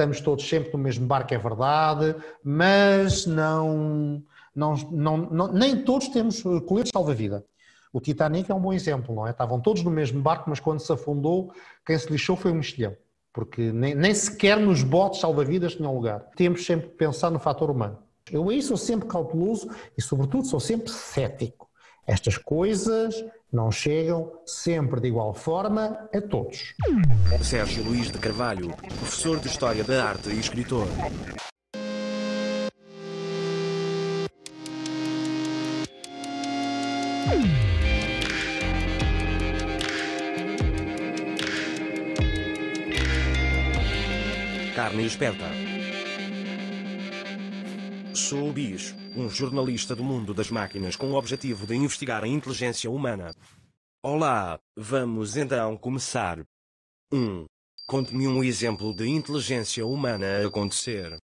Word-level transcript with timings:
estamos 0.00 0.20
todos 0.20 0.48
sempre 0.48 0.72
no 0.72 0.78
mesmo 0.78 1.06
barco, 1.06 1.34
é 1.34 1.38
verdade, 1.38 2.16
mas 2.42 3.26
não, 3.26 4.22
não, 4.54 4.74
não, 4.90 5.16
não 5.16 5.52
nem 5.52 5.84
todos 5.84 6.08
temos 6.08 6.42
coletes 6.66 6.90
salva-vida. 6.92 7.44
O 7.92 8.00
Titanic 8.00 8.50
é 8.50 8.54
um 8.54 8.60
bom 8.60 8.72
exemplo, 8.72 9.14
não 9.14 9.26
é? 9.26 9.30
Estavam 9.30 9.60
todos 9.60 9.82
no 9.82 9.90
mesmo 9.90 10.22
barco, 10.22 10.48
mas 10.48 10.60
quando 10.60 10.80
se 10.80 10.90
afundou, 10.90 11.52
quem 11.84 11.98
se 11.98 12.10
lixou 12.10 12.36
foi 12.36 12.52
o 12.52 12.54
mexilhão, 12.54 12.96
porque 13.32 13.72
nem, 13.72 13.94
nem 13.94 14.14
sequer 14.14 14.58
nos 14.58 14.82
botes 14.82 15.20
salva-vidas 15.20 15.74
tinham 15.74 15.94
lugar. 15.94 16.20
Temos 16.34 16.64
sempre 16.64 16.88
que 16.88 16.94
pensar 16.94 17.30
no 17.30 17.38
fator 17.38 17.70
humano. 17.70 17.98
Eu 18.30 18.48
aí 18.48 18.62
sou 18.62 18.76
sempre 18.76 19.08
cauteloso 19.08 19.68
e, 19.98 20.00
sobretudo, 20.00 20.46
sou 20.46 20.60
sempre 20.60 20.90
cético. 20.90 21.68
Estas 22.06 22.38
coisas 22.38 23.22
não 23.52 23.70
chegam 23.70 24.32
sempre 24.46 25.00
de 25.00 25.08
igual 25.08 25.34
forma 25.34 26.08
a 26.14 26.20
todos. 26.20 26.74
Sérgio 27.42 27.84
Luís 27.84 28.10
de 28.10 28.18
Carvalho, 28.18 28.68
professor 28.98 29.38
de 29.40 29.48
História 29.48 29.82
da 29.82 30.04
Arte 30.04 30.30
e 30.30 30.38
escritor. 30.38 30.86
Carne 44.74 45.04
esperta. 45.04 45.69
Sou 48.30 48.48
o 48.48 48.52
Bicho, 48.52 48.94
um 49.16 49.28
jornalista 49.28 49.96
do 49.96 50.04
mundo 50.04 50.32
das 50.32 50.52
máquinas 50.52 50.94
com 50.94 51.10
o 51.10 51.16
objetivo 51.16 51.66
de 51.66 51.74
investigar 51.74 52.22
a 52.22 52.28
inteligência 52.28 52.88
humana. 52.88 53.34
Olá, 54.04 54.60
vamos 54.76 55.36
então 55.36 55.76
começar. 55.76 56.38
1. 57.12 57.16
Um, 57.18 57.46
Conte-me 57.88 58.28
um 58.28 58.44
exemplo 58.44 58.94
de 58.94 59.08
inteligência 59.08 59.84
humana 59.84 60.26
a 60.26 60.46
acontecer. 60.46 61.18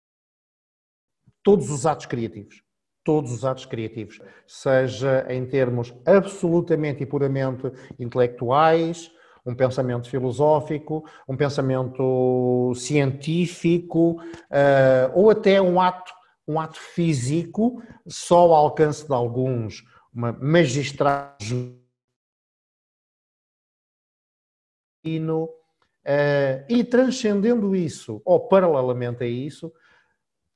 Todos 1.43 1.69
os 1.69 1.85
atos 1.85 2.07
criativos. 2.07 2.63
Todos 3.05 3.33
os 3.33 3.45
atos 3.45 3.67
criativos. 3.67 4.19
Seja 4.47 5.27
em 5.29 5.45
termos 5.45 5.95
absolutamente 6.07 7.03
e 7.03 7.07
puramente 7.07 7.71
intelectuais, 7.99 9.11
um 9.45 9.55
pensamento 9.55 10.09
filosófico, 10.09 11.05
um 11.29 11.37
pensamento 11.37 12.73
científico, 12.75 14.23
uh, 14.23 15.13
ou 15.13 15.29
até 15.29 15.61
um 15.61 15.79
ato, 15.79 16.15
um 16.47 16.61
ato 16.61 16.79
físico, 16.79 17.83
só 18.07 18.39
ao 18.41 18.55
alcance 18.55 19.07
de 19.07 19.13
alguns, 19.13 19.85
uma 20.13 20.33
magistragem 20.33 21.81
uh, 26.05 26.65
e 26.69 26.85
transcendendo 26.85 27.75
isso, 27.75 28.23
ou 28.25 28.49
paralelamente 28.49 29.25
a 29.25 29.27
isso, 29.27 29.73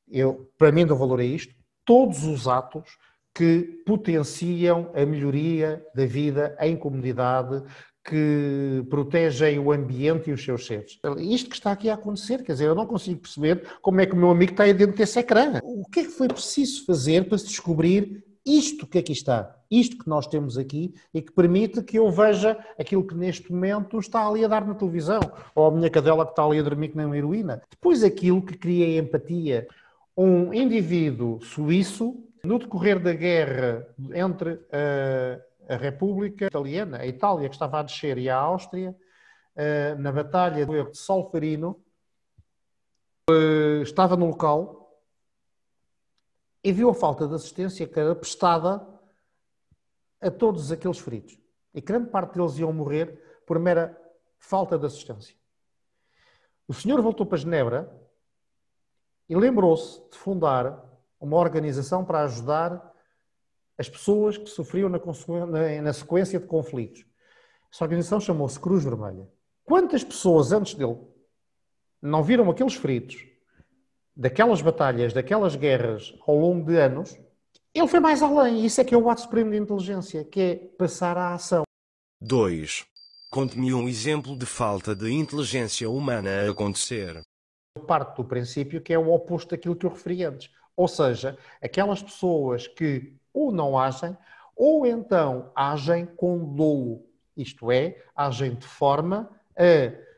eu, 0.09 0.51
para 0.57 0.73
mim 0.73 0.87
dou 0.87 0.97
valor 0.97 1.21
a 1.21 1.25
isto, 1.25 1.55
todos 1.85 2.25
os 2.25 2.47
atos 2.47 2.99
que 3.35 3.83
potenciam 3.87 4.91
a 4.95 5.05
melhoria 5.07 5.87
da 5.95 6.07
vida 6.07 6.57
em 6.61 6.77
comunidade, 6.77 7.63
que 8.09 8.87
protegem 8.89 9.59
o 9.59 9.71
ambiente 9.71 10.31
e 10.31 10.33
os 10.33 10.43
seus 10.43 10.67
seres. 10.67 10.99
Isto 11.19 11.51
que 11.51 11.57
está 11.57 11.73
aqui 11.73 11.91
a 11.91 11.95
acontecer, 11.95 12.43
quer 12.43 12.53
dizer, 12.53 12.65
eu 12.65 12.75
não 12.75 12.87
consigo 12.87 13.21
perceber 13.21 13.63
como 13.83 14.01
é 14.01 14.07
que 14.07 14.15
o 14.15 14.17
meu 14.17 14.31
amigo 14.31 14.53
está 14.53 14.65
aí 14.65 14.73
dentro 14.73 14.97
desse 14.97 15.19
ecrã. 15.19 15.61
O 15.63 15.85
que 15.91 16.01
é 16.01 16.05
que 16.05 16.11
foi 16.11 16.27
preciso 16.27 16.87
fazer 16.87 17.29
para 17.29 17.37
se 17.37 17.49
descobrir 17.49 18.25
isto 18.47 18.87
que 18.87 18.97
aqui 18.97 19.13
está, 19.13 19.55
isto 19.71 19.99
que 19.99 20.09
nós 20.09 20.27
temos 20.27 20.57
aqui 20.57 20.95
e 21.13 21.21
que 21.21 21.31
permite 21.31 21.83
que 21.83 21.99
eu 21.99 22.11
veja 22.11 22.57
aquilo 22.79 23.07
que 23.07 23.15
neste 23.15 23.53
momento 23.53 23.99
está 23.99 24.27
ali 24.27 24.43
a 24.43 24.49
dar 24.49 24.67
na 24.67 24.75
televisão, 24.75 25.21
ou 25.55 25.67
a 25.67 25.71
minha 25.71 25.91
cadela 25.91 26.25
que 26.25 26.33
está 26.33 26.43
ali 26.45 26.59
a 26.59 26.63
dormir 26.63 26.89
que 26.89 26.97
nem 26.97 27.05
uma 27.05 27.19
heroína. 27.19 27.61
Depois 27.71 28.03
aquilo 28.03 28.41
que 28.41 28.57
cria 28.57 28.99
empatia. 28.99 29.69
Um 30.17 30.55
indivíduo 30.55 31.41
suíço, 31.43 32.25
no 32.43 32.59
decorrer 32.59 32.99
da 32.99 33.13
guerra 33.13 33.87
entre 34.15 34.53
uh, 34.53 35.48
a 35.69 35.77
República 35.77 36.47
Italiana, 36.47 36.99
a 36.99 37.07
Itália 37.07 37.49
que 37.49 37.55
estava 37.55 37.81
a 37.81 37.83
descer 37.83 38.17
e 38.19 38.29
a 38.29 38.37
Áustria, 38.37 38.97
eh, 39.55 39.95
na 39.97 40.11
Batalha 40.11 40.65
de 40.65 40.95
Solferino, 40.95 41.85
eh, 43.31 43.83
estava 43.83 44.17
no 44.17 44.27
local 44.27 45.03
e 46.65 46.73
viu 46.73 46.89
a 46.89 46.95
falta 46.95 47.29
de 47.29 47.35
assistência 47.35 47.87
que 47.87 48.01
era 48.01 48.15
prestada 48.15 48.87
a 50.21 50.31
todos 50.31 50.73
aqueles 50.73 50.99
feridos. 50.99 51.39
E 51.75 51.81
grande 51.81 52.11
parte 52.11 52.35
deles 52.35 52.59
iam 52.59 52.73
morrer 52.73 53.43
por 53.47 53.59
mera 53.59 53.97
falta 54.39 54.79
de 54.79 54.87
assistência. 54.87 55.37
O 56.67 56.73
senhor 56.73 57.01
voltou 57.03 57.27
para 57.27 57.39
Genebra 57.39 57.91
e 59.29 59.37
lembrou-se 59.37 60.01
de 60.11 60.17
fundar 60.17 60.85
uma 61.21 61.37
organização 61.37 62.05
para 62.05 62.23
ajudar 62.25 62.88
as 63.79 63.89
pessoas 63.89 64.37
que 64.37 64.51
sofriam 64.51 64.89
na, 64.89 64.99
na 65.83 65.93
sequência 65.93 66.41
de 66.41 66.47
conflitos. 66.47 67.07
Essa 67.73 67.85
organização 67.85 68.21
chamou-se 68.21 68.59
Cruz 68.59 68.83
Vermelha. 68.83 69.29
Quantas 69.65 70.03
pessoas 70.03 70.51
antes 70.51 70.75
dele 70.75 70.99
não 72.03 72.23
viram 72.23 72.51
aqueles 72.51 72.75
feridos 72.75 73.25
daquelas 74.17 74.61
batalhas, 74.61 75.13
daquelas 75.13 75.55
guerras 75.55 76.13
ao 76.27 76.37
longo 76.37 76.67
de 76.67 76.77
anos? 76.77 77.17
Ele 77.73 77.87
foi 77.87 78.01
mais 78.01 78.21
além. 78.21 78.65
Isso 78.65 78.81
é 78.81 78.85
que 78.85 78.95
é 78.95 78.99
o 78.99 79.09
ato 79.09 79.21
supremo 79.21 79.53
de 79.53 79.59
inteligência, 79.59 80.25
que 80.25 80.41
é 80.41 80.57
passar 80.57 81.17
à 81.17 81.35
ação. 81.35 81.63
2. 82.21 82.85
Conte-me 83.31 83.73
um 83.73 83.89
exemplo 83.89 84.37
de 84.37 84.47
falta 84.47 84.97
de 84.97 85.13
inteligência 85.13 85.89
humana 85.89 86.31
a 86.31 86.51
acontecer. 86.51 87.23
Parte 87.87 88.17
do 88.17 88.25
princípio 88.25 88.81
que 88.81 88.93
é 88.93 88.99
o 88.99 89.13
oposto 89.13 89.51
daquilo 89.51 89.77
que 89.77 89.87
eu 89.87 89.91
referi 89.91 90.25
antes. 90.25 90.51
Ou 90.75 90.89
seja, 90.89 91.37
aquelas 91.63 92.03
pessoas 92.03 92.67
que 92.67 93.18
ou 93.33 93.53
não 93.53 93.79
agem, 93.79 94.17
ou 94.57 94.87
então 94.87 95.51
agem 95.55 96.05
com 96.05 96.55
dolo, 96.55 97.05
isto 97.37 97.71
é, 97.71 97.97
agem 98.15 98.55
de 98.55 98.67
forma 98.67 99.31
a, 99.57 100.09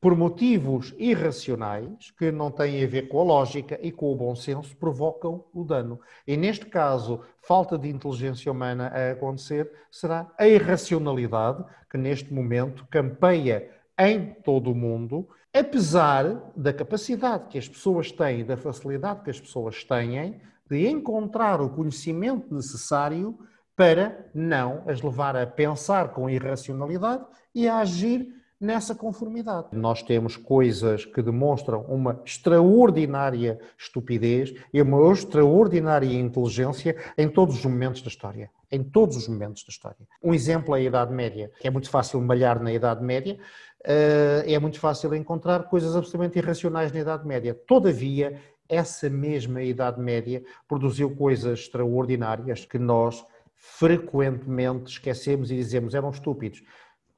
por 0.00 0.14
motivos 0.14 0.94
irracionais, 0.98 2.10
que 2.18 2.30
não 2.30 2.50
têm 2.50 2.84
a 2.84 2.86
ver 2.86 3.08
com 3.08 3.20
a 3.20 3.24
lógica 3.24 3.78
e 3.80 3.90
com 3.90 4.12
o 4.12 4.14
bom 4.14 4.34
senso, 4.34 4.76
provocam 4.76 5.44
o 5.54 5.64
dano. 5.64 5.98
E 6.26 6.36
neste 6.36 6.66
caso, 6.66 7.20
falta 7.40 7.78
de 7.78 7.88
inteligência 7.88 8.52
humana 8.52 8.88
a 8.88 9.12
acontecer 9.12 9.70
será 9.90 10.30
a 10.36 10.46
irracionalidade, 10.46 11.64
que 11.88 11.96
neste 11.96 12.34
momento 12.34 12.86
campeia 12.90 13.70
em 13.98 14.34
todo 14.44 14.72
o 14.72 14.74
mundo, 14.74 15.26
apesar 15.54 16.52
da 16.54 16.72
capacidade 16.72 17.48
que 17.48 17.56
as 17.56 17.66
pessoas 17.66 18.12
têm, 18.12 18.44
da 18.44 18.58
facilidade 18.58 19.22
que 19.22 19.30
as 19.30 19.40
pessoas 19.40 19.84
têm 19.84 20.38
de 20.68 20.88
encontrar 20.88 21.60
o 21.60 21.70
conhecimento 21.70 22.54
necessário 22.54 23.38
para 23.76 24.30
não 24.34 24.82
as 24.86 25.02
levar 25.02 25.36
a 25.36 25.46
pensar 25.46 26.12
com 26.12 26.30
irracionalidade 26.30 27.24
e 27.54 27.68
a 27.68 27.78
agir 27.78 28.32
nessa 28.60 28.94
conformidade. 28.94 29.68
Nós 29.72 30.02
temos 30.02 30.36
coisas 30.36 31.04
que 31.04 31.20
demonstram 31.20 31.82
uma 31.82 32.20
extraordinária 32.24 33.60
estupidez 33.78 34.54
e 34.72 34.80
uma 34.80 35.12
extraordinária 35.12 36.12
inteligência 36.12 36.96
em 37.18 37.28
todos 37.28 37.56
os 37.56 37.64
momentos 37.64 38.00
da 38.00 38.08
história. 38.08 38.50
Em 38.70 38.82
todos 38.82 39.16
os 39.16 39.28
momentos 39.28 39.64
da 39.64 39.70
história. 39.70 40.06
Um 40.22 40.32
exemplo 40.32 40.74
é 40.74 40.78
a 40.78 40.82
Idade 40.82 41.12
Média, 41.12 41.50
que 41.60 41.68
é 41.68 41.70
muito 41.70 41.90
fácil 41.90 42.20
malhar 42.20 42.60
na 42.62 42.72
Idade 42.72 43.04
Média, 43.04 43.38
eh, 43.84 44.44
é 44.46 44.58
muito 44.58 44.80
fácil 44.80 45.14
encontrar 45.14 45.64
coisas 45.64 45.94
absolutamente 45.94 46.38
irracionais 46.38 46.90
na 46.90 47.00
Idade 47.00 47.26
Média. 47.26 47.54
Todavia, 47.54 48.40
essa 48.68 49.08
mesma 49.10 49.62
Idade 49.62 50.00
Média 50.00 50.42
produziu 50.68 51.14
coisas 51.14 51.60
extraordinárias 51.60 52.64
que 52.64 52.78
nós 52.78 53.24
frequentemente 53.54 54.90
esquecemos 54.90 55.50
e 55.50 55.56
dizemos 55.56 55.94
eram 55.94 56.10
estúpidos. 56.10 56.62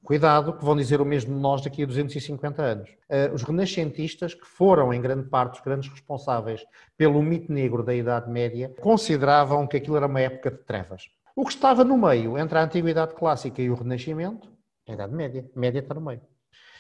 Cuidado, 0.03 0.53
que 0.53 0.65
vão 0.65 0.77
dizer 0.77 1.01
o 1.01 1.05
mesmo 1.05 1.35
de 1.35 1.41
nós 1.41 1.63
daqui 1.63 1.83
a 1.83 1.87
250 1.87 2.63
anos. 2.63 2.91
Uh, 3.11 3.35
os 3.35 3.43
renascentistas, 3.43 4.35
que 4.35 4.47
foram 4.47 4.95
em 4.95 5.01
grande 5.01 5.29
parte 5.29 5.59
os 5.59 5.65
grandes 5.65 5.91
responsáveis 5.91 6.65
pelo 6.97 7.21
mito 7.21 7.53
negro 7.53 7.83
da 7.83 7.93
Idade 7.93 8.31
Média, 8.31 8.73
consideravam 8.81 9.67
que 9.67 9.77
aquilo 9.77 9.97
era 9.97 10.07
uma 10.07 10.21
época 10.21 10.53
de 10.53 10.59
trevas. 10.59 11.09
O 11.35 11.45
que 11.45 11.51
estava 11.51 11.83
no 11.83 11.99
meio 11.99 12.39
entre 12.39 12.57
a 12.57 12.63
Antiguidade 12.63 13.15
Clássica 13.15 13.61
e 13.61 13.69
o 13.69 13.75
Renascimento, 13.75 14.49
a 14.89 14.93
Idade 14.93 15.13
Média. 15.13 15.51
A 15.55 15.59
média 15.59 15.81
está 15.81 15.93
no 15.93 16.01
meio. 16.01 16.21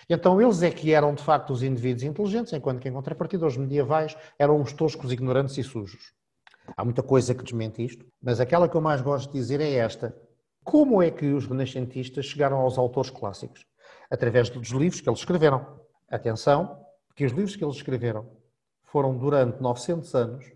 Então 0.09 0.41
eles 0.41 0.63
é 0.63 0.71
que 0.71 0.93
eram 0.93 1.15
de 1.15 1.23
facto 1.23 1.53
os 1.53 1.63
indivíduos 1.63 2.05
inteligentes, 2.05 2.53
enquanto 2.53 2.81
que 2.81 2.89
em 2.89 2.93
contrapartida 2.93 3.47
os 3.47 3.57
medievais 3.57 4.17
eram 4.39 4.61
os 4.61 4.73
toscos, 4.73 5.13
ignorantes 5.13 5.59
e 5.59 5.65
sujos. 5.65 6.13
Há 6.77 6.85
muita 6.85 7.03
coisa 7.03 7.35
que 7.35 7.43
desmente 7.43 7.85
isto, 7.85 8.07
mas 8.23 8.41
aquela 8.41 8.69
que 8.69 8.77
eu 8.77 8.81
mais 8.81 9.01
gosto 9.01 9.33
de 9.33 9.39
dizer 9.39 9.61
é 9.61 9.73
esta. 9.75 10.17
Como 10.65 11.03
é 11.03 11.11
que 11.11 11.27
os 11.27 11.47
renascentistas 11.47 12.27
chegaram 12.27 12.59
aos 12.59 12.79
autores 12.79 13.11
clássicos? 13.11 13.65
Através 14.11 14.49
dos 14.49 14.69
livros 14.69 15.01
que 15.01 15.09
eles 15.09 15.21
escreveram. 15.21 15.81
Atenção, 16.09 16.85
que 17.15 17.25
os 17.25 17.33
livros 17.33 17.57
que 17.57 17.65
eles 17.65 17.77
escreveram 17.77 18.29
foram 18.85 19.17
durante 19.17 19.61
900 19.61 20.15
anos 20.15 20.53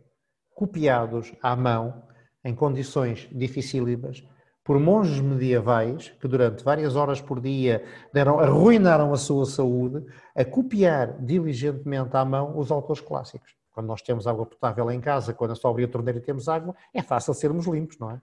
copiados 0.54 1.32
à 1.42 1.56
mão, 1.56 2.02
em 2.44 2.54
condições 2.54 3.28
dificílimas, 3.32 4.22
por 4.70 4.78
monges 4.78 5.18
medievais 5.18 6.10
que 6.20 6.28
durante 6.28 6.62
várias 6.62 6.94
horas 6.94 7.20
por 7.20 7.40
dia 7.40 7.84
deram, 8.14 8.38
arruinaram 8.38 9.12
a 9.12 9.16
sua 9.16 9.44
saúde 9.44 10.06
a 10.32 10.44
copiar 10.44 11.20
diligentemente 11.20 12.16
à 12.16 12.24
mão 12.24 12.56
os 12.56 12.70
autores 12.70 13.02
clássicos. 13.02 13.52
Quando 13.72 13.88
nós 13.88 14.00
temos 14.00 14.28
água 14.28 14.46
potável 14.46 14.88
em 14.92 15.00
casa, 15.00 15.34
quando 15.34 15.56
só 15.56 15.70
abrir 15.70 15.86
a 15.86 15.88
torneira 15.88 16.20
e 16.20 16.22
temos 16.22 16.48
água, 16.48 16.72
é 16.94 17.02
fácil 17.02 17.34
sermos 17.34 17.66
limpos, 17.66 17.98
não 17.98 18.12
é? 18.12 18.22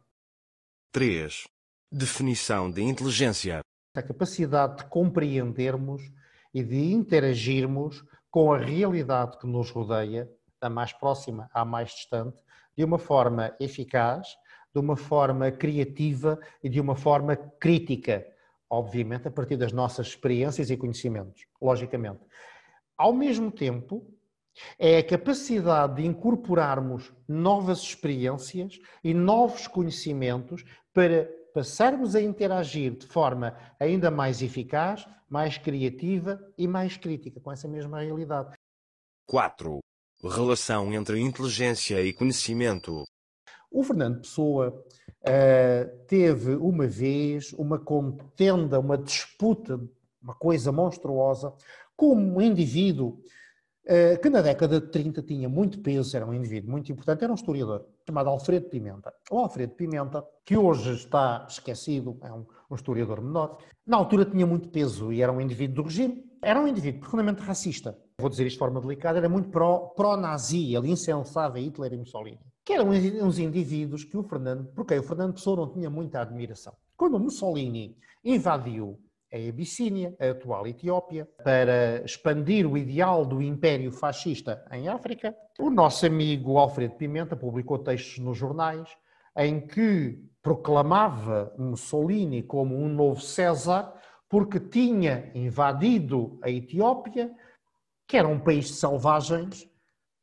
3. 0.94 1.50
Definição 1.92 2.72
de 2.72 2.82
inteligência. 2.82 3.60
A 3.94 4.02
capacidade 4.02 4.78
de 4.78 4.86
compreendermos 4.86 6.02
e 6.54 6.64
de 6.64 6.94
interagirmos 6.94 8.06
com 8.32 8.54
a 8.54 8.58
realidade 8.58 9.38
que 9.38 9.48
nos 9.48 9.70
rodeia, 9.70 10.32
da 10.62 10.70
mais 10.70 10.94
próxima 10.94 11.50
à 11.54 11.66
mais 11.66 11.90
distante, 11.90 12.38
de 12.78 12.86
uma 12.86 12.98
forma 12.98 13.54
eficaz, 13.60 14.30
de 14.74 14.80
uma 14.80 14.96
forma 14.96 15.52
criativa 15.52 16.40
e 16.64 16.70
de 16.70 16.80
uma 16.80 16.96
forma 16.96 17.36
crítica, 17.36 18.26
obviamente 18.70 19.28
a 19.28 19.32
partir 19.32 19.58
das 19.58 19.72
nossas 19.72 20.08
experiências 20.08 20.70
e 20.70 20.78
conhecimentos, 20.78 21.46
logicamente. 21.62 22.22
Ao 22.98 23.14
mesmo 23.14 23.52
tempo, 23.52 24.06
é 24.78 24.98
a 24.98 25.04
capacidade 25.04 26.02
de 26.02 26.08
incorporarmos 26.08 27.14
novas 27.28 27.80
experiências 27.80 28.80
e 29.04 29.14
novos 29.14 29.68
conhecimentos 29.68 30.64
para 30.94 31.30
passarmos 31.54 32.16
a 32.16 32.22
interagir 32.22 32.98
de 32.98 33.08
forma 33.08 33.58
ainda 33.80 34.12
mais 34.12 34.42
eficaz, 34.42 35.08
mais 35.30 35.58
criativa 35.58 36.40
e 36.58 36.68
mais 36.68 36.98
crítica 36.98 37.40
com 37.40 37.52
essa 37.52 37.68
mesma 37.68 38.02
realidade. 38.02 38.54
4. 39.28 39.80
Relação 40.24 40.94
entre 40.94 41.20
inteligência 41.20 42.02
e 42.02 42.14
conhecimento. 42.14 43.04
O 43.70 43.84
Fernando 43.84 44.22
Pessoa 44.22 44.84
uh, 45.22 46.06
teve 46.08 46.56
uma 46.56 46.88
vez 46.88 47.54
uma 47.54 47.78
contenda, 47.78 48.80
uma 48.80 48.98
disputa, 48.98 49.80
uma 50.22 50.34
coisa 50.34 50.72
monstruosa, 50.72 51.54
com 51.96 52.16
um 52.16 52.42
indivíduo 52.42 53.20
uh, 53.86 54.22
que 54.22 54.30
na 54.30 54.42
década 54.42 54.80
de 54.80 54.88
30 54.88 55.22
tinha 55.22 55.50
muito 55.50 55.80
peso, 55.80 56.16
era 56.16 56.26
um 56.26 56.34
indivíduo 56.34 56.72
muito 56.72 56.92
importante, 56.92 57.24
era 57.24 57.32
um 57.32 57.36
historiador 57.36 57.86
chamado 58.06 58.30
Alfredo 58.30 58.70
Pimenta. 58.70 59.14
O 59.30 59.38
Alfredo 59.38 59.74
Pimenta, 59.74 60.24
que 60.46 60.56
hoje 60.56 60.94
está 60.94 61.46
esquecido, 61.50 62.18
é 62.24 62.32
um, 62.32 62.46
um 62.72 62.76
historiador 62.76 63.22
menor, 63.22 63.58
na 63.86 63.98
altura 63.98 64.24
tinha 64.24 64.48
muito 64.48 64.70
peso 64.70 65.12
e 65.12 65.22
era 65.22 65.32
um 65.32 65.42
indivíduo 65.42 65.76
do 65.76 65.84
regime, 65.84 66.24
era 66.42 66.60
um 66.60 66.68
indivíduo 66.68 67.02
profundamente 67.02 67.42
racista. 67.42 67.98
Vou 68.20 68.30
dizer 68.30 68.48
isto 68.48 68.56
de 68.56 68.60
forma 68.60 68.80
delicada, 68.80 69.18
era 69.18 69.30
muito 69.30 69.50
pró-nazi, 69.50 70.72
pró 70.72 70.80
ele 70.80 70.92
incensava 70.92 71.60
Hitler 71.60 71.94
e 71.94 71.98
Mussolini 71.98 72.40
que 72.68 72.74
eram 72.74 72.90
uns 72.90 73.40
indivíduos 73.40 74.04
que 74.04 74.18
o 74.18 74.24
Fernando, 74.24 74.66
porque 74.76 74.94
o 75.00 75.02
Fernando 75.02 75.36
Pessoa 75.36 75.56
não 75.56 75.72
tinha 75.72 75.90
muita 75.90 76.20
admiração. 76.20 76.76
Quando 76.98 77.18
Mussolini 77.18 77.98
invadiu 78.26 79.00
a 79.34 79.38
Abissínia, 79.38 80.14
a 80.20 80.32
atual 80.32 80.68
Etiópia, 80.68 81.26
para 81.46 82.04
expandir 82.04 82.70
o 82.70 82.78
ideal 82.78 83.26
do 83.26 83.42
império 83.42 83.90
fascista 83.90 84.66
em 84.70 84.90
África, 84.90 85.34
o 85.58 85.70
nosso 85.70 86.06
amigo 86.06 86.58
Alfredo 86.58 86.96
Pimenta 86.96 87.38
publicou 87.38 87.80
textos 87.80 88.18
nos 88.18 88.38
jornais 88.38 88.90
em 89.38 89.66
que 89.66 90.22
proclamava 90.42 91.54
Mussolini 91.58 92.44
como 92.44 92.76
um 92.76 92.90
novo 92.90 93.22
César 93.22 93.94
porque 94.28 94.60
tinha 94.60 95.32
invadido 95.34 96.38
a 96.44 96.50
Etiópia, 96.50 97.34
que 98.06 98.18
era 98.18 98.28
um 98.28 98.38
país 98.38 98.66
de 98.66 98.74
selvagens, 98.74 99.70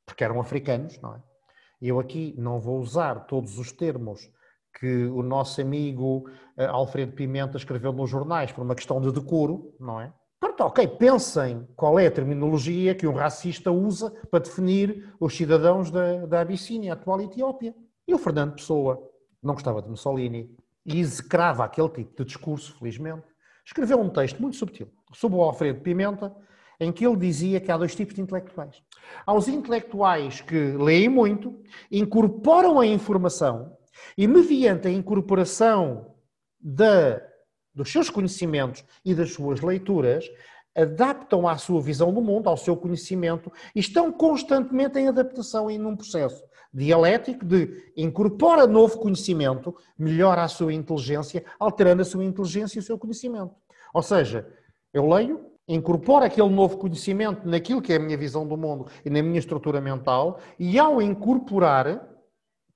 porque 0.05 0.23
eram 0.23 0.39
africanos, 0.39 1.01
não 1.01 1.15
é? 1.15 1.34
Eu 1.81 1.99
aqui 2.01 2.35
não 2.39 2.61
vou 2.61 2.79
usar 2.81 3.27
todos 3.27 3.59
os 3.59 3.73
termos 3.73 4.31
que 4.79 5.07
o 5.07 5.23
nosso 5.23 5.61
amigo 5.61 6.29
eh, 6.57 6.67
Alfredo 6.67 7.13
Pimenta 7.13 7.57
escreveu 7.57 7.93
nos 7.93 8.11
jornais 8.11 8.51
por 8.51 8.63
uma 8.63 8.75
questão 8.75 9.01
de 9.01 9.13
decoro, 9.13 9.75
não 9.79 10.01
é? 10.01 10.13
Pronto, 10.41 10.61
ok, 10.65 10.87
pensem 10.89 11.67
qual 11.75 11.99
é 11.99 12.07
a 12.07 12.11
terminologia 12.11 12.95
que 12.95 13.07
um 13.07 13.15
racista 13.15 13.71
usa 13.71 14.11
para 14.31 14.41
definir 14.41 15.15
os 15.19 15.35
cidadãos 15.37 15.91
da, 15.91 16.27
da 16.27 16.41
Abissínia, 16.41 16.93
a 16.93 16.95
atual 16.95 17.21
Etiópia. 17.21 17.75
E 18.07 18.15
o 18.15 18.19
Fernando 18.19 18.55
Pessoa 18.55 19.01
não 19.43 19.55
gostava 19.55 19.81
de 19.81 19.89
Mussolini 19.89 20.55
e 20.85 21.01
execrava 21.01 21.65
aquele 21.65 21.89
tipo 21.89 22.17
de 22.17 22.25
discurso, 22.25 22.77
felizmente. 22.79 23.27
Escreveu 23.65 23.99
um 24.01 24.11
texto 24.11 24.41
muito 24.41 24.57
subtil 24.57 24.89
sobre 25.15 25.39
o 25.39 25.43
Alfredo 25.43 25.81
Pimenta, 25.81 26.35
em 26.81 26.93
que 26.93 27.07
ele 27.07 27.17
dizia 27.17 27.61
que 27.61 27.71
há 27.71 27.77
dois 27.77 27.95
tipos 27.95 28.15
de 28.15 28.21
intelectuais. 28.21 28.83
Há 29.27 29.35
os 29.35 29.49
intelectuais 29.49 30.41
que 30.41 30.73
leem 30.73 31.09
muito, 31.09 31.61
incorporam 31.91 32.81
a 32.81 32.87
informação 32.87 33.77
e, 34.17 34.27
mediante 34.27 34.89
a 34.89 34.91
incorporação 34.91 36.15
dos 36.61 37.91
seus 37.91 38.11
conhecimentos 38.11 38.85
e 39.05 39.15
das 39.15 39.33
suas 39.33 39.61
leituras, 39.61 40.29
adaptam 40.77 41.47
à 41.47 41.57
sua 41.57 41.81
visão 41.81 42.13
do 42.13 42.21
mundo, 42.21 42.49
ao 42.49 42.57
seu 42.57 42.77
conhecimento 42.77 43.53
e 43.75 43.81
estão 43.81 44.11
constantemente 44.11 44.99
em 44.99 45.09
adaptação 45.09 45.71
e 45.71 45.79
num 45.79 45.97
processo 45.97 46.43
dialético 46.73 47.45
de 47.45 47.93
incorpora 47.97 48.67
novo 48.67 48.99
conhecimento, 48.99 49.77
melhora 49.97 50.43
a 50.43 50.49
sua 50.49 50.73
inteligência, 50.73 51.45
alterando 51.57 52.03
a 52.03 52.05
sua 52.05 52.25
inteligência 52.25 52.79
e 52.79 52.81
o 52.81 52.83
seu 52.83 52.99
conhecimento. 52.99 53.55
Ou 53.93 54.03
seja, 54.03 54.53
eu 54.93 55.09
leio, 55.09 55.54
incorporo 55.67 56.25
aquele 56.25 56.49
novo 56.49 56.77
conhecimento 56.77 57.49
naquilo 57.49 57.81
que 57.81 57.93
é 57.93 57.97
a 57.97 58.01
minha 58.01 58.17
visão 58.17 58.47
do 58.47 58.57
mundo 58.57 58.87
e 59.05 59.11
na 59.11 59.23
minha 59.23 59.39
estrutura 59.39 59.81
mental, 59.81 60.39
e 60.59 60.79
ao 60.79 61.01
incorporar, 61.01 62.07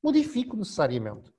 modifico 0.02 0.56
necessariamente. 0.56 1.32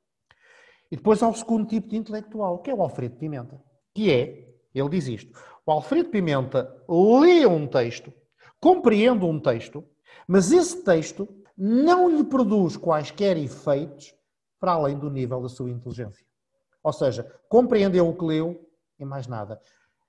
E 0.91 0.95
depois 0.95 1.21
há 1.21 1.27
o 1.27 1.33
segundo 1.33 1.67
tipo 1.67 1.89
de 1.89 1.97
intelectual, 1.97 2.59
que 2.59 2.69
é 2.69 2.73
o 2.73 2.81
Alfredo 2.81 3.15
Pimenta, 3.17 3.61
que 3.93 4.11
é, 4.11 4.47
ele 4.73 4.89
diz 4.89 5.07
isto, 5.07 5.39
o 5.65 5.71
Alfredo 5.71 6.09
Pimenta 6.09 6.75
lê 6.87 7.45
um 7.45 7.67
texto, 7.67 8.11
compreende 8.59 9.25
um 9.25 9.39
texto, 9.39 9.83
mas 10.27 10.51
esse 10.51 10.83
texto 10.83 11.27
não 11.57 12.09
lhe 12.09 12.23
produz 12.23 12.77
quaisquer 12.77 13.37
efeitos 13.37 14.13
para 14.59 14.73
além 14.73 14.97
do 14.97 15.09
nível 15.09 15.41
da 15.41 15.49
sua 15.49 15.69
inteligência. 15.69 16.25
Ou 16.83 16.93
seja, 16.93 17.23
compreendeu 17.47 18.07
o 18.07 18.15
que 18.15 18.23
leu 18.23 18.69
e 18.99 19.05
mais 19.05 19.27
nada. 19.27 19.61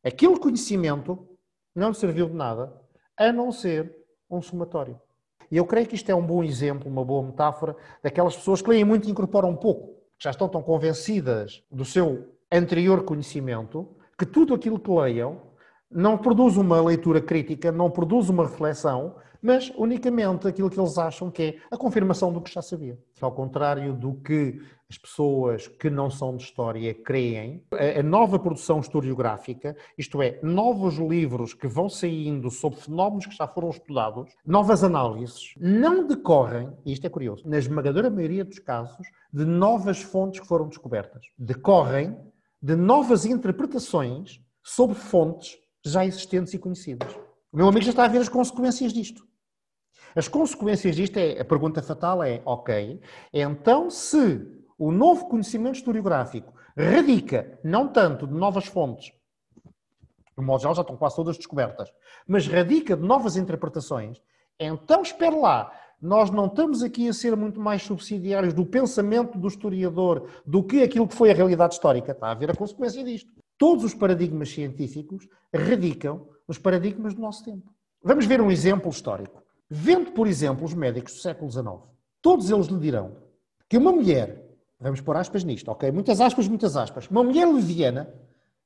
Aquele 0.02 0.38
conhecimento 0.38 1.28
não 1.74 1.92
serviu 1.92 2.28
de 2.28 2.34
nada, 2.34 2.72
a 3.16 3.32
não 3.32 3.52
ser 3.52 3.94
um 4.30 4.40
somatório. 4.40 5.00
E 5.50 5.56
eu 5.56 5.66
creio 5.66 5.86
que 5.86 5.96
isto 5.96 6.08
é 6.10 6.14
um 6.14 6.24
bom 6.24 6.44
exemplo, 6.44 6.88
uma 6.88 7.04
boa 7.04 7.26
metáfora 7.26 7.76
daquelas 8.02 8.36
pessoas 8.36 8.62
que 8.62 8.70
leem 8.70 8.84
muito 8.84 9.08
e 9.08 9.10
incorporam 9.10 9.56
pouco, 9.56 9.88
que 10.16 10.24
já 10.24 10.30
estão 10.30 10.48
tão 10.48 10.62
convencidas 10.62 11.62
do 11.70 11.84
seu 11.84 12.28
anterior 12.52 13.02
conhecimento, 13.02 13.96
que 14.16 14.24
tudo 14.24 14.54
aquilo 14.54 14.78
que 14.78 14.90
leiam 14.90 15.42
não 15.90 16.16
produz 16.16 16.56
uma 16.56 16.80
leitura 16.80 17.20
crítica, 17.20 17.72
não 17.72 17.90
produz 17.90 18.28
uma 18.28 18.44
reflexão, 18.44 19.16
mas 19.42 19.72
unicamente 19.76 20.46
aquilo 20.46 20.70
que 20.70 20.78
eles 20.78 20.98
acham 20.98 21.30
que 21.30 21.42
é 21.42 21.58
a 21.70 21.76
confirmação 21.76 22.32
do 22.32 22.40
que 22.40 22.52
já 22.52 22.62
sabiam. 22.62 22.98
Ao 23.20 23.32
contrário 23.32 23.92
do 23.94 24.14
que 24.14 24.60
as 24.88 24.98
pessoas 24.98 25.68
que 25.68 25.88
não 25.88 26.10
são 26.10 26.36
de 26.36 26.42
história 26.42 26.92
creem, 26.92 27.64
a 27.72 28.02
nova 28.02 28.38
produção 28.38 28.80
historiográfica, 28.80 29.76
isto 29.96 30.20
é, 30.20 30.40
novos 30.42 30.96
livros 30.96 31.54
que 31.54 31.68
vão 31.68 31.88
saindo 31.88 32.50
sobre 32.50 32.80
fenómenos 32.80 33.26
que 33.26 33.36
já 33.36 33.46
foram 33.46 33.70
estudados, 33.70 34.30
novas 34.44 34.82
análises, 34.82 35.54
não 35.56 36.06
decorrem, 36.06 36.72
e 36.84 36.92
isto 36.92 37.06
é 37.06 37.10
curioso, 37.10 37.48
na 37.48 37.58
esmagadora 37.58 38.10
maioria 38.10 38.44
dos 38.44 38.58
casos, 38.58 39.06
de 39.32 39.44
novas 39.44 40.02
fontes 40.02 40.40
que 40.40 40.46
foram 40.46 40.66
descobertas. 40.66 41.22
Decorrem 41.38 42.16
de 42.60 42.74
novas 42.74 43.24
interpretações 43.24 44.40
sobre 44.62 44.96
fontes 44.96 45.56
já 45.84 46.04
existentes 46.04 46.52
e 46.52 46.58
conhecidas. 46.58 47.14
O 47.52 47.56
meu 47.56 47.68
amigo 47.68 47.84
já 47.84 47.90
está 47.90 48.04
a 48.04 48.08
ver 48.08 48.18
as 48.18 48.28
consequências 48.28 48.92
disto. 48.92 49.26
As 50.14 50.28
consequências 50.28 50.96
disto 50.96 51.16
é, 51.16 51.40
a 51.40 51.44
pergunta 51.44 51.82
fatal 51.82 52.22
é, 52.22 52.42
ok, 52.44 53.00
então 53.32 53.90
se 53.90 54.46
o 54.78 54.90
novo 54.90 55.28
conhecimento 55.28 55.76
historiográfico 55.76 56.52
radica 56.76 57.58
não 57.62 57.88
tanto 57.88 58.26
de 58.26 58.34
novas 58.34 58.66
fontes, 58.66 59.12
no 60.36 60.42
modo 60.42 60.60
geral 60.60 60.74
já 60.74 60.82
estão 60.82 60.96
quase 60.96 61.16
todas 61.16 61.36
descobertas, 61.36 61.92
mas 62.26 62.46
radica 62.46 62.96
de 62.96 63.02
novas 63.02 63.36
interpretações, 63.36 64.20
então 64.58 65.02
espere 65.02 65.36
lá, 65.36 65.72
nós 66.00 66.30
não 66.30 66.46
estamos 66.46 66.82
aqui 66.82 67.08
a 67.08 67.12
ser 67.12 67.36
muito 67.36 67.60
mais 67.60 67.82
subsidiários 67.82 68.54
do 68.54 68.64
pensamento 68.64 69.38
do 69.38 69.48
historiador 69.48 70.28
do 70.46 70.62
que 70.62 70.82
aquilo 70.82 71.06
que 71.06 71.14
foi 71.14 71.30
a 71.30 71.34
realidade 71.34 71.74
histórica. 71.74 72.12
Está 72.12 72.30
a 72.30 72.34
ver 72.34 72.50
a 72.50 72.54
consequência 72.54 73.04
disto. 73.04 73.30
Todos 73.58 73.84
os 73.84 73.92
paradigmas 73.92 74.50
científicos 74.50 75.28
radicam 75.54 76.26
nos 76.48 76.56
paradigmas 76.56 77.14
do 77.14 77.20
nosso 77.20 77.44
tempo. 77.44 77.70
Vamos 78.02 78.24
ver 78.24 78.40
um 78.40 78.50
exemplo 78.50 78.88
histórico. 78.88 79.39
Vendo, 79.70 80.10
por 80.10 80.26
exemplo, 80.26 80.64
os 80.64 80.74
médicos 80.74 81.14
do 81.14 81.20
século 81.20 81.48
XIX, 81.48 81.68
todos 82.20 82.50
eles 82.50 82.66
lhe 82.66 82.78
dirão 82.80 83.16
que 83.68 83.78
uma 83.78 83.92
mulher, 83.92 84.44
vamos 84.80 85.00
pôr 85.00 85.16
aspas 85.16 85.44
nisto, 85.44 85.70
ok? 85.70 85.92
Muitas 85.92 86.20
aspas, 86.20 86.48
muitas 86.48 86.76
aspas. 86.76 87.08
Uma 87.08 87.22
mulher 87.22 87.46
leviana 87.46 88.12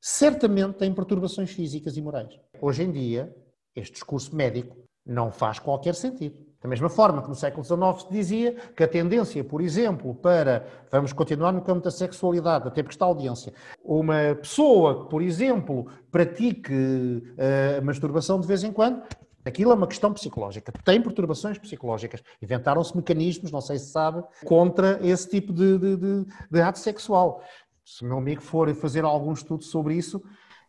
certamente 0.01 0.79
tem 0.79 0.95
perturbações 0.95 1.51
físicas 1.51 1.99
e 1.99 2.03
morais. 2.03 2.41
Hoje 2.59 2.85
em 2.85 2.91
dia, 2.91 3.37
este 3.77 3.93
discurso 3.93 4.35
médico 4.35 4.77
não 5.05 5.31
faz 5.31 5.59
qualquer 5.59 5.95
sentido. 5.95 6.39
Da 6.63 6.69
mesma 6.71 6.89
forma 6.89 7.21
que 7.21 7.29
no 7.29 7.35
século 7.35 7.63
XIX 7.63 8.03
se 8.03 8.11
dizia 8.11 8.57
que 8.75 8.83
a 8.83 8.89
tendência, 8.89 9.45
por 9.45 9.61
exemplo, 9.61 10.15
para, 10.15 10.67
vamos 10.91 11.13
continuar 11.13 11.53
no 11.53 11.61
campo 11.61 11.85
da 11.85 11.91
sexualidade, 11.91 12.67
até 12.67 12.83
porque 12.83 12.95
está 12.95 13.05
a 13.05 13.09
audiência, 13.09 13.53
uma 13.85 14.35
pessoa 14.41 15.05
que, 15.05 15.11
por 15.11 15.21
exemplo, 15.21 15.87
pratique 16.11 16.73
uh, 16.73 17.79
a 17.79 17.81
masturbação 17.83 18.41
de 18.41 18.47
vez 18.47 18.65
em 18.65 18.73
quando, 18.73 19.03
Aquilo 19.45 19.73
é 19.73 19.75
uma 19.75 19.87
questão 19.87 20.13
psicológica, 20.13 20.73
tem 20.85 21.03
perturbações 21.03 21.59
psicológicas. 21.59 22.23
Inventaram-se 22.41 22.97
mecanismos, 22.97 23.53
não 23.53 23.61
sei 23.61 23.79
se 23.79 23.91
sabe, 23.91 24.25
contra 24.45 24.99
esse 25.07 25.29
tipo 25.29 25.53
de, 25.53 25.79
de, 25.79 25.97
de, 25.97 26.27
de 26.51 26.61
ato 26.63 26.79
sexual. 26.79 27.43
Se 27.85 28.03
o 28.03 28.07
meu 28.07 28.19
amigo 28.19 28.41
for 28.41 28.75
fazer 28.75 29.05
algum 29.05 29.33
estudo 29.33 29.63
sobre 29.63 29.97
isso, 29.97 30.23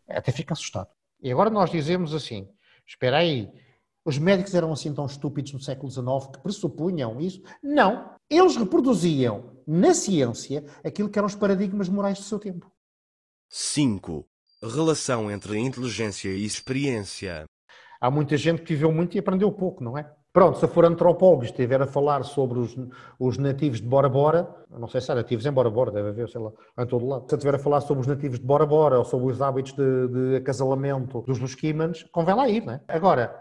até 0.10 0.32
fica 0.32 0.54
assustado. 0.54 0.90
E 1.22 1.32
agora 1.32 1.50
nós 1.50 1.72
dizemos 1.72 2.14
assim: 2.14 2.50
espera 2.86 3.20
aí, 3.20 3.50
os 4.04 4.18
médicos 4.18 4.54
eram 4.54 4.74
assim 4.74 4.94
tão 4.94 5.06
estúpidos 5.06 5.54
no 5.54 5.60
século 5.60 5.90
XIX 5.90 6.06
que 6.34 6.44
pressupunham 6.44 7.20
isso? 7.22 7.42
Não. 7.64 8.14
Eles 8.30 8.58
reproduziam 8.58 9.56
na 9.66 9.94
ciência 9.94 10.66
aquilo 10.84 11.10
que 11.10 11.18
eram 11.18 11.28
os 11.28 11.36
paradigmas 11.36 11.88
morais 11.88 12.18
do 12.18 12.24
seu 12.24 12.40
tempo. 12.40 12.72
5. 13.50 14.28
Relação 14.62 15.32
entre 15.32 15.58
inteligência 15.58 16.30
e 16.30 16.44
experiência. 16.44 17.46
Há 18.00 18.12
muita 18.12 18.38
gente 18.38 18.62
que 18.62 18.74
viveu 18.74 18.92
muito 18.92 19.16
e 19.16 19.20
aprendeu 19.20 19.52
pouco, 19.52 19.84
não 19.84 19.98
é? 19.98 20.10
Pronto, 20.36 20.60
se 20.60 20.68
for 20.68 20.84
antropólogo 20.84 21.46
estiver 21.46 21.82
a 21.82 21.88
falar 21.88 22.24
sobre 22.24 22.60
os, 22.60 22.76
os 23.18 23.38
nativos 23.38 23.80
de 23.80 23.88
Bora 23.88 24.10
Bora, 24.10 24.54
não 24.70 24.88
sei 24.88 25.00
se 25.00 25.10
há 25.10 25.16
nativos 25.16 25.46
em 25.46 25.52
Bora 25.52 25.70
Bora, 25.70 25.92
deve 25.92 26.10
haver, 26.10 26.28
sei 26.28 26.42
lá, 26.42 26.52
em 26.78 26.86
todo 26.86 27.08
lado. 27.08 27.26
Se 27.30 27.36
estiver 27.36 27.56
a 27.56 27.60
falar 27.60 27.80
sobre 27.80 28.02
os 28.02 28.08
nativos 28.08 28.38
de 28.38 28.46
Bora 28.46 28.66
Bora 28.66 28.98
ou 29.00 29.06
sobre 29.06 29.32
os 29.32 29.42
hábitos 29.42 29.72
de, 29.72 30.08
de 30.10 30.36
acasalamento 30.36 31.22
dos 31.22 31.40
Lusquimans, 31.40 32.04
convém 32.12 32.36
lá 32.36 32.50
ir, 32.50 32.66
não 32.66 32.74
é? 32.74 32.82
Agora, 32.90 33.34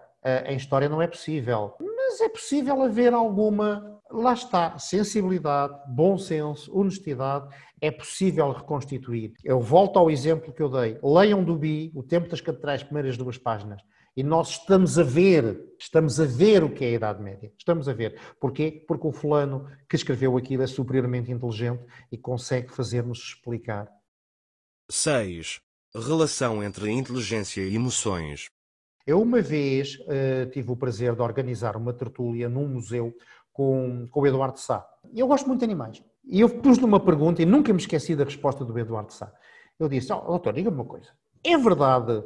em 0.46 0.56
história 0.56 0.88
não 0.88 1.02
é 1.02 1.08
possível, 1.08 1.75
mas 1.80 2.20
é 2.20 2.28
possível 2.28 2.80
haver 2.82 3.12
alguma, 3.12 4.00
lá 4.08 4.32
está, 4.32 4.78
sensibilidade, 4.78 5.75
bom 5.88 6.16
senso, 6.16 6.70
honestidade, 6.73 7.49
é 7.80 7.90
possível 7.90 8.52
reconstituir. 8.52 9.32
Eu 9.44 9.61
volto 9.61 9.99
ao 9.99 10.11
exemplo 10.11 10.52
que 10.52 10.62
eu 10.62 10.68
dei. 10.68 10.96
Leiam 11.02 11.42
do 11.42 11.56
Bi, 11.56 11.90
o 11.92 12.04
tempo 12.04 12.28
das 12.28 12.40
catedrais, 12.40 12.84
primeiras 12.84 13.16
duas 13.16 13.37
páginas. 13.37 13.82
E 14.16 14.23
nós 14.23 14.50
estamos 14.50 14.97
a 14.97 15.02
ver, 15.02 15.75
estamos 15.76 16.21
a 16.21 16.25
ver 16.25 16.62
o 16.62 16.73
que 16.73 16.85
é 16.85 16.88
a 16.88 16.92
Idade 16.92 17.23
Média. 17.23 17.52
Estamos 17.59 17.88
a 17.88 17.92
ver. 17.92 18.21
Porquê? 18.40 18.85
Porque 18.87 19.06
o 19.06 19.12
fulano 19.12 19.68
que 19.88 19.97
escreveu 19.97 20.37
aquilo 20.37 20.62
é 20.62 20.68
superiormente 20.68 21.33
inteligente 21.33 21.83
e 22.12 22.16
consegue 22.16 22.73
fazer-nos 22.73 23.18
explicar. 23.18 23.88
6. 24.88 25.61
Relação 25.97 26.62
entre 26.62 26.90
inteligência 26.90 27.62
e 27.62 27.75
emoções. 27.75 28.47
Eu 29.04 29.21
uma 29.21 29.42
vez 29.42 29.99
uh, 30.00 30.49
tive 30.52 30.71
o 30.71 30.76
prazer 30.76 31.14
de 31.14 31.21
organizar 31.21 31.76
uma 31.76 31.92
tertúlia 31.92 32.49
num 32.49 32.68
museu 32.68 33.12
com, 33.52 34.06
com 34.11 34.21
o 34.21 34.26
Eduardo 34.26 34.61
Sá. 34.61 34.87
Eu 35.12 35.26
gosto 35.26 35.47
muito 35.49 35.59
de 35.59 35.64
animais. 35.64 36.02
E 36.25 36.40
eu 36.40 36.49
pus-lhe 36.49 36.85
uma 36.85 37.00
pergunta 37.00 37.42
e 37.42 37.44
nunca 37.47 37.73
me 37.73 37.80
esqueci 37.80 38.14
da 38.14 38.25
resposta 38.25 38.64
do 38.64 38.78
Eduardo 38.78 39.12
Sá. 39.12 39.33
Eu 39.78 39.88
disse, 39.88 40.12
oh, 40.12 40.21
doutor, 40.21 40.52
diga-me 40.52 40.76
uma 40.76 40.85
coisa. 40.85 41.11
É 41.42 41.59
verdade 41.59 42.23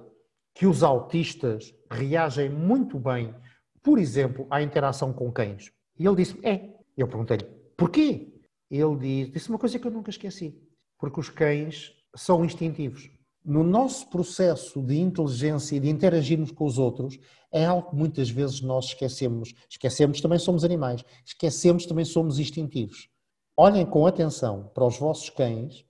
que 0.58 0.66
os 0.66 0.82
autistas 0.82 1.72
reagem 1.88 2.50
muito 2.50 2.98
bem, 2.98 3.32
por 3.80 3.96
exemplo, 3.96 4.44
à 4.50 4.60
interação 4.60 5.12
com 5.12 5.30
cães? 5.30 5.70
E 5.96 6.04
ele 6.04 6.16
disse 6.16 6.36
é. 6.42 6.74
Eu 6.96 7.06
perguntei-lhe, 7.06 7.44
porquê? 7.76 8.34
Ele 8.68 8.96
disse, 8.96 9.30
disse 9.30 9.48
uma 9.50 9.58
coisa 9.58 9.78
que 9.78 9.86
eu 9.86 9.90
nunca 9.92 10.10
esqueci. 10.10 10.60
Porque 10.98 11.20
os 11.20 11.30
cães 11.30 11.92
são 12.16 12.44
instintivos. 12.44 13.08
No 13.44 13.62
nosso 13.62 14.10
processo 14.10 14.82
de 14.82 14.98
inteligência 14.98 15.76
e 15.76 15.80
de 15.80 15.88
interagirmos 15.88 16.50
com 16.50 16.64
os 16.64 16.76
outros, 16.76 17.16
é 17.52 17.64
algo 17.64 17.90
que 17.90 17.96
muitas 17.96 18.28
vezes 18.28 18.60
nós 18.60 18.86
esquecemos. 18.86 19.54
Esquecemos 19.70 20.20
também 20.20 20.40
somos 20.40 20.64
animais. 20.64 21.04
Esquecemos 21.24 21.86
também 21.86 22.04
somos 22.04 22.40
instintivos. 22.40 23.08
Olhem 23.56 23.86
com 23.86 24.08
atenção 24.08 24.72
para 24.74 24.84
os 24.84 24.98
vossos 24.98 25.30
cães, 25.30 25.84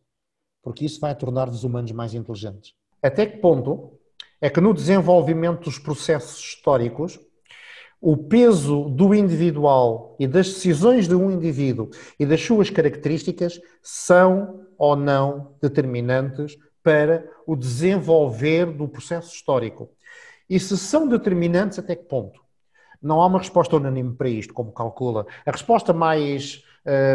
porque 0.63 0.85
isso 0.85 1.01
vai 1.01 1.17
tornar-vos 1.17 1.65
humanos 1.65 1.91
mais 1.93 2.13
inteligentes. 2.13 2.75
Até 3.03 3.25
que 3.25 3.39
ponto 3.39 3.98
é 4.41 4.49
que 4.49 4.61
no 4.61 4.73
desenvolvimento 4.73 5.65
dos 5.65 5.79
processos 5.79 6.39
históricos, 6.39 7.19
o 8.01 8.17
peso 8.17 8.89
do 8.91 9.13
individual 9.13 10.17
e 10.21 10.27
das 10.27 10.49
decisões 10.49 11.09
de 11.09 11.15
um 11.15 11.31
indivíduo 11.31 11.91
e 12.19 12.25
das 12.25 12.41
suas 12.41 12.71
características 12.71 13.61
são 13.83 14.67
ou 14.79 14.95
não 14.95 15.57
determinantes 15.61 16.57
para 16.83 17.29
o 17.47 17.57
desenvolver 17.57 18.67
do 18.67 18.87
processo 18.87 19.35
histórico. 19.35 19.91
E 20.49 20.59
se 20.61 20.79
são 20.79 21.09
determinantes, 21.09 21.79
até 21.79 21.97
que 21.97 22.05
ponto? 22.05 22.41
Não 23.03 23.21
há 23.21 23.27
uma 23.27 23.39
resposta 23.39 23.77
unânime 23.77 24.15
para 24.15 24.29
isto, 24.29 24.55
como 24.55 24.73
calcula. 24.73 25.27
A 25.45 25.51
resposta 25.51 25.93
mais, 25.93 26.65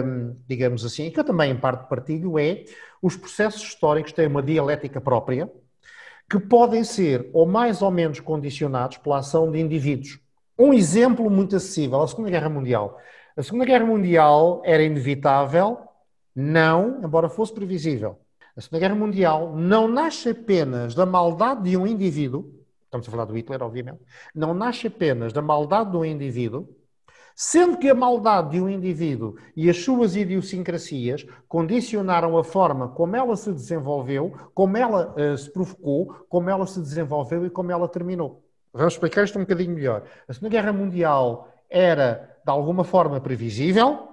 hum, 0.06 0.36
digamos 0.48 0.86
assim, 0.86 1.10
que 1.10 1.20
eu 1.20 1.24
também 1.24 1.52
em 1.52 1.58
parte 1.58 1.88
partilho, 1.88 2.38
é 2.38 2.66
os 3.02 3.16
processos 3.16 3.64
históricos 3.64 4.12
têm 4.12 4.28
uma 4.28 4.44
dialética 4.44 5.02
própria, 5.02 5.52
que 6.30 6.40
podem 6.40 6.84
ser 6.84 7.30
ou 7.34 7.46
mais 7.46 7.82
ou 7.82 7.92
menos 7.92 8.20
condicionados 8.20 8.98
pela 8.98 9.20
ação 9.20 9.52
de 9.52 9.60
indivíduos. 9.60 10.20
Um 10.58 10.74
exemplo 10.74 11.30
muito 11.30 11.56
acessível, 11.56 12.02
a 12.02 12.08
Segunda 12.08 12.30
Guerra 12.30 12.50
Mundial. 12.50 13.00
A 13.36 13.42
Segunda 13.42 13.66
Guerra 13.66 13.86
Mundial 13.86 14.62
era 14.64 14.84
inevitável? 14.84 15.80
Não, 16.36 17.00
embora 17.04 17.30
fosse 17.30 17.54
previsível. 17.54 18.20
A 18.56 18.62
Segunda 18.62 18.80
Guerra 18.80 18.96
Mundial 18.96 19.56
não 19.56 19.88
nasce 19.88 20.30
apenas 20.30 20.94
da 20.94 21.06
maldade 21.06 21.70
de 21.70 21.78
um 21.78 21.88
indivíduo, 21.88 22.54
estamos 22.86 23.08
a 23.08 23.12
falar 23.12 23.26
do 23.26 23.36
Hitler, 23.36 23.64
obviamente, 23.64 24.02
não 24.36 24.54
nasce 24.54 24.86
apenas 24.86 25.34
da 25.34 25.42
maldade 25.42 25.92
de 25.92 25.98
um 25.98 26.06
indivíduo, 26.06 26.70
Sendo 27.36 27.78
que 27.78 27.90
a 27.90 27.96
maldade 27.96 28.52
de 28.52 28.62
um 28.62 28.70
indivíduo 28.70 29.36
e 29.56 29.70
as 29.70 29.78
suas 29.78 30.16
idiosincrasias 30.16 31.26
condicionaram 31.48 32.38
a 32.38 32.44
forma 32.44 32.90
como 32.90 33.16
ela 33.16 33.36
se 33.36 33.52
desenvolveu, 33.52 34.34
como 34.54 34.78
ela 34.78 35.16
uh, 35.18 35.38
se 35.38 35.52
provocou, 35.52 36.26
como 36.30 36.50
ela 36.50 36.68
se 36.68 36.80
desenvolveu 36.80 37.46
e 37.46 37.50
como 37.50 37.72
ela 37.72 37.88
terminou. 37.88 38.44
Vamos 38.72 38.94
explicar 38.94 39.24
isto 39.24 39.38
um 39.38 39.42
bocadinho 39.42 39.74
melhor. 39.74 40.04
A 40.28 40.34
Segunda 40.34 40.52
Guerra 40.52 40.74
Mundial 40.74 41.48
era, 41.70 42.38
de 42.46 42.52
alguma 42.52 42.84
forma, 42.84 43.20
previsível, 43.20 44.10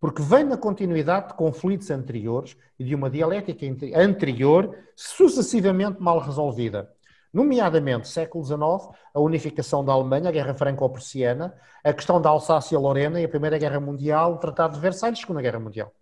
porque 0.00 0.22
vem 0.22 0.44
na 0.44 0.56
continuidade 0.56 1.28
de 1.28 1.34
conflitos 1.34 1.90
anteriores 1.90 2.56
e 2.78 2.84
de 2.84 2.94
uma 2.94 3.08
dialética 3.08 3.66
anterior 3.94 4.76
sucessivamente 4.94 6.00
mal 6.00 6.18
resolvida 6.18 6.95
nomeadamente 7.36 8.08
século 8.08 8.42
XIX, 8.42 8.96
a 9.12 9.20
unificação 9.20 9.84
da 9.84 9.92
Alemanha, 9.92 10.30
a 10.30 10.32
Guerra 10.32 10.54
Franco-Prussiana, 10.54 11.54
a 11.84 11.92
questão 11.92 12.18
da 12.18 12.30
Alsácia-Lorena 12.30 13.20
e 13.20 13.26
a 13.26 13.28
Primeira 13.28 13.58
Guerra 13.58 13.78
Mundial, 13.78 14.32
o 14.32 14.38
Tratado 14.38 14.72
de 14.72 14.80
Versalhes, 14.80 15.18
a 15.18 15.20
Segunda 15.20 15.42
Guerra 15.42 15.60
Mundial. 15.60 15.92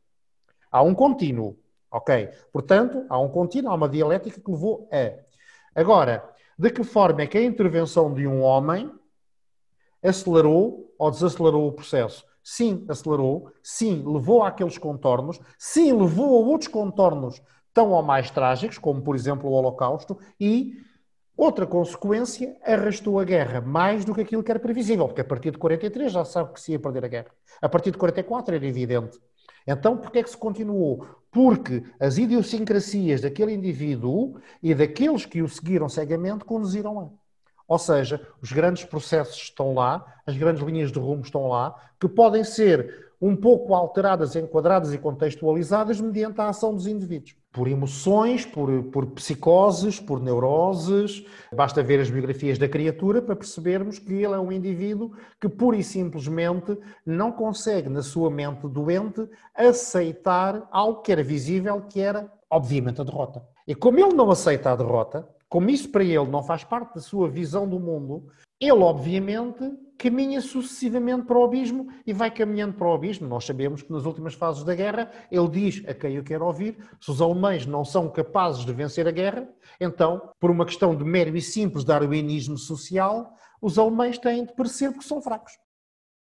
Há 0.70 0.80
um 0.82 0.94
contínuo, 0.94 1.58
ok? 1.90 2.30
Portanto, 2.52 3.04
há 3.08 3.18
um 3.18 3.28
contínuo, 3.28 3.72
há 3.72 3.74
uma 3.74 3.88
dialética 3.88 4.40
que 4.40 4.48
levou 4.48 4.88
a. 4.92 5.80
Agora, 5.80 6.22
de 6.56 6.70
que 6.70 6.84
forma 6.84 7.22
é 7.22 7.26
que 7.26 7.36
a 7.36 7.42
intervenção 7.42 8.14
de 8.14 8.28
um 8.28 8.40
homem 8.40 8.92
acelerou 10.04 10.94
ou 10.96 11.10
desacelerou 11.10 11.66
o 11.66 11.72
processo? 11.72 12.24
Sim, 12.44 12.86
acelerou, 12.88 13.50
sim, 13.60 14.04
levou 14.06 14.44
àqueles 14.44 14.78
contornos, 14.78 15.40
sim, 15.58 15.92
levou 15.92 16.36
a 16.36 16.46
outros 16.46 16.68
contornos 16.68 17.42
tão 17.72 17.90
ou 17.90 18.02
mais 18.04 18.30
trágicos, 18.30 18.78
como 18.78 19.02
por 19.02 19.16
exemplo 19.16 19.50
o 19.50 19.52
Holocausto, 19.52 20.16
e 20.38 20.74
Outra 21.36 21.66
consequência 21.66 22.56
arrastou 22.64 23.18
a 23.18 23.24
guerra 23.24 23.60
mais 23.60 24.04
do 24.04 24.14
que 24.14 24.20
aquilo 24.20 24.42
que 24.42 24.52
era 24.52 24.60
previsível, 24.60 25.06
porque 25.06 25.20
a 25.20 25.24
partir 25.24 25.50
de 25.50 25.58
43 25.58 26.12
já 26.12 26.24
sabe 26.24 26.52
que 26.52 26.60
se 26.60 26.72
ia 26.72 26.78
perder 26.78 27.04
a 27.04 27.08
guerra. 27.08 27.30
A 27.60 27.68
partir 27.68 27.90
de 27.90 27.98
44 27.98 28.54
era 28.54 28.66
evidente. 28.66 29.18
Então, 29.66 29.96
porquê 29.96 30.20
é 30.20 30.22
que 30.22 30.30
se 30.30 30.36
continuou? 30.36 31.06
Porque 31.32 31.82
as 31.98 32.18
idiosincrasias 32.18 33.20
daquele 33.22 33.52
indivíduo 33.52 34.38
e 34.62 34.74
daqueles 34.74 35.26
que 35.26 35.42
o 35.42 35.48
seguiram 35.48 35.88
cegamente 35.88 36.44
conduziram 36.44 37.00
a. 37.00 37.08
Ou 37.66 37.78
seja, 37.78 38.24
os 38.40 38.52
grandes 38.52 38.84
processos 38.84 39.36
estão 39.36 39.74
lá, 39.74 40.04
as 40.26 40.36
grandes 40.36 40.62
linhas 40.62 40.92
de 40.92 40.98
rumo 40.98 41.22
estão 41.22 41.48
lá, 41.48 41.74
que 41.98 42.08
podem 42.08 42.44
ser 42.44 43.12
um 43.20 43.34
pouco 43.34 43.74
alteradas, 43.74 44.36
enquadradas 44.36 44.92
e 44.92 44.98
contextualizadas 44.98 46.00
mediante 46.00 46.40
a 46.40 46.50
ação 46.50 46.74
dos 46.74 46.86
indivíduos. 46.86 47.34
Por 47.54 47.68
emoções, 47.68 48.44
por, 48.44 48.82
por 48.90 49.06
psicoses, 49.12 50.00
por 50.00 50.20
neuroses. 50.20 51.24
Basta 51.54 51.84
ver 51.84 52.00
as 52.00 52.10
biografias 52.10 52.58
da 52.58 52.68
criatura 52.68 53.22
para 53.22 53.36
percebermos 53.36 54.00
que 54.00 54.12
ele 54.12 54.34
é 54.34 54.38
um 54.38 54.50
indivíduo 54.50 55.12
que 55.40 55.48
pura 55.48 55.76
e 55.76 55.84
simplesmente 55.84 56.76
não 57.06 57.30
consegue, 57.30 57.88
na 57.88 58.02
sua 58.02 58.28
mente 58.28 58.66
doente, 58.66 59.28
aceitar 59.54 60.68
algo 60.72 61.00
que 61.00 61.12
era 61.12 61.22
visível, 61.22 61.80
que 61.82 62.00
era, 62.00 62.28
obviamente, 62.50 63.00
a 63.00 63.04
derrota. 63.04 63.40
E 63.68 63.74
como 63.74 64.00
ele 64.00 64.14
não 64.14 64.32
aceita 64.32 64.72
a 64.72 64.76
derrota, 64.76 65.26
como 65.48 65.70
isso 65.70 65.90
para 65.90 66.04
ele 66.04 66.26
não 66.26 66.42
faz 66.42 66.64
parte 66.64 66.94
da 66.94 67.00
sua 67.00 67.28
visão 67.28 67.68
do 67.68 67.78
mundo, 67.78 68.26
ele, 68.60 68.72
obviamente, 68.72 69.62
caminha 69.98 70.40
sucessivamente 70.40 71.26
para 71.26 71.38
o 71.38 71.44
abismo 71.44 71.88
e 72.06 72.12
vai 72.12 72.30
caminhando 72.30 72.74
para 72.74 72.88
o 72.88 72.94
abismo. 72.94 73.28
Nós 73.28 73.44
sabemos 73.44 73.82
que 73.82 73.92
nas 73.92 74.04
últimas 74.04 74.34
fases 74.34 74.64
da 74.64 74.74
guerra, 74.74 75.10
ele 75.30 75.48
diz 75.48 75.82
a 75.88 75.94
quem 75.94 76.14
eu 76.14 76.24
quero 76.24 76.46
ouvir: 76.46 76.76
se 77.00 77.10
os 77.10 77.20
alemães 77.20 77.66
não 77.66 77.84
são 77.84 78.08
capazes 78.10 78.64
de 78.64 78.72
vencer 78.72 79.06
a 79.06 79.10
guerra, 79.10 79.48
então, 79.80 80.30
por 80.40 80.50
uma 80.50 80.66
questão 80.66 80.96
de 80.96 81.04
mero 81.04 81.36
e 81.36 81.42
simples 81.42 81.84
darwinismo 81.84 82.56
social, 82.56 83.32
os 83.60 83.78
alemães 83.78 84.18
têm 84.18 84.44
de 84.44 84.54
parecer 84.54 84.90
porque 84.90 85.06
são 85.06 85.20
fracos. 85.20 85.52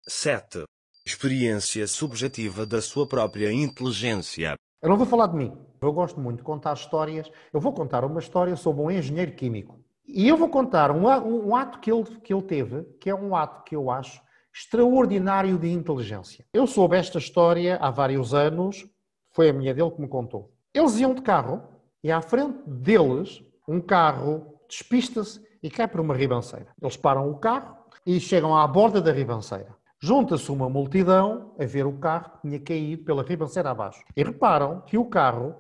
7. 0.07 0.65
Experiência 1.07 1.87
subjetiva 1.87 2.65
da 2.65 2.81
sua 2.81 3.07
própria 3.07 3.53
inteligência. 3.53 4.57
Eu 4.83 4.89
não 4.89 4.97
vou 4.97 5.07
falar 5.07 5.29
de 5.29 5.37
mim. 5.37 5.53
Eu 5.87 5.93
gosto 5.93 6.21
muito 6.21 6.39
de 6.39 6.43
contar 6.45 6.75
histórias. 6.75 7.31
Eu 7.53 7.61
vou 7.61 7.73
contar 7.73 8.05
uma 8.05 8.21
história 8.21 8.57
sobre 8.57 8.83
um 8.83 8.91
engenheiro 8.91 9.33
químico. 9.33 9.79
E 10.07 10.29
eu 10.29 10.37
vou 10.37 10.49
contar 10.49 10.91
um, 10.91 11.07
um 11.07 11.57
ato 11.57 11.79
que 11.81 11.91
ele, 11.91 12.05
que 12.21 12.33
ele 12.33 12.43
teve, 12.43 12.83
que 13.01 13.09
é 13.09 13.15
um 13.15 13.35
ato 13.35 13.65
que 13.65 13.75
eu 13.75 13.91
acho 13.91 14.23
extraordinário 14.55 15.59
de 15.59 15.71
inteligência. 15.73 16.45
Eu 16.53 16.67
soube 16.67 16.97
esta 16.97 17.19
história 17.19 17.77
há 17.77 17.91
vários 17.91 18.33
anos, 18.33 18.87
foi 19.33 19.49
a 19.49 19.53
minha 19.53 19.75
dele 19.75 19.91
que 19.91 20.01
me 20.01 20.07
contou. 20.07 20.53
Eles 20.73 20.99
iam 20.99 21.15
de 21.15 21.23
carro 21.23 21.63
e 22.03 22.13
à 22.13 22.21
frente 22.21 22.59
deles, 22.67 23.43
um 23.67 23.81
carro 23.81 24.61
despista-se 24.69 25.41
e 25.63 25.71
cai 25.71 25.89
por 25.89 26.01
uma 26.01 26.15
ribanceira. 26.15 26.69
Eles 26.81 26.97
param 26.97 27.31
o 27.31 27.39
carro 27.39 27.77
e 28.07 28.21
chegam 28.21 28.57
à 28.57 28.67
borda 28.67 29.01
da 29.01 29.11
ribanceira. 29.11 29.75
Junta-se 29.99 30.53
uma 30.53 30.69
multidão 30.69 31.55
a 31.59 31.65
ver 31.65 31.87
o 31.87 31.99
carro 31.99 32.33
que 32.33 32.41
tinha 32.43 32.61
caído 32.61 33.05
pela 33.05 33.23
ribanceira 33.23 33.71
abaixo. 33.71 34.05
E 34.15 34.23
reparam 34.23 34.83
que 34.83 34.99
o 34.99 35.07
carro, 35.07 35.57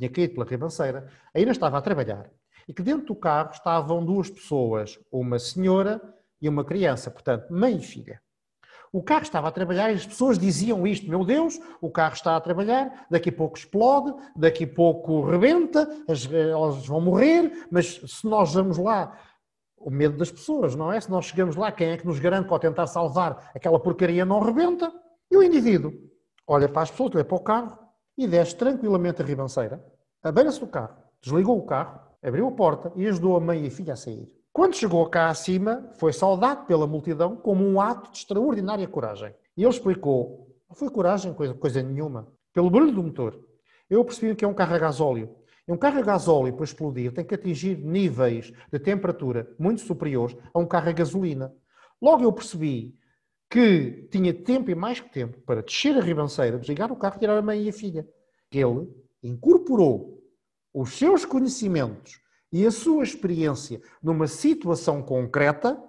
tinha 0.00 0.10
caído 0.10 0.34
pela 0.34 0.46
ribanceira, 0.46 1.06
ainda 1.34 1.50
estava 1.50 1.76
a 1.76 1.82
trabalhar. 1.82 2.30
E 2.66 2.72
que 2.72 2.82
dentro 2.82 3.06
do 3.06 3.14
carro 3.14 3.50
estavam 3.52 4.04
duas 4.04 4.30
pessoas, 4.30 4.98
uma 5.12 5.38
senhora 5.38 6.00
e 6.40 6.48
uma 6.48 6.64
criança, 6.64 7.10
portanto, 7.10 7.52
mãe 7.52 7.76
e 7.76 7.82
filha. 7.82 8.20
O 8.92 9.02
carro 9.02 9.22
estava 9.22 9.48
a 9.48 9.52
trabalhar 9.52 9.90
e 9.90 9.94
as 9.94 10.06
pessoas 10.06 10.38
diziam 10.38 10.84
isto: 10.86 11.08
Meu 11.08 11.24
Deus, 11.24 11.60
o 11.80 11.90
carro 11.90 12.14
está 12.14 12.34
a 12.34 12.40
trabalhar, 12.40 13.06
daqui 13.08 13.28
a 13.28 13.32
pouco 13.32 13.56
explode, 13.56 14.12
daqui 14.34 14.64
a 14.64 14.68
pouco 14.68 15.22
rebenta, 15.22 15.88
elas 16.08 16.86
vão 16.86 17.00
morrer, 17.00 17.68
mas 17.70 18.00
se 18.04 18.26
nós 18.26 18.52
vamos 18.52 18.78
lá, 18.78 19.16
o 19.76 19.90
medo 19.90 20.16
das 20.16 20.30
pessoas, 20.30 20.74
não 20.74 20.92
é? 20.92 21.00
Se 21.00 21.10
nós 21.10 21.26
chegamos 21.26 21.54
lá, 21.54 21.70
quem 21.70 21.90
é 21.90 21.96
que 21.96 22.06
nos 22.06 22.18
garante 22.18 22.48
que 22.48 22.52
ao 22.52 22.58
tentar 22.58 22.86
salvar 22.88 23.50
aquela 23.54 23.78
porcaria 23.78 24.24
não 24.24 24.40
rebenta? 24.40 24.92
E 25.30 25.36
o 25.36 25.42
indivíduo 25.42 25.92
olha 26.46 26.68
para 26.68 26.82
as 26.82 26.90
pessoas, 26.90 27.14
olha 27.14 27.24
para 27.24 27.36
o 27.36 27.40
carro 27.40 27.89
e 28.20 28.26
desce 28.26 28.54
tranquilamente 28.54 29.22
a 29.22 29.24
ribanceira, 29.24 29.82
abeira-se 30.22 30.60
do 30.60 30.66
carro, 30.66 30.94
desligou 31.22 31.56
o 31.56 31.64
carro, 31.64 31.98
abriu 32.22 32.48
a 32.48 32.52
porta 32.52 32.92
e 32.94 33.06
ajudou 33.06 33.34
a 33.34 33.40
mãe 33.40 33.64
e 33.64 33.68
a 33.68 33.70
filha 33.70 33.94
a 33.94 33.96
sair. 33.96 34.30
Quando 34.52 34.76
chegou 34.76 35.08
cá 35.08 35.30
acima, 35.30 35.88
foi 35.94 36.12
saudado 36.12 36.66
pela 36.66 36.86
multidão 36.86 37.34
como 37.34 37.66
um 37.66 37.80
ato 37.80 38.12
de 38.12 38.18
extraordinária 38.18 38.86
coragem. 38.86 39.34
E 39.56 39.62
ele 39.62 39.70
explicou: 39.70 40.54
não 40.68 40.76
foi 40.76 40.90
coragem, 40.90 41.32
coisa, 41.32 41.54
coisa 41.54 41.82
nenhuma. 41.82 42.28
Pelo 42.52 42.68
barulho 42.68 42.92
do 42.92 43.02
motor. 43.02 43.40
Eu 43.88 44.04
percebi 44.04 44.34
que 44.34 44.44
é 44.44 44.48
um 44.48 44.52
carro 44.52 44.74
a 44.74 44.78
gasóleo. 44.78 45.34
E 45.66 45.72
um 45.72 45.78
carro 45.78 46.00
a 46.00 46.02
gasóleo, 46.02 46.52
para 46.52 46.64
explodir, 46.64 47.14
tem 47.14 47.24
que 47.24 47.34
atingir 47.34 47.78
níveis 47.78 48.52
de 48.70 48.78
temperatura 48.78 49.50
muito 49.58 49.80
superiores 49.80 50.36
a 50.52 50.58
um 50.58 50.66
carro 50.66 50.90
a 50.90 50.92
gasolina. 50.92 51.54
Logo 52.02 52.22
eu 52.22 52.32
percebi 52.32 52.94
que 53.50 54.08
tinha 54.12 54.32
tempo 54.32 54.70
e 54.70 54.74
mais 54.76 55.00
que 55.00 55.10
tempo 55.10 55.40
para 55.40 55.60
descer 55.60 55.96
a 55.98 56.00
ribanceira, 56.00 56.56
desligar 56.56 56.92
o 56.92 56.96
carro, 56.96 57.18
tirar 57.18 57.36
a 57.36 57.42
mãe 57.42 57.64
e 57.64 57.68
a 57.68 57.72
filha. 57.72 58.08
Ele 58.50 58.88
incorporou 59.22 60.22
os 60.72 60.96
seus 60.96 61.24
conhecimentos 61.24 62.20
e 62.52 62.64
a 62.64 62.70
sua 62.70 63.02
experiência 63.02 63.80
numa 64.00 64.28
situação 64.28 65.02
concreta 65.02 65.82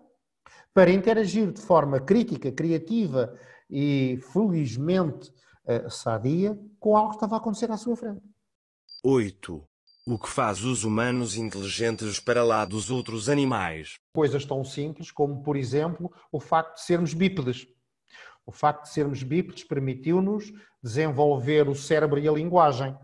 para 0.74 0.92
interagir 0.92 1.52
de 1.52 1.62
forma 1.62 2.00
crítica, 2.00 2.52
criativa 2.52 3.38
e 3.70 4.20
felizmente 4.34 5.30
uh, 5.66 5.90
sadia 5.90 6.60
com 6.80 6.98
algo 6.98 7.12
que 7.12 7.18
estava 7.18 7.36
a 7.36 7.38
acontecer 7.38 7.70
à 7.72 7.78
sua 7.78 7.96
frente. 7.96 8.24
8. 9.04 9.71
O 10.08 10.18
que 10.18 10.28
faz 10.28 10.64
os 10.64 10.84
humanos 10.84 11.38
inteligentes 11.38 12.20
para 12.20 12.44
lá 12.44 12.66
dos 12.66 12.90
outros 12.90 13.30
animais? 13.30 14.00
Coisas 14.14 14.44
tão 14.44 14.64
simples 14.64 15.12
como, 15.12 15.44
por 15.44 15.56
exemplo, 15.56 16.12
o 16.32 16.40
facto 16.40 16.76
de 16.76 16.82
sermos 16.82 17.14
bípedes. 17.14 17.68
O 18.46 18.52
facto 18.52 18.84
de 18.84 18.90
sermos 18.90 19.22
bípedes 19.22 19.64
permitiu-nos 19.64 20.52
desenvolver 20.84 21.70
o 21.70 21.76
cérebro 21.76 22.20
e 22.20 22.28
a 22.28 22.32
linguagem 22.32 22.98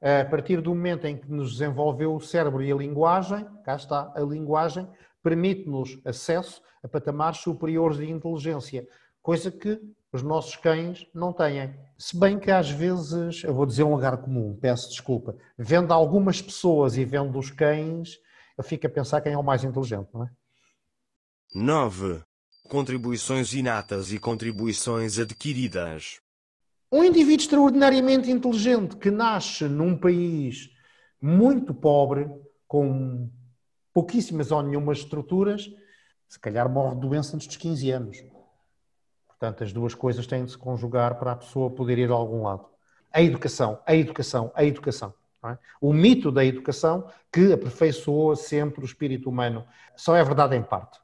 a 0.00 0.24
partir 0.24 0.62
do 0.62 0.74
momento 0.74 1.04
em 1.06 1.16
que 1.16 1.30
nos 1.30 1.52
desenvolveu 1.52 2.14
o 2.14 2.20
cérebro 2.20 2.62
e 2.62 2.72
a 2.72 2.74
linguagem, 2.74 3.46
cá 3.62 3.76
está, 3.76 4.10
a 4.16 4.20
linguagem 4.20 4.88
permite-nos 5.22 6.00
acesso 6.06 6.62
a 6.82 6.88
patamares 6.88 7.40
superiores 7.40 7.98
de 7.98 8.08
inteligência, 8.08 8.88
coisa 9.22 9.50
que 9.50 9.78
os 10.12 10.22
nossos 10.22 10.56
cães 10.56 11.06
não 11.14 11.32
têm. 11.32 11.74
Se 11.98 12.18
bem 12.18 12.38
que 12.38 12.50
às 12.50 12.70
vezes, 12.70 13.44
eu 13.44 13.54
vou 13.54 13.66
dizer 13.66 13.84
um 13.84 13.94
lugar 13.94 14.16
comum, 14.18 14.56
peço 14.60 14.88
desculpa, 14.88 15.36
vendo 15.56 15.92
algumas 15.92 16.42
pessoas 16.42 16.96
e 16.96 17.04
vendo 17.04 17.38
os 17.38 17.50
cães, 17.50 18.18
eu 18.58 18.64
fico 18.64 18.86
a 18.86 18.90
pensar 18.90 19.20
quem 19.20 19.32
é 19.32 19.38
o 19.38 19.42
mais 19.42 19.62
inteligente, 19.64 20.08
não 20.12 20.24
é? 20.24 20.30
9. 21.54 22.22
Contribuições 22.68 23.52
inatas 23.52 24.12
e 24.12 24.18
contribuições 24.18 25.18
adquiridas. 25.18 26.20
Um 26.92 27.04
indivíduo 27.04 27.44
extraordinariamente 27.44 28.30
inteligente 28.30 28.96
que 28.96 29.10
nasce 29.10 29.64
num 29.64 29.96
país 29.96 30.70
muito 31.20 31.74
pobre, 31.74 32.28
com 32.66 33.30
pouquíssimas 33.92 34.50
ou 34.50 34.62
nenhumas 34.62 34.98
estruturas, 34.98 35.68
se 36.28 36.38
calhar 36.38 36.68
morre 36.70 36.94
de 36.94 37.00
doença 37.00 37.34
antes 37.34 37.46
dos 37.46 37.56
15 37.56 37.90
anos. 37.90 38.16
Portanto, 39.40 39.64
as 39.64 39.72
duas 39.72 39.94
coisas 39.94 40.26
têm 40.26 40.44
de 40.44 40.50
se 40.50 40.58
conjugar 40.58 41.18
para 41.18 41.32
a 41.32 41.36
pessoa 41.36 41.70
poder 41.70 41.96
ir 41.96 42.10
a 42.10 42.14
algum 42.14 42.42
lado. 42.42 42.66
A 43.10 43.22
educação, 43.22 43.78
a 43.86 43.96
educação, 43.96 44.52
a 44.54 44.62
educação. 44.62 45.14
É? 45.42 45.56
O 45.80 45.94
mito 45.94 46.30
da 46.30 46.44
educação 46.44 47.06
que 47.32 47.50
aperfeiçoa 47.50 48.36
sempre 48.36 48.82
o 48.82 48.84
espírito 48.84 49.30
humano 49.30 49.64
só 49.96 50.14
é 50.14 50.22
verdade 50.22 50.54
em 50.54 50.62
parte. 50.62 51.00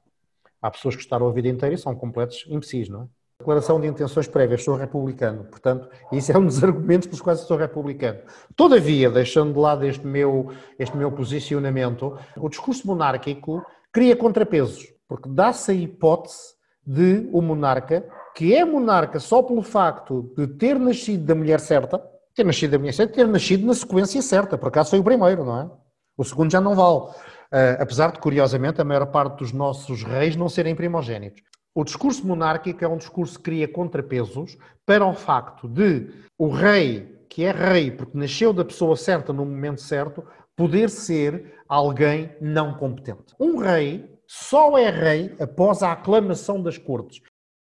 Há 0.60 0.70
pessoas 0.70 0.94
que 0.94 1.00
estaram 1.00 1.26
a 1.26 1.32
vida 1.32 1.48
inteira 1.48 1.74
e 1.74 1.78
são 1.78 1.94
completos 1.96 2.44
imbecis, 2.46 2.90
não 2.90 3.04
é? 3.04 3.06
Declaração 3.38 3.80
de 3.80 3.86
intenções 3.86 4.28
prévias, 4.28 4.62
sou 4.62 4.76
republicano. 4.76 5.44
Portanto, 5.44 5.88
isso 6.12 6.30
é 6.30 6.38
um 6.38 6.44
dos 6.44 6.60
argumentos 6.64 7.06
pelos 7.06 7.22
quais 7.22 7.40
sou 7.40 7.56
republicano. 7.56 8.20
Todavia, 8.54 9.10
deixando 9.10 9.54
de 9.54 9.58
lado 9.58 9.86
este 9.86 10.06
meu, 10.06 10.52
este 10.78 10.94
meu 10.94 11.10
posicionamento, 11.10 12.18
o 12.36 12.50
discurso 12.50 12.86
monárquico 12.86 13.64
cria 13.90 14.14
contrapesos, 14.14 14.92
porque 15.08 15.28
dá-se 15.30 15.70
a 15.70 15.74
hipótese 15.74 16.55
de 16.86 17.28
o 17.32 17.42
monarca, 17.42 18.06
que 18.34 18.54
é 18.54 18.64
monarca 18.64 19.18
só 19.18 19.42
pelo 19.42 19.62
facto 19.62 20.32
de 20.36 20.46
ter 20.46 20.78
nascido 20.78 21.24
da 21.24 21.34
mulher 21.34 21.58
certa, 21.58 21.98
ter 22.34 22.44
nascido 22.44 22.72
da 22.72 22.78
mulher 22.78 22.92
certa, 22.92 23.14
ter 23.14 23.26
nascido 23.26 23.66
na 23.66 23.74
sequência 23.74 24.22
certa, 24.22 24.56
por 24.56 24.68
acaso 24.68 24.90
foi 24.90 24.98
o 24.98 25.04
primeiro, 25.04 25.44
não 25.44 25.60
é? 25.60 25.70
O 26.16 26.24
segundo 26.24 26.50
já 26.50 26.60
não 26.60 26.74
vale. 26.74 27.10
Uh, 27.46 27.80
apesar 27.80 28.12
de, 28.12 28.18
curiosamente, 28.18 28.80
a 28.80 28.84
maior 28.84 29.06
parte 29.06 29.38
dos 29.38 29.52
nossos 29.52 30.02
reis 30.02 30.36
não 30.36 30.48
serem 30.48 30.74
primogênitos. 30.74 31.42
O 31.74 31.84
discurso 31.84 32.26
monárquico 32.26 32.84
é 32.84 32.88
um 32.88 32.96
discurso 32.96 33.36
que 33.36 33.44
cria 33.44 33.68
contrapesos 33.68 34.56
para 34.84 35.04
o 35.06 35.14
facto 35.14 35.68
de 35.68 36.08
o 36.38 36.48
rei, 36.48 37.24
que 37.28 37.44
é 37.44 37.52
rei 37.52 37.90
porque 37.90 38.16
nasceu 38.16 38.52
da 38.52 38.64
pessoa 38.64 38.96
certa 38.96 39.32
no 39.32 39.44
momento 39.44 39.82
certo, 39.82 40.24
poder 40.56 40.88
ser 40.88 41.54
alguém 41.68 42.34
não 42.40 42.74
competente. 42.74 43.34
Um 43.38 43.58
rei 43.58 44.15
só 44.26 44.76
é 44.76 44.90
rei 44.90 45.36
após 45.40 45.82
a 45.82 45.92
aclamação 45.92 46.62
das 46.62 46.78
cortes. 46.78 47.20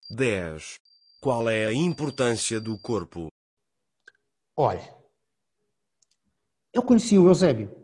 10. 0.09 0.79
Qual 1.21 1.49
é 1.49 1.65
a 1.65 1.73
importância 1.73 2.59
do 2.61 2.77
corpo? 2.79 3.27
Olha, 4.55 4.95
eu 6.73 6.83
conheci 6.83 7.17
o 7.17 7.27
Eusébio. 7.27 7.75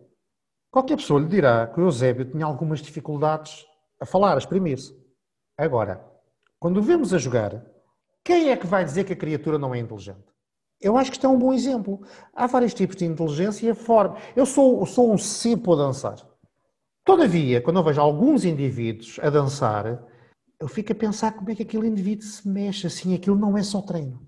Qualquer 0.71 0.95
pessoa 0.95 1.19
lhe 1.19 1.27
dirá 1.27 1.67
que 1.67 1.79
o 1.79 1.83
Eusébio 1.83 2.29
tinha 2.29 2.45
algumas 2.45 2.81
dificuldades 2.81 3.65
a 3.99 4.05
falar, 4.05 4.35
a 4.35 4.37
exprimir-se. 4.37 4.95
Agora, 5.57 6.05
quando 6.59 6.77
o 6.77 6.81
vemos 6.81 7.13
a 7.13 7.17
jogar, 7.17 7.65
quem 8.23 8.49
é 8.49 8.55
que 8.55 8.67
vai 8.67 8.85
dizer 8.85 9.03
que 9.03 9.13
a 9.13 9.17
criatura 9.17 9.57
não 9.57 9.75
é 9.75 9.79
inteligente? 9.79 10.23
Eu 10.79 10.97
acho 10.97 11.11
que 11.11 11.17
isto 11.17 11.25
é 11.25 11.29
um 11.29 11.37
bom 11.37 11.53
exemplo. 11.53 12.01
Há 12.33 12.47
vários 12.47 12.73
tipos 12.73 12.95
de 12.95 13.05
inteligência 13.05 13.75
forma. 13.75 14.17
Eu 14.35 14.45
sou, 14.45 14.85
sou 14.85 15.13
um 15.13 15.17
cepo 15.17 15.73
a 15.73 15.75
dançar. 15.75 16.30
Todavia, 17.03 17.61
quando 17.61 17.79
eu 17.79 17.83
vejo 17.83 17.99
alguns 17.99 18.45
indivíduos 18.45 19.19
a 19.21 19.29
dançar, 19.29 20.03
eu 20.59 20.67
fico 20.67 20.91
a 20.91 20.95
pensar 20.95 21.33
como 21.33 21.49
é 21.49 21.55
que 21.55 21.63
aquele 21.63 21.87
indivíduo 21.87 22.25
se 22.25 22.47
mexe 22.47 22.85
assim. 22.85 23.15
Aquilo 23.15 23.35
não 23.35 23.57
é 23.57 23.63
só 23.63 23.81
treino. 23.81 24.21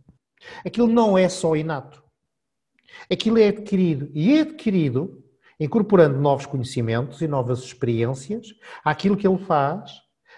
Aquilo 0.66 0.88
não 0.88 1.18
é 1.18 1.30
só 1.30 1.56
inato. 1.56 2.04
Aquilo 3.12 3.38
é 3.38 3.50
adquirido. 3.50 4.10
E 4.14 4.38
é 4.38 4.42
adquirido 4.42 5.24
incorporando 5.60 6.20
novos 6.20 6.46
conhecimentos 6.46 7.22
e 7.22 7.28
novas 7.28 7.60
experiências 7.60 8.48
àquilo 8.84 9.16
que 9.16 9.28
ele 9.28 9.38
faz 9.38 9.92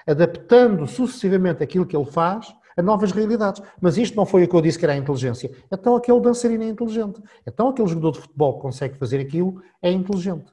adaptando 0.07 0.85
sucessivamente 0.85 1.63
aquilo 1.63 1.85
que 1.85 1.95
ele 1.95 2.05
faz 2.05 2.53
a 2.77 2.81
novas 2.81 3.11
realidades. 3.11 3.61
Mas 3.81 3.97
isto 3.97 4.15
não 4.15 4.25
foi 4.25 4.43
o 4.43 4.47
que 4.47 4.55
eu 4.55 4.61
disse 4.61 4.77
que 4.77 4.85
era 4.85 4.93
a 4.93 4.97
inteligência. 4.97 5.49
Então 5.71 5.95
aquele 5.95 6.19
dançarino 6.19 6.63
é 6.63 6.67
inteligente. 6.67 7.21
Então 7.47 7.69
aquele 7.69 7.87
jogador 7.87 8.11
de 8.11 8.19
futebol 8.19 8.55
que 8.55 8.61
consegue 8.61 8.97
fazer 8.97 9.19
aquilo 9.19 9.61
é 9.81 9.91
inteligente. 9.91 10.51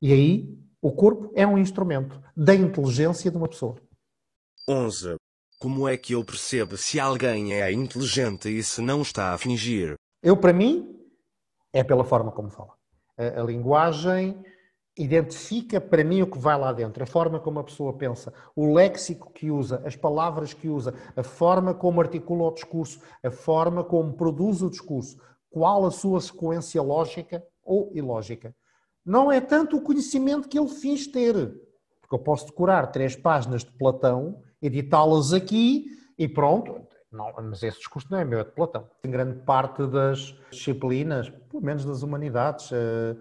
E 0.00 0.12
aí 0.12 0.58
o 0.86 0.92
corpo 0.92 1.32
é 1.34 1.44
um 1.44 1.58
instrumento 1.58 2.22
da 2.36 2.54
inteligência 2.54 3.28
de 3.28 3.36
uma 3.36 3.48
pessoa. 3.48 3.74
11. 4.70 5.16
Como 5.58 5.88
é 5.88 5.96
que 5.96 6.12
eu 6.12 6.24
percebo 6.24 6.76
se 6.76 7.00
alguém 7.00 7.54
é 7.54 7.72
inteligente 7.72 8.48
e 8.48 8.62
se 8.62 8.80
não 8.80 9.02
está 9.02 9.34
a 9.34 9.38
fingir? 9.38 9.94
Eu, 10.22 10.36
para 10.36 10.52
mim, 10.52 10.96
é 11.72 11.82
pela 11.82 12.04
forma 12.04 12.30
como 12.30 12.50
fala. 12.50 12.74
A, 13.18 13.40
a 13.40 13.42
linguagem 13.42 14.40
identifica 14.96 15.80
para 15.80 16.04
mim 16.04 16.22
o 16.22 16.30
que 16.30 16.38
vai 16.38 16.56
lá 16.56 16.72
dentro, 16.72 17.02
a 17.02 17.06
forma 17.06 17.40
como 17.40 17.58
a 17.58 17.64
pessoa 17.64 17.92
pensa, 17.92 18.32
o 18.54 18.72
léxico 18.72 19.32
que 19.32 19.50
usa, 19.50 19.82
as 19.84 19.96
palavras 19.96 20.54
que 20.54 20.68
usa, 20.68 20.94
a 21.16 21.24
forma 21.24 21.74
como 21.74 22.00
articula 22.00 22.44
o 22.44 22.54
discurso, 22.54 23.00
a 23.24 23.30
forma 23.30 23.82
como 23.82 24.12
produz 24.12 24.62
o 24.62 24.70
discurso, 24.70 25.20
qual 25.50 25.84
a 25.84 25.90
sua 25.90 26.20
sequência 26.20 26.80
lógica 26.80 27.44
ou 27.64 27.90
ilógica. 27.92 28.54
Não 29.06 29.30
é 29.30 29.40
tanto 29.40 29.76
o 29.76 29.80
conhecimento 29.80 30.48
que 30.48 30.58
ele 30.58 30.68
fiz 30.68 31.06
ter, 31.06 31.32
porque 32.00 32.14
eu 32.14 32.18
posso 32.18 32.46
decorar 32.46 32.88
três 32.88 33.14
páginas 33.14 33.62
de 33.62 33.70
Platão, 33.70 34.42
editá-las 34.60 35.32
aqui 35.32 35.86
e 36.18 36.26
pronto. 36.26 36.84
Não, 37.12 37.32
mas 37.40 37.62
esse 37.62 37.78
discurso 37.78 38.08
não 38.10 38.18
é 38.18 38.24
meu, 38.24 38.40
é 38.40 38.44
de 38.44 38.50
Platão. 38.50 38.90
Em 39.04 39.10
grande 39.10 39.38
parte 39.44 39.86
das 39.86 40.34
disciplinas, 40.50 41.30
pelo 41.30 41.62
menos 41.62 41.84
das 41.84 42.02
humanidades, 42.02 42.68
uh, 42.72 43.16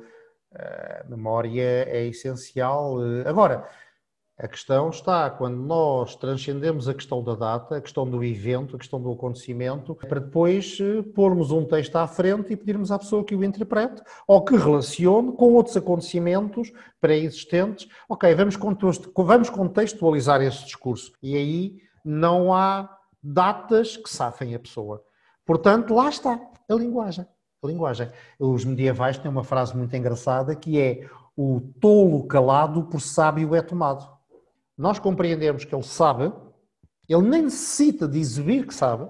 a 0.51 1.07
memória 1.07 1.61
é 1.61 2.07
essencial. 2.07 2.97
Agora, 3.25 3.69
a 4.37 4.47
questão 4.47 4.89
está 4.89 5.29
quando 5.29 5.55
nós 5.55 6.15
transcendemos 6.15 6.89
a 6.89 6.93
questão 6.93 7.23
da 7.23 7.35
data, 7.35 7.77
a 7.77 7.81
questão 7.81 8.09
do 8.09 8.23
evento, 8.23 8.75
a 8.75 8.79
questão 8.79 9.01
do 9.01 9.11
acontecimento, 9.11 9.95
para 9.95 10.19
depois 10.19 10.77
eh, 10.81 11.01
pormos 11.13 11.51
um 11.51 11.63
texto 11.63 11.95
à 11.95 12.05
frente 12.05 12.51
e 12.51 12.57
pedirmos 12.57 12.91
à 12.91 12.99
pessoa 12.99 13.23
que 13.23 13.35
o 13.35 13.43
interprete 13.43 14.01
ou 14.27 14.43
que 14.43 14.57
relacione 14.57 15.31
com 15.31 15.53
outros 15.53 15.77
acontecimentos 15.77 16.71
pré-existentes. 16.99 17.87
Ok, 18.09 18.35
vamos 18.35 19.49
contextualizar 19.49 20.41
esse 20.41 20.65
discurso. 20.65 21.13
E 21.23 21.35
aí 21.37 21.77
não 22.03 22.53
há 22.53 22.89
datas 23.23 23.95
que 23.95 24.09
safem 24.09 24.53
a 24.53 24.59
pessoa. 24.59 25.01
Portanto, 25.45 25.93
lá 25.93 26.09
está 26.09 26.39
a 26.69 26.73
linguagem 26.73 27.25
a 27.63 27.67
linguagem. 27.67 28.09
Os 28.39 28.63
medievais 28.63 29.17
têm 29.17 29.29
uma 29.29 29.43
frase 29.43 29.75
muito 29.75 29.95
engraçada 29.95 30.55
que 30.55 30.79
é 30.79 31.07
o 31.35 31.61
tolo 31.81 32.25
calado 32.27 32.83
por 32.83 33.01
sábio 33.01 33.55
é 33.55 33.61
tomado. 33.61 34.14
Nós 34.77 34.99
compreendemos 34.99 35.65
que 35.65 35.73
ele 35.73 35.83
sabe, 35.83 36.31
ele 37.07 37.21
nem 37.21 37.43
necessita 37.43 38.07
de 38.07 38.19
exibir 38.19 38.67
que 38.67 38.73
sabe, 38.73 39.09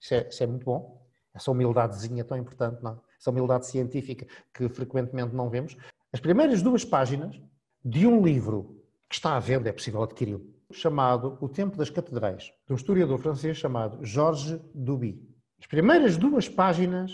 isso 0.00 0.14
é, 0.14 0.28
isso 0.28 0.42
é 0.42 0.46
muito 0.46 0.64
bom, 0.64 1.06
essa 1.34 1.50
humildadezinha 1.50 2.24
tão 2.24 2.36
importante, 2.36 2.82
não? 2.82 3.00
essa 3.18 3.30
humildade 3.30 3.66
científica 3.66 4.26
que 4.54 4.68
frequentemente 4.68 5.34
não 5.34 5.50
vemos. 5.50 5.76
As 6.12 6.20
primeiras 6.20 6.62
duas 6.62 6.84
páginas 6.84 7.40
de 7.84 8.06
um 8.06 8.22
livro 8.22 8.82
que 9.08 9.14
está 9.16 9.36
à 9.36 9.40
venda, 9.40 9.68
é 9.68 9.72
possível 9.72 10.02
adquiri-lo, 10.02 10.42
chamado 10.72 11.36
O 11.40 11.48
Tempo 11.48 11.76
das 11.76 11.90
Catedrais, 11.90 12.52
de 12.66 12.72
um 12.72 12.76
historiador 12.76 13.18
francês 13.18 13.56
chamado 13.56 14.04
Georges 14.04 14.60
Duby. 14.74 15.20
As 15.58 15.66
primeiras 15.66 16.16
duas 16.16 16.48
páginas 16.48 17.12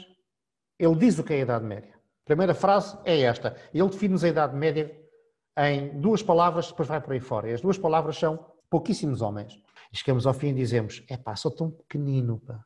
ele 0.78 0.94
diz 0.96 1.18
o 1.18 1.24
que 1.24 1.32
é 1.32 1.36
a 1.36 1.40
Idade 1.40 1.64
Média. 1.64 1.94
A 1.94 2.24
primeira 2.26 2.54
frase 2.54 2.98
é 3.04 3.20
esta. 3.20 3.56
Ele 3.72 3.88
define-nos 3.88 4.24
a 4.24 4.28
Idade 4.28 4.56
Média 4.56 4.94
em 5.58 5.98
duas 6.00 6.22
palavras, 6.22 6.68
depois 6.68 6.88
vai 6.88 7.00
por 7.00 7.12
aí 7.12 7.20
fora. 7.20 7.50
E 7.50 7.54
as 7.54 7.60
duas 7.60 7.78
palavras 7.78 8.18
são 8.18 8.38
pouquíssimos 8.68 9.22
homens. 9.22 9.58
E 9.92 9.96
chegamos 9.96 10.26
ao 10.26 10.34
fim 10.34 10.48
e 10.48 10.54
dizemos: 10.54 11.02
é 11.08 11.16
pá, 11.16 11.34
sou 11.36 11.50
tão 11.50 11.70
pequenino. 11.70 12.40
Pá. 12.40 12.60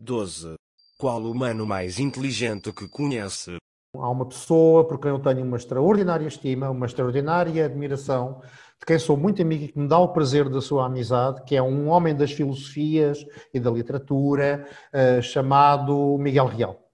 12. 0.00 0.54
Qual 0.98 1.22
humano 1.22 1.66
mais 1.66 1.98
inteligente 1.98 2.72
que 2.72 2.88
conhece? 2.88 3.56
Há 3.94 4.10
uma 4.10 4.26
pessoa 4.26 4.86
por 4.86 4.98
quem 4.98 5.10
eu 5.10 5.18
tenho 5.18 5.42
uma 5.42 5.56
extraordinária 5.56 6.26
estima, 6.26 6.68
uma 6.68 6.86
extraordinária 6.86 7.64
admiração, 7.64 8.40
de 8.78 8.86
quem 8.86 8.98
sou 8.98 9.16
muito 9.16 9.40
amigo 9.40 9.64
e 9.64 9.68
que 9.68 9.78
me 9.78 9.88
dá 9.88 9.98
o 9.98 10.08
prazer 10.08 10.48
da 10.50 10.60
sua 10.60 10.86
amizade, 10.86 11.42
que 11.44 11.56
é 11.56 11.62
um 11.62 11.88
homem 11.88 12.14
das 12.14 12.32
filosofias 12.32 13.24
e 13.54 13.60
da 13.60 13.70
literatura, 13.70 14.66
uh, 14.92 15.22
chamado 15.22 16.18
Miguel 16.18 16.46
Real 16.46 16.85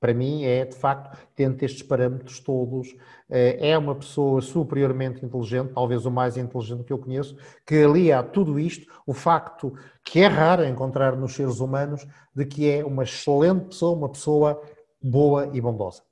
para 0.00 0.14
mim 0.14 0.44
é, 0.44 0.64
de 0.64 0.74
facto, 0.74 1.16
tendo 1.36 1.62
estes 1.62 1.82
parâmetros 1.82 2.40
todos, 2.40 2.96
eh, 3.28 3.70
é 3.70 3.78
uma 3.78 3.94
pessoa 3.94 4.40
superiormente 4.40 5.24
inteligente, 5.24 5.72
talvez 5.74 6.06
o 6.06 6.10
mais 6.10 6.38
inteligente 6.38 6.84
que 6.84 6.92
eu 6.92 6.98
conheço, 6.98 7.36
que 7.66 7.84
alia 7.84 8.18
a 8.18 8.22
tudo 8.22 8.58
isto 8.58 8.90
o 9.06 9.12
facto 9.12 9.74
que 10.02 10.20
é 10.20 10.26
raro 10.26 10.64
encontrar 10.64 11.14
nos 11.14 11.34
seres 11.34 11.60
humanos 11.60 12.06
de 12.34 12.46
que 12.46 12.68
é 12.68 12.84
uma 12.84 13.02
excelente 13.02 13.66
pessoa, 13.66 13.96
uma 13.96 14.08
pessoa 14.08 14.60
boa 15.02 15.50
e 15.52 15.60
bondosa. 15.60 16.02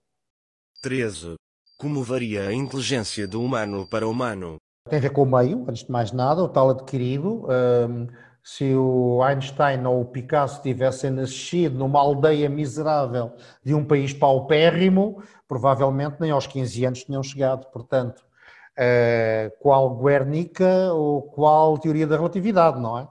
13. 0.83 1.35
Como 1.79 2.03
varia 2.03 2.49
a 2.49 2.53
inteligência 2.53 3.27
do 3.27 3.43
humano 3.43 3.87
para 3.89 4.07
o 4.07 4.11
humano? 4.11 4.57
Tem 4.89 4.99
a 4.99 5.03
ver 5.03 5.11
com 5.11 5.23
o 5.23 5.27
meio, 5.27 5.65
antes 5.69 5.85
de 5.85 5.91
mais 5.91 6.13
nada, 6.13 6.43
o 6.43 6.49
tal 6.49 6.71
adquirido. 6.71 7.47
Um, 7.47 8.07
se 8.49 8.75
o 8.75 9.23
Einstein 9.23 9.85
ou 9.85 10.01
o 10.01 10.07
Picasso 10.07 10.63
tivessem 10.63 11.11
nascido 11.11 11.79
numa 11.79 12.01
aldeia 12.01 12.49
miserável 12.49 13.35
de 13.63 13.75
um 13.75 13.85
país 13.85 14.15
paupérrimo, 14.15 15.23
provavelmente 15.47 16.17
nem 16.19 16.31
aos 16.31 16.47
15 16.47 16.87
anos 16.87 17.05
tinham 17.05 17.23
chegado. 17.23 17.67
Portanto, 17.71 18.21
uh, 18.21 19.53
qual 19.61 19.95
Guernica 19.99 20.91
ou 20.95 21.21
qual 21.25 21.77
teoria 21.77 22.07
da 22.07 22.17
relatividade, 22.17 22.81
não 22.81 22.99
é? 22.99 23.07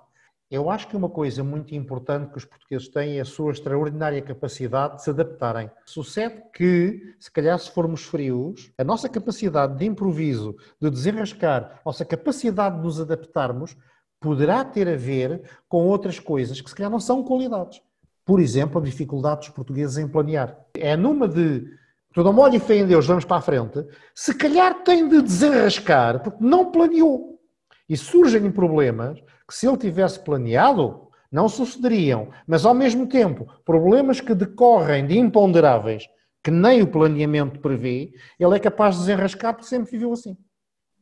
Eu 0.49 0.71
acho 0.71 0.87
que 0.87 0.97
uma 0.97 1.09
coisa 1.09 1.43
muito 1.43 1.75
importante 1.75 2.31
que 2.31 2.37
os 2.37 2.45
portugueses 2.45 2.87
têm 2.87 3.19
é 3.19 3.21
a 3.21 3.25
sua 3.25 3.51
extraordinária 3.51 4.21
capacidade 4.23 4.95
de 4.95 5.03
se 5.03 5.11
adaptarem. 5.11 5.69
Sucede 5.85 6.41
que, 6.51 7.15
se 7.19 7.29
calhar, 7.29 7.59
se 7.59 7.69
formos 7.69 8.05
frios, 8.05 8.71
a 8.75 8.83
nossa 8.83 9.07
capacidade 9.07 9.77
de 9.77 9.85
improviso, 9.85 10.55
de 10.81 10.89
desenrascar, 10.89 11.73
a 11.75 11.81
nossa 11.85 12.03
capacidade 12.03 12.77
de 12.77 12.81
nos 12.81 12.99
adaptarmos, 12.99 13.77
poderá 14.19 14.63
ter 14.63 14.87
a 14.87 14.95
ver 14.95 15.41
com 15.67 15.85
outras 15.85 16.19
coisas 16.19 16.59
que 16.59 16.69
se 16.69 16.75
calhar 16.75 16.91
não 16.91 16.99
são 16.99 17.23
qualidades. 17.23 17.81
Por 18.25 18.39
exemplo, 18.39 18.79
a 18.79 18.83
dificuldade 18.83 19.41
dos 19.41 19.49
portugueses 19.49 19.97
em 19.97 20.07
planear. 20.07 20.57
É 20.73 20.97
numa 20.97 21.27
de 21.27 21.65
tudo 22.13 22.33
molho 22.33 22.55
e 22.55 22.59
fé 22.59 22.77
em 22.77 22.87
Deus, 22.87 23.05
vamos 23.05 23.25
para 23.25 23.37
a 23.37 23.41
frente, 23.41 23.85
se 24.15 24.33
calhar 24.33 24.83
tem 24.83 25.07
de 25.07 25.21
desenrascar 25.21 26.21
porque 26.23 26.43
não 26.43 26.71
planeou. 26.71 27.39
E 27.87 27.95
surgem 27.95 28.51
problemas 28.51 29.19
que 29.47 29.53
se 29.53 29.67
ele 29.67 29.77
tivesse 29.77 30.19
planeado, 30.19 31.07
não 31.31 31.47
sucederiam. 31.47 32.29
Mas 32.45 32.65
ao 32.65 32.73
mesmo 32.73 33.07
tempo, 33.07 33.47
problemas 33.63 34.19
que 34.19 34.33
decorrem 34.33 35.05
de 35.05 35.17
imponderáveis 35.17 36.07
que 36.43 36.51
nem 36.51 36.81
o 36.81 36.87
planeamento 36.87 37.59
prevê, 37.59 38.13
ele 38.39 38.55
é 38.55 38.59
capaz 38.59 38.95
de 38.95 39.01
desenrascar 39.01 39.53
porque 39.53 39.67
sempre 39.67 39.91
viveu 39.91 40.13
assim. 40.13 40.37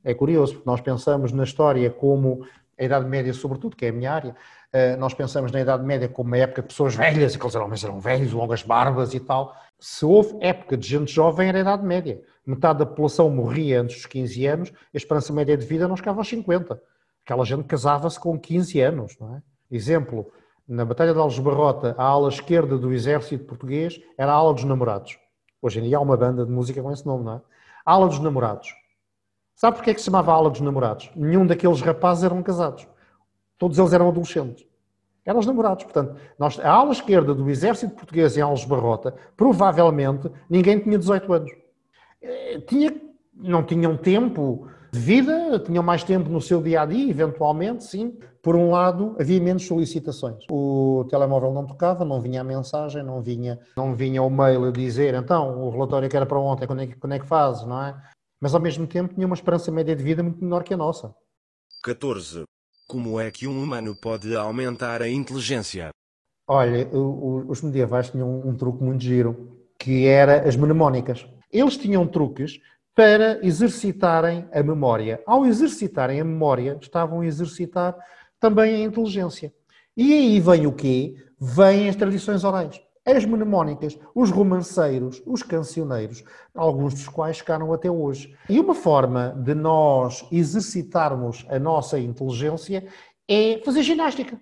É 0.03 0.13
curioso, 0.13 0.55
porque 0.55 0.69
nós 0.69 0.81
pensamos 0.81 1.31
na 1.31 1.43
história 1.43 1.89
como 1.89 2.45
a 2.77 2.83
Idade 2.83 3.05
Média, 3.05 3.33
sobretudo, 3.33 3.75
que 3.75 3.85
é 3.85 3.89
a 3.89 3.93
minha 3.93 4.11
área, 4.11 4.35
eh, 4.71 4.95
nós 4.97 5.13
pensamos 5.13 5.51
na 5.51 5.61
Idade 5.61 5.83
Média 5.83 6.09
como 6.09 6.27
uma 6.27 6.37
época 6.37 6.61
de 6.61 6.67
pessoas 6.67 6.95
velhas, 6.95 7.35
aqueles 7.35 7.55
homens 7.55 7.83
eram 7.83 7.99
velhos, 7.99 8.33
longas 8.33 8.63
barbas 8.63 9.13
e 9.13 9.19
tal. 9.19 9.55
Se 9.79 10.05
houve 10.05 10.37
época 10.41 10.75
de 10.75 10.87
gente 10.87 11.11
jovem, 11.11 11.47
era 11.47 11.59
a 11.59 11.61
Idade 11.61 11.83
Média. 11.83 12.21
Metade 12.45 12.79
da 12.79 12.85
população 12.85 13.29
morria 13.29 13.81
antes 13.81 13.97
dos 13.97 14.05
15 14.05 14.45
anos, 14.45 14.73
a 14.93 14.97
esperança 14.97 15.33
média 15.33 15.55
de 15.55 15.65
vida 15.65 15.87
não 15.87 15.95
chegava 15.95 16.19
aos 16.19 16.27
50. 16.27 16.81
Aquela 17.23 17.45
gente 17.45 17.63
casava-se 17.63 18.19
com 18.19 18.37
15 18.37 18.79
anos, 18.81 19.17
não 19.19 19.35
é? 19.35 19.41
Exemplo, 19.71 20.31
na 20.67 20.85
Batalha 20.85 21.13
de 21.13 21.19
Aljubarrota, 21.19 21.95
a 21.97 22.03
ala 22.03 22.29
esquerda 22.29 22.77
do 22.77 22.91
exército 22.93 23.45
português 23.45 23.99
era 24.17 24.31
a 24.31 24.35
ala 24.35 24.53
dos 24.53 24.63
namorados. 24.63 25.17
Hoje 25.61 25.79
em 25.79 25.83
dia 25.83 25.97
há 25.97 26.01
uma 26.01 26.17
banda 26.17 26.45
de 26.45 26.51
música 26.51 26.81
com 26.81 26.91
esse 26.91 27.05
nome, 27.05 27.23
não 27.23 27.33
é? 27.35 27.41
A 27.85 27.93
ala 27.93 28.07
dos 28.07 28.19
namorados. 28.19 28.75
Sabe 29.55 29.77
porquê 29.77 29.91
é 29.91 29.93
que 29.93 30.01
se 30.01 30.05
chamava 30.05 30.33
Ala 30.33 30.49
dos 30.49 30.61
Namorados? 30.61 31.09
Nenhum 31.15 31.47
daqueles 31.47 31.81
rapazes 31.81 32.23
eram 32.23 32.43
casados. 32.43 32.85
Todos 33.57 33.79
eles 33.79 33.93
eram 33.93 34.09
adolescentes. 34.09 34.65
Eram 35.25 35.39
os 35.39 35.45
namorados. 35.45 35.83
Portanto, 35.83 36.15
nós, 36.37 36.59
a 36.59 36.71
ala 36.71 36.91
esquerda 36.91 37.33
do 37.33 37.49
exército 37.49 37.95
português 37.95 38.37
em 38.37 38.41
Alves 38.41 38.65
Barrota, 38.65 39.15
provavelmente 39.35 40.29
ninguém 40.49 40.79
tinha 40.79 40.99
18 40.99 41.33
anos. 41.33 41.51
Eh, 42.21 42.59
tinha, 42.67 42.95
não 43.33 43.63
tinham 43.63 43.97
tempo 43.97 44.67
de 44.91 44.99
vida, 44.99 45.59
tinham 45.59 45.83
mais 45.83 46.03
tempo 46.03 46.29
no 46.29 46.39
seu 46.39 46.61
dia 46.61 46.81
a 46.81 46.85
dia, 46.85 47.09
eventualmente, 47.09 47.83
sim. 47.85 48.17
Por 48.41 48.55
um 48.55 48.69
lado, 48.69 49.15
havia 49.19 49.41
menos 49.41 49.65
solicitações. 49.65 50.45
O 50.51 51.05
telemóvel 51.09 51.51
não 51.51 51.65
tocava, 51.65 52.05
não 52.05 52.21
vinha 52.21 52.41
a 52.41 52.43
mensagem, 52.43 53.01
não 53.01 53.19
vinha, 53.21 53.59
não 53.75 53.95
vinha 53.95 54.21
o 54.21 54.29
mail 54.29 54.65
a 54.65 54.71
dizer 54.71 55.15
então 55.15 55.63
o 55.63 55.71
relatório 55.71 56.07
que 56.07 56.15
era 56.15 56.25
para 56.25 56.39
ontem, 56.39 56.67
quando 56.67 56.83
é 56.83 56.87
que, 56.87 56.95
quando 56.95 57.13
é 57.13 57.19
que 57.19 57.25
fazes, 57.25 57.65
não 57.65 57.81
é? 57.81 57.95
Mas 58.39 58.53
ao 58.53 58.61
mesmo 58.61 58.85
tempo 58.85 59.13
tinha 59.13 59.25
uma 59.25 59.35
esperança 59.35 59.71
média 59.71 59.95
de 59.95 60.03
vida 60.03 60.21
muito 60.21 60.43
menor 60.43 60.63
que 60.63 60.73
a 60.73 60.77
nossa. 60.77 61.13
14. 61.83 62.43
Como 62.87 63.19
é 63.19 63.31
que 63.31 63.47
um 63.47 63.63
humano 63.63 63.95
pode 63.95 64.35
aumentar 64.35 65.01
a 65.01 65.09
inteligência? 65.09 65.89
Olha, 66.47 66.87
os 66.93 67.61
medievais 67.61 68.09
tinham 68.09 68.47
um 68.47 68.55
truque 68.55 68.83
muito 68.83 69.03
giro, 69.03 69.59
que 69.79 70.05
era 70.05 70.47
as 70.47 70.55
mnemónicas. 70.55 71.25
Eles 71.51 71.77
tinham 71.77 72.07
truques 72.07 72.59
para 72.93 73.43
exercitarem 73.45 74.47
a 74.53 74.61
memória. 74.61 75.21
Ao 75.25 75.45
exercitarem 75.45 76.21
a 76.21 76.23
memória, 76.23 76.77
estavam 76.79 77.21
a 77.21 77.25
exercitar 77.25 77.95
também 78.39 78.75
a 78.75 78.79
inteligência. 78.79 79.51
E 79.97 80.13
aí 80.13 80.39
vem 80.39 80.67
o 80.67 80.71
quê? 80.71 81.15
Vêm 81.39 81.89
as 81.89 81.95
tradições 81.95 82.43
orais 82.43 82.79
as 83.05 83.23
mnemónicas, 83.23 83.97
os 84.15 84.31
romanceiros, 84.31 85.21
os 85.25 85.43
cancioneiros, 85.43 86.23
alguns 86.55 86.93
dos 86.95 87.07
quais 87.07 87.37
ficaram 87.37 87.71
até 87.71 87.89
hoje. 87.89 88.35
E 88.49 88.59
uma 88.59 88.73
forma 88.73 89.35
de 89.43 89.53
nós 89.53 90.25
exercitarmos 90.31 91.45
a 91.49 91.59
nossa 91.59 91.99
inteligência 91.99 92.87
é 93.27 93.61
fazer 93.63 93.83
ginástica. 93.83 94.39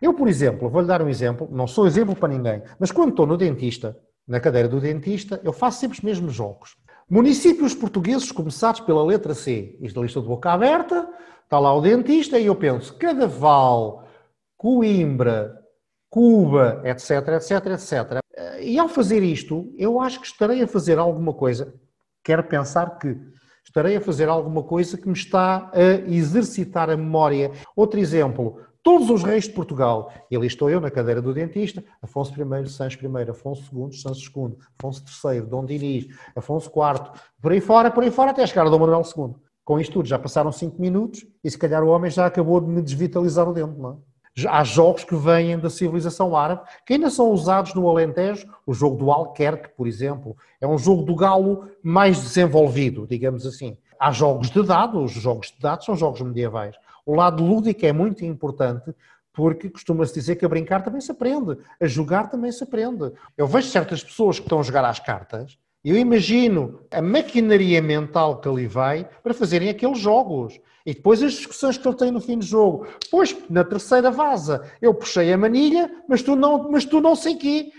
Eu, 0.00 0.14
por 0.14 0.26
exemplo, 0.26 0.68
vou-lhe 0.70 0.86
dar 0.86 1.02
um 1.02 1.08
exemplo, 1.08 1.48
não 1.50 1.66
sou 1.66 1.86
exemplo 1.86 2.16
para 2.16 2.28
ninguém, 2.28 2.62
mas 2.78 2.90
quando 2.90 3.10
estou 3.10 3.26
no 3.26 3.36
dentista, 3.36 3.96
na 4.26 4.40
cadeira 4.40 4.68
do 4.68 4.80
dentista, 4.80 5.40
eu 5.44 5.52
faço 5.52 5.80
sempre 5.80 5.98
os 5.98 6.04
mesmos 6.04 6.34
jogos. 6.34 6.76
Municípios 7.08 7.74
portugueses 7.74 8.32
começados 8.32 8.80
pela 8.80 9.04
letra 9.04 9.32
C. 9.32 9.78
Isto 9.80 10.00
é 10.00 10.02
lista 10.02 10.20
de 10.20 10.26
boca 10.26 10.50
aberta, 10.50 11.08
está 11.44 11.58
lá 11.58 11.72
o 11.72 11.80
dentista 11.80 12.36
e 12.38 12.46
eu 12.46 12.56
penso, 12.56 12.94
Cadaval, 12.94 14.08
Coimbra, 14.56 15.65
Cuba, 16.10 16.82
etc, 16.84 17.10
etc, 17.34 17.66
etc. 17.66 18.20
E 18.60 18.78
ao 18.78 18.88
fazer 18.88 19.22
isto, 19.22 19.72
eu 19.76 20.00
acho 20.00 20.20
que 20.20 20.26
estarei 20.26 20.62
a 20.62 20.66
fazer 20.66 20.98
alguma 20.98 21.32
coisa, 21.32 21.74
quero 22.22 22.44
pensar 22.44 22.98
que 22.98 23.16
estarei 23.64 23.96
a 23.96 24.00
fazer 24.00 24.28
alguma 24.28 24.62
coisa 24.62 24.96
que 24.96 25.08
me 25.08 25.14
está 25.14 25.70
a 25.74 26.10
exercitar 26.10 26.88
a 26.88 26.96
memória. 26.96 27.50
Outro 27.74 27.98
exemplo, 27.98 28.60
todos 28.82 29.10
os 29.10 29.22
reis 29.24 29.44
de 29.44 29.50
Portugal, 29.50 30.12
e 30.30 30.36
ali 30.36 30.46
estou 30.46 30.70
eu 30.70 30.80
na 30.80 30.90
cadeira 30.90 31.20
do 31.20 31.34
dentista, 31.34 31.84
Afonso 32.00 32.32
I, 32.32 32.68
Sancho 32.68 32.98
I, 33.04 33.30
Afonso 33.30 33.68
II, 33.74 33.92
Sancho 33.92 34.30
II, 34.36 34.56
Afonso 34.78 35.04
III, 35.28 35.40
Dom 35.42 35.64
Dinis, 35.64 36.06
Afonso 36.34 36.70
IV, 36.70 37.10
por 37.42 37.52
aí 37.52 37.60
fora, 37.60 37.90
por 37.90 38.04
aí 38.04 38.10
fora, 38.10 38.30
até 38.30 38.46
chegar 38.46 38.66
a 38.66 38.70
Dom 38.70 38.78
Manuel 38.78 39.02
II. 39.02 39.34
Com 39.64 39.80
isto 39.80 39.94
tudo, 39.94 40.08
já 40.08 40.18
passaram 40.18 40.52
cinco 40.52 40.80
minutos 40.80 41.26
e 41.42 41.50
se 41.50 41.58
calhar 41.58 41.82
o 41.82 41.88
homem 41.88 42.10
já 42.10 42.26
acabou 42.26 42.60
de 42.60 42.68
me 42.68 42.80
desvitalizar 42.80 43.48
o 43.48 43.52
dente, 43.52 43.76
não 43.76 43.90
é? 43.90 44.15
Há 44.44 44.64
jogos 44.64 45.02
que 45.02 45.16
vêm 45.16 45.58
da 45.58 45.70
civilização 45.70 46.36
árabe 46.36 46.62
que 46.84 46.92
ainda 46.92 47.08
são 47.08 47.30
usados 47.30 47.72
no 47.72 47.88
Alentejo. 47.88 48.46
O 48.66 48.74
jogo 48.74 48.96
do 48.96 49.10
Alquerque, 49.10 49.70
por 49.74 49.86
exemplo, 49.86 50.36
é 50.60 50.66
um 50.66 50.76
jogo 50.76 51.04
do 51.04 51.14
galo 51.14 51.70
mais 51.82 52.20
desenvolvido, 52.20 53.06
digamos 53.06 53.46
assim. 53.46 53.78
Há 53.98 54.12
jogos 54.12 54.50
de 54.50 54.62
dados, 54.62 55.16
os 55.16 55.22
jogos 55.22 55.50
de 55.52 55.58
dados 55.58 55.86
são 55.86 55.96
jogos 55.96 56.20
medievais. 56.20 56.76
O 57.06 57.14
lado 57.14 57.42
lúdico 57.42 57.86
é 57.86 57.92
muito 57.92 58.24
importante 58.26 58.94
porque 59.32 59.70
costuma-se 59.70 60.14
dizer 60.14 60.36
que 60.36 60.44
a 60.44 60.48
brincar 60.48 60.82
também 60.82 61.00
se 61.00 61.12
aprende, 61.12 61.58
a 61.80 61.86
jogar 61.86 62.28
também 62.28 62.52
se 62.52 62.64
aprende. 62.64 63.12
Eu 63.36 63.46
vejo 63.46 63.68
certas 63.68 64.02
pessoas 64.02 64.38
que 64.38 64.44
estão 64.44 64.60
a 64.60 64.62
jogar 64.62 64.84
às 64.84 64.98
cartas 64.98 65.58
e 65.84 65.90
eu 65.90 65.96
imagino 65.96 66.80
a 66.90 67.00
maquinaria 67.00 67.80
mental 67.80 68.40
que 68.40 68.48
ali 68.48 68.66
vai 68.66 69.08
para 69.22 69.32
fazerem 69.32 69.68
aqueles 69.68 69.98
jogos. 69.98 70.58
E 70.86 70.94
depois 70.94 71.20
as 71.20 71.32
discussões 71.32 71.76
que 71.76 71.86
ele 71.86 71.96
tem 71.96 72.12
no 72.12 72.20
fim 72.20 72.38
do 72.38 72.44
jogo. 72.44 72.86
Pois, 73.10 73.36
na 73.50 73.64
terceira 73.64 74.08
vaza, 74.08 74.72
eu 74.80 74.94
puxei 74.94 75.32
a 75.32 75.36
manilha, 75.36 75.90
mas 76.08 76.22
tu 76.22 76.36
não, 76.36 76.70
mas 76.70 76.84
tu 76.84 77.00
não 77.00 77.16
sei 77.16 77.34
quê. 77.34 77.72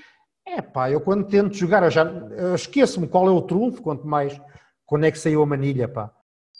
É 0.45 0.61
pá, 0.61 0.91
eu 0.91 0.99
quando 0.99 1.25
tento 1.25 1.55
jogar, 1.55 1.83
eu 1.83 1.91
já 1.91 2.05
esqueço-me 2.53 3.07
qual 3.07 3.27
é 3.27 3.31
o 3.31 3.41
trunfo, 3.41 3.81
quanto 3.81 4.05
mais 4.05 4.39
quando 4.85 5.05
é 5.05 5.11
que 5.11 5.19
saiu 5.19 5.41
a 5.41 5.45
manilha, 5.45 5.87
pá. 5.87 6.13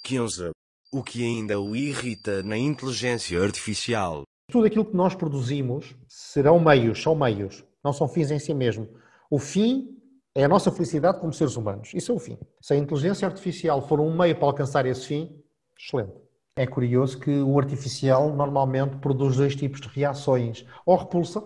15. 0.04 0.52
O 0.94 1.04
que 1.04 1.22
ainda 1.22 1.60
o 1.60 1.76
irrita 1.76 2.42
na 2.42 2.58
inteligência 2.58 3.42
artificial. 3.42 4.24
Tudo 4.50 4.68
aquilo 4.68 4.86
que 4.86 4.96
nós 4.96 5.14
produzimos 5.16 5.96
serão 6.08 6.62
meios, 6.62 7.04
são 7.04 7.14
meios, 7.14 7.66
não 7.84 7.92
são 7.92 8.08
fins 8.08 8.32
em 8.32 8.40
si 8.40 8.54
mesmo. 8.54 8.88
O 9.30 9.38
fim 9.38 9.98
é 10.34 10.46
a 10.46 10.48
nossa 10.48 10.72
felicidade 10.72 11.20
como 11.20 11.34
seres 11.34 11.58
humanos. 11.58 11.92
Isso 11.94 12.14
é 12.14 12.16
o 12.16 12.20
fim. 12.20 12.38
Se 12.62 12.74
a 12.74 12.78
inteligência 12.78 13.28
artificial 13.28 13.86
for 13.86 14.00
um 14.00 14.16
meio 14.18 14.36
para 14.36 14.46
alcançar 14.46 14.86
esse 14.86 15.08
fim, 15.08 15.44
excelente. 15.78 16.27
É 16.58 16.66
curioso 16.66 17.20
que 17.20 17.30
o 17.40 17.60
artificial 17.60 18.34
normalmente 18.34 18.98
produz 18.98 19.38
dois 19.38 19.56
tipos 19.56 19.80
de 19.80 19.88
reações. 19.90 20.66
Ou 20.88 20.98
repulsa, 20.98 21.44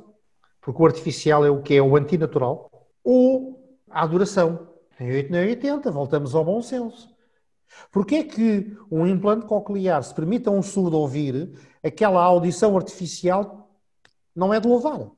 porque 0.62 0.82
o 0.82 0.86
artificial 0.86 1.45
é 1.45 1.50
o 1.50 1.62
que 1.62 1.74
é 1.74 1.82
o 1.82 1.97
antinatural, 1.97 2.71
ou 3.04 3.78
a 3.89 4.04
adoração. 4.04 4.69
Em 4.97 5.12
8 5.12 5.30
nem 5.30 5.50
80, 5.50 5.91
voltamos 5.91 6.34
ao 6.34 6.45
bom 6.45 6.62
senso. 6.62 7.13
Porquê 7.91 8.15
é 8.15 8.24
que 8.24 8.78
um 8.89 9.06
implante 9.06 9.45
coclear 9.45 10.02
se 10.02 10.15
permite 10.15 10.47
a 10.47 10.52
um 10.52 10.62
surdo 10.62 10.97
ouvir 10.97 11.60
aquela 11.84 12.24
audição 12.24 12.78
artificial 12.78 13.69
não 14.34 14.54
é 14.54 14.62
de 14.62 14.67
louvar? 14.69 15.12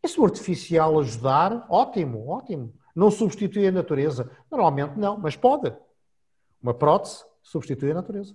E 0.00 0.06
se 0.06 0.20
o 0.20 0.24
artificial 0.24 0.96
ajudar, 1.00 1.66
ótimo, 1.68 2.28
ótimo. 2.28 2.72
Não 2.94 3.10
substitui 3.10 3.66
a 3.66 3.72
natureza? 3.72 4.30
Normalmente 4.48 4.96
não, 4.96 5.18
mas 5.18 5.34
pode. 5.34 5.74
Uma 6.62 6.72
prótese 6.72 7.24
substitui 7.42 7.90
a 7.90 7.94
natureza. 7.94 8.32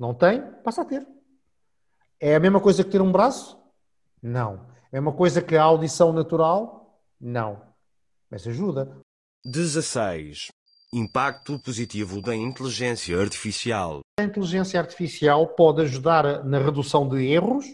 Não 0.00 0.14
tem, 0.14 0.40
passa 0.64 0.80
a 0.80 0.84
ter. 0.86 1.06
É 2.18 2.34
a 2.34 2.40
mesma 2.40 2.58
coisa 2.58 2.82
que 2.82 2.88
ter 2.88 3.02
um 3.02 3.12
braço? 3.12 3.60
Não. 4.22 4.66
É 4.90 4.98
uma 4.98 5.12
coisa 5.12 5.42
que 5.42 5.54
a 5.54 5.62
audição 5.62 6.10
natural? 6.10 6.98
Não. 7.20 7.60
Mas 8.30 8.46
ajuda. 8.46 8.96
16. 9.44 10.48
Impacto 10.94 11.62
positivo 11.62 12.22
da 12.22 12.34
inteligência 12.34 13.20
artificial. 13.20 14.00
A 14.18 14.24
inteligência 14.24 14.80
artificial 14.80 15.46
pode 15.48 15.82
ajudar 15.82 16.44
na 16.44 16.58
redução 16.58 17.06
de 17.06 17.22
erros 17.26 17.66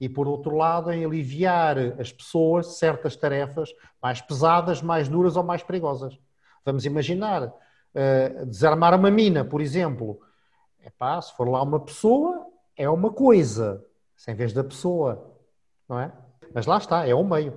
e, 0.00 0.08
por 0.08 0.26
outro 0.26 0.56
lado, 0.56 0.90
em 0.90 1.04
aliviar 1.04 1.76
as 2.00 2.10
pessoas 2.10 2.78
certas 2.78 3.14
tarefas 3.14 3.68
mais 4.02 4.22
pesadas, 4.22 4.80
mais 4.80 5.06
duras 5.06 5.36
ou 5.36 5.42
mais 5.42 5.62
perigosas. 5.62 6.18
Vamos 6.64 6.86
imaginar, 6.86 7.42
uh, 7.48 8.46
desarmar 8.46 8.98
uma 8.98 9.10
mina, 9.10 9.44
por 9.44 9.60
exemplo, 9.60 10.18
Epá, 10.84 11.20
se 11.20 11.34
for 11.34 11.48
lá 11.48 11.62
uma 11.62 11.80
pessoa, 11.80 12.46
é 12.76 12.88
uma 12.88 13.10
coisa, 13.10 13.84
sem 14.16 14.34
vez 14.34 14.52
da 14.52 14.62
pessoa, 14.62 15.34
não 15.88 15.98
é? 15.98 16.12
Mas 16.52 16.66
lá 16.66 16.76
está, 16.76 17.06
é 17.06 17.14
o 17.14 17.24
meio. 17.24 17.54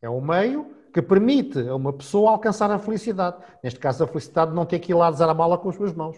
É 0.00 0.08
o 0.08 0.20
meio 0.20 0.66
que 0.92 1.02
permite 1.02 1.58
a 1.68 1.74
uma 1.74 1.92
pessoa 1.92 2.30
alcançar 2.30 2.70
a 2.70 2.78
felicidade. 2.78 3.36
Neste 3.62 3.78
caso, 3.78 4.04
a 4.04 4.06
felicidade 4.06 4.50
de 4.50 4.56
não 4.56 4.64
ter 4.64 4.78
que 4.78 4.92
ir 4.92 4.94
lá 4.94 5.10
desarmá-la 5.10 5.58
com 5.58 5.68
as 5.68 5.76
suas 5.76 5.92
mãos. 5.92 6.16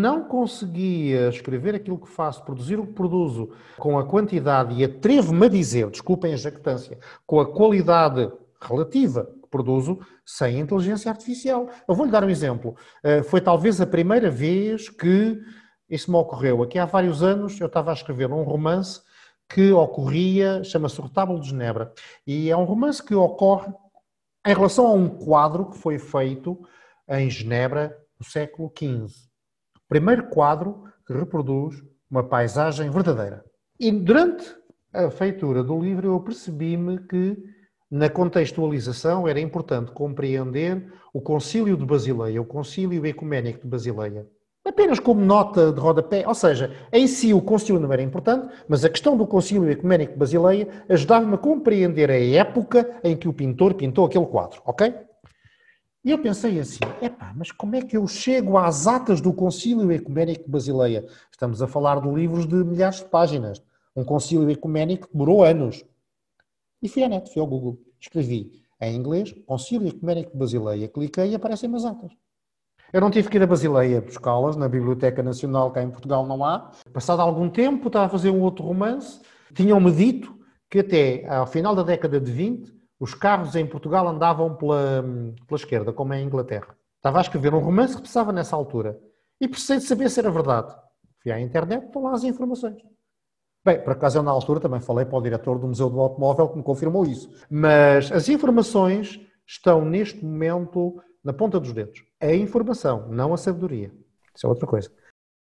Não 0.00 0.24
conseguia 0.24 1.28
escrever 1.28 1.74
aquilo 1.74 1.98
que 1.98 2.08
faço, 2.08 2.42
produzir 2.44 2.78
o 2.78 2.86
que 2.86 2.92
produzo, 2.94 3.50
com 3.78 3.98
a 3.98 4.04
quantidade, 4.04 4.74
e 4.74 4.84
atrevo-me 4.84 5.46
a 5.46 5.48
dizer, 5.48 5.90
desculpem 5.90 6.32
a 6.32 6.36
jactância, 6.36 6.98
com 7.26 7.38
a 7.38 7.46
qualidade 7.46 8.32
relativa 8.60 9.30
que 9.42 9.48
produzo, 9.48 9.98
sem 10.24 10.58
inteligência 10.58 11.10
artificial. 11.10 11.68
Eu 11.86 11.94
vou-lhe 11.94 12.10
dar 12.10 12.24
um 12.24 12.30
exemplo. 12.30 12.74
Eh, 13.02 13.22
foi 13.22 13.40
talvez 13.40 13.80
a 13.80 13.86
primeira 13.86 14.30
vez 14.30 14.88
que 14.88 15.38
isso 15.90 16.10
me 16.10 16.16
ocorreu. 16.16 16.62
Aqui 16.62 16.78
há 16.78 16.84
vários 16.84 17.22
anos 17.22 17.58
eu 17.60 17.66
estava 17.66 17.90
a 17.90 17.94
escrever 17.94 18.30
um 18.30 18.42
romance 18.42 19.02
que 19.48 19.72
ocorria, 19.72 20.62
chama-se 20.62 21.00
O 21.00 21.04
Retábulo 21.04 21.40
de 21.40 21.48
Genebra, 21.48 21.92
e 22.24 22.48
é 22.48 22.56
um 22.56 22.64
romance 22.64 23.02
que 23.02 23.14
ocorre 23.14 23.72
em 24.46 24.54
relação 24.54 24.86
a 24.86 24.92
um 24.92 25.08
quadro 25.08 25.70
que 25.70 25.78
foi 25.78 25.98
feito 25.98 26.56
em 27.08 27.28
Genebra 27.28 27.96
no 28.18 28.24
século 28.24 28.72
XV. 28.78 29.06
O 29.76 29.88
primeiro 29.88 30.28
quadro 30.28 30.84
que 31.04 31.12
reproduz 31.12 31.82
uma 32.08 32.22
paisagem 32.22 32.88
verdadeira. 32.90 33.44
E 33.78 33.90
durante 33.90 34.54
a 34.92 35.10
feitura 35.10 35.64
do 35.64 35.80
livro 35.80 36.06
eu 36.06 36.20
percebi-me 36.20 36.98
que 37.00 37.36
na 37.90 38.08
contextualização 38.08 39.26
era 39.26 39.40
importante 39.40 39.90
compreender 39.90 40.92
o 41.12 41.20
Concílio 41.20 41.76
de 41.76 41.84
Basileia, 41.84 42.40
o 42.40 42.46
Concílio 42.46 43.04
Ecuménico 43.04 43.62
de 43.62 43.68
Basileia 43.68 44.28
apenas 44.70 44.98
como 44.98 45.20
nota 45.20 45.72
de 45.72 45.78
rodapé, 45.78 46.26
ou 46.26 46.34
seja, 46.34 46.74
em 46.92 47.06
si 47.06 47.34
o 47.34 47.42
concílio 47.42 47.80
não 47.80 47.92
era 47.92 48.02
importante, 48.02 48.48
mas 48.68 48.84
a 48.84 48.88
questão 48.88 49.16
do 49.16 49.26
concílio 49.26 49.70
ecuménico 49.70 50.12
de 50.12 50.18
Basileia 50.18 50.68
ajudava-me 50.88 51.34
a 51.34 51.38
compreender 51.38 52.10
a 52.10 52.18
época 52.18 52.98
em 53.04 53.16
que 53.16 53.28
o 53.28 53.32
pintor 53.32 53.74
pintou 53.74 54.06
aquele 54.06 54.26
quadro, 54.26 54.62
ok? 54.64 54.94
E 56.02 56.10
eu 56.10 56.18
pensei 56.18 56.58
assim, 56.58 56.80
epá, 57.02 57.34
mas 57.36 57.52
como 57.52 57.76
é 57.76 57.82
que 57.82 57.96
eu 57.96 58.06
chego 58.06 58.56
às 58.56 58.86
atas 58.86 59.20
do 59.20 59.34
concílio 59.34 59.92
ecuménico 59.92 60.44
de 60.44 60.50
Basileia? 60.50 61.04
Estamos 61.30 61.60
a 61.60 61.66
falar 61.66 62.00
de 62.00 62.08
livros 62.08 62.46
de 62.46 62.54
milhares 62.54 63.00
de 63.00 63.04
páginas. 63.04 63.62
Um 63.94 64.02
concílio 64.02 64.48
ecuménico 64.48 65.08
demorou 65.12 65.44
anos. 65.44 65.84
E 66.82 66.88
fui 66.88 67.02
à 67.02 67.08
net, 67.08 67.30
fui 67.30 67.42
ao 67.42 67.46
Google, 67.46 67.78
escrevi 68.00 68.62
em 68.80 68.96
inglês, 68.96 69.34
concílio 69.44 69.88
ecuménico 69.88 70.32
de 70.32 70.38
Basileia, 70.38 70.88
cliquei 70.88 71.32
e 71.32 71.34
aparecem 71.34 71.74
as 71.74 71.84
atas. 71.84 72.12
Eu 72.92 73.00
não 73.00 73.10
tive 73.10 73.28
que 73.28 73.36
ir 73.36 73.42
a 73.42 73.46
Basileia 73.46 74.00
buscá-las, 74.00 74.56
na 74.56 74.68
Biblioteca 74.68 75.22
Nacional, 75.22 75.70
cá 75.70 75.82
em 75.82 75.90
Portugal 75.90 76.26
não 76.26 76.44
há. 76.44 76.72
Passado 76.92 77.22
algum 77.22 77.48
tempo, 77.48 77.86
estava 77.86 78.06
a 78.06 78.08
fazer 78.08 78.30
um 78.30 78.40
outro 78.40 78.64
romance. 78.64 79.20
Tinham-me 79.54 79.92
dito 79.92 80.34
que 80.68 80.80
até 80.80 81.26
ao 81.28 81.46
final 81.46 81.74
da 81.74 81.84
década 81.84 82.20
de 82.20 82.32
20, 82.32 82.72
os 82.98 83.14
carros 83.14 83.54
em 83.54 83.64
Portugal 83.64 84.08
andavam 84.08 84.56
pela, 84.56 85.04
pela 85.46 85.58
esquerda, 85.58 85.92
como 85.92 86.12
é 86.12 86.20
em 86.20 86.26
Inglaterra. 86.26 86.76
Estava 86.96 87.18
a 87.18 87.22
escrever 87.22 87.54
um 87.54 87.60
romance 87.60 87.94
que 87.94 88.02
precisava 88.02 88.32
nessa 88.32 88.56
altura. 88.56 88.98
E 89.40 89.46
precisei 89.46 89.78
de 89.78 89.84
saber 89.84 90.10
se 90.10 90.18
era 90.18 90.30
verdade. 90.30 90.74
Fui 91.22 91.30
à 91.30 91.40
internet, 91.40 91.86
estão 91.86 92.02
lá 92.02 92.12
as 92.12 92.24
informações. 92.24 92.82
Bem, 93.64 93.80
por 93.82 93.92
acaso 93.92 94.18
eu 94.18 94.22
na 94.22 94.30
altura 94.30 94.58
também 94.58 94.80
falei 94.80 95.04
para 95.04 95.18
o 95.18 95.22
diretor 95.22 95.58
do 95.58 95.68
Museu 95.68 95.88
do 95.88 96.00
Automóvel 96.00 96.48
que 96.48 96.56
me 96.56 96.62
confirmou 96.62 97.04
isso. 97.04 97.30
Mas 97.48 98.10
as 98.10 98.28
informações 98.28 99.20
estão 99.46 99.84
neste 99.84 100.24
momento 100.24 101.00
na 101.24 101.32
ponta 101.32 101.60
dos 101.60 101.72
dedos. 101.72 102.04
É 102.18 102.28
a 102.28 102.36
informação, 102.36 103.08
não 103.08 103.32
a 103.32 103.36
sabedoria. 103.36 103.92
Isso 104.34 104.46
é 104.46 104.48
outra 104.48 104.66
coisa. 104.66 104.90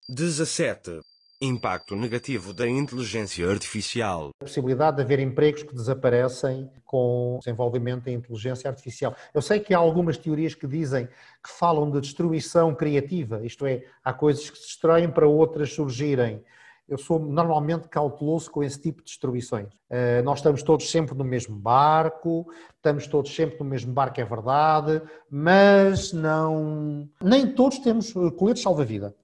17. 0.09 0.99
Impacto 1.41 1.95
negativo 1.95 2.53
da 2.53 2.67
inteligência 2.67 3.49
artificial. 3.49 4.29
A 4.41 4.45
possibilidade 4.45 4.97
de 4.97 5.03
haver 5.03 5.19
empregos 5.19 5.63
que 5.63 5.73
desaparecem 5.73 6.69
com 6.85 7.35
o 7.35 7.39
desenvolvimento 7.39 8.05
da 8.05 8.11
inteligência 8.11 8.69
artificial. 8.69 9.15
Eu 9.33 9.41
sei 9.41 9.59
que 9.59 9.73
há 9.73 9.77
algumas 9.77 10.17
teorias 10.17 10.55
que 10.55 10.67
dizem 10.67 11.05
que 11.07 11.49
falam 11.49 11.89
de 11.91 11.99
destruição 11.99 12.73
criativa, 12.73 13.45
isto 13.45 13.65
é, 13.65 13.83
há 14.03 14.13
coisas 14.13 14.49
que 14.49 14.57
se 14.57 14.67
destroem 14.67 15.11
para 15.11 15.27
outras 15.27 15.73
surgirem. 15.73 16.43
Eu 16.87 16.97
sou 16.97 17.19
normalmente 17.19 17.87
cauteloso 17.87 18.51
com 18.51 18.63
esse 18.63 18.79
tipo 18.79 18.99
de 18.99 19.05
distribuições. 19.05 19.73
Uh, 19.89 20.23
nós 20.23 20.39
estamos 20.39 20.61
todos 20.63 20.89
sempre 20.89 21.15
no 21.15 21.23
mesmo 21.23 21.55
barco, 21.55 22.47
estamos 22.75 23.07
todos 23.07 23.33
sempre 23.33 23.59
no 23.59 23.65
mesmo 23.65 23.93
barco, 23.93 24.19
é 24.19 24.25
verdade, 24.25 25.01
mas 25.29 26.11
não. 26.11 27.09
Nem 27.21 27.53
todos 27.53 27.79
temos 27.79 28.15
eh, 28.15 28.31
coletes 28.31 28.63
salva-vida. 28.63 29.15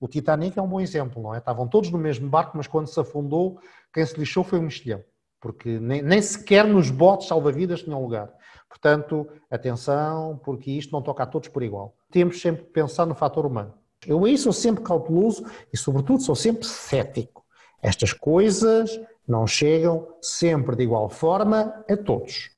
O 0.00 0.08
Titanic 0.08 0.58
é 0.58 0.62
um 0.62 0.68
bom 0.68 0.80
exemplo, 0.80 1.22
não 1.22 1.34
é? 1.34 1.38
Estavam 1.38 1.68
todos 1.68 1.90
no 1.90 1.98
mesmo 1.98 2.28
barco, 2.28 2.56
mas 2.56 2.66
quando 2.66 2.88
se 2.88 2.98
afundou, 2.98 3.60
quem 3.92 4.04
se 4.04 4.18
lixou 4.18 4.42
foi 4.42 4.58
o 4.58 4.62
mexilhão, 4.62 5.00
porque 5.40 5.78
nem, 5.78 6.02
nem 6.02 6.20
sequer 6.20 6.66
nos 6.66 6.90
botes 6.90 7.28
salva-vidas 7.28 7.82
tinham 7.82 8.02
lugar. 8.02 8.32
Portanto, 8.68 9.28
atenção, 9.50 10.40
porque 10.42 10.70
isto 10.70 10.92
não 10.92 11.02
toca 11.02 11.22
a 11.22 11.26
todos 11.26 11.48
por 11.48 11.62
igual. 11.62 11.94
Temos 12.10 12.40
sempre 12.40 12.64
que 12.64 12.70
pensar 12.70 13.04
no 13.04 13.14
fator 13.14 13.44
humano. 13.44 13.74
Eu 14.06 14.24
aí 14.24 14.36
sou 14.36 14.52
sempre 14.52 14.82
cauteloso 14.82 15.44
e, 15.72 15.76
sobretudo, 15.76 16.22
sou 16.22 16.34
sempre 16.34 16.66
cético. 16.66 17.44
Estas 17.80 18.12
coisas 18.12 19.00
não 19.26 19.46
chegam 19.46 20.08
sempre 20.20 20.76
de 20.76 20.82
igual 20.82 21.08
forma 21.08 21.84
a 21.88 21.96
todos. 21.96 22.50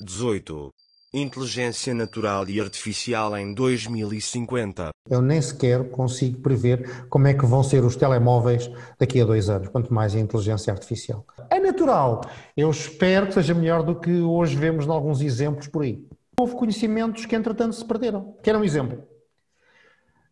18. 0.00 0.70
Inteligência 1.14 1.94
natural 1.94 2.48
e 2.48 2.60
artificial 2.60 3.36
em 3.36 3.52
2050. 3.52 4.90
Eu 5.08 5.20
nem 5.20 5.40
sequer 5.42 5.90
consigo 5.90 6.40
prever 6.40 7.06
como 7.08 7.26
é 7.26 7.34
que 7.34 7.44
vão 7.44 7.62
ser 7.62 7.84
os 7.84 7.96
telemóveis 7.96 8.70
daqui 8.98 9.20
a 9.20 9.24
dois 9.24 9.50
anos, 9.50 9.68
quanto 9.68 9.92
mais 9.92 10.14
a 10.14 10.18
inteligência 10.18 10.72
artificial. 10.72 11.24
É 11.50 11.60
natural. 11.60 12.22
Eu 12.56 12.70
espero 12.70 13.26
que 13.26 13.34
seja 13.34 13.54
melhor 13.54 13.82
do 13.82 14.00
que 14.00 14.22
hoje 14.22 14.56
vemos 14.56 14.86
em 14.86 14.90
alguns 14.90 15.20
exemplos 15.20 15.68
por 15.68 15.82
aí. 15.82 16.04
Houve 16.40 16.54
conhecimentos 16.54 17.26
que, 17.26 17.36
entretanto, 17.36 17.76
se 17.76 17.84
perderam. 17.84 18.34
Quero 18.42 18.58
um 18.58 18.64
exemplo. 18.64 19.11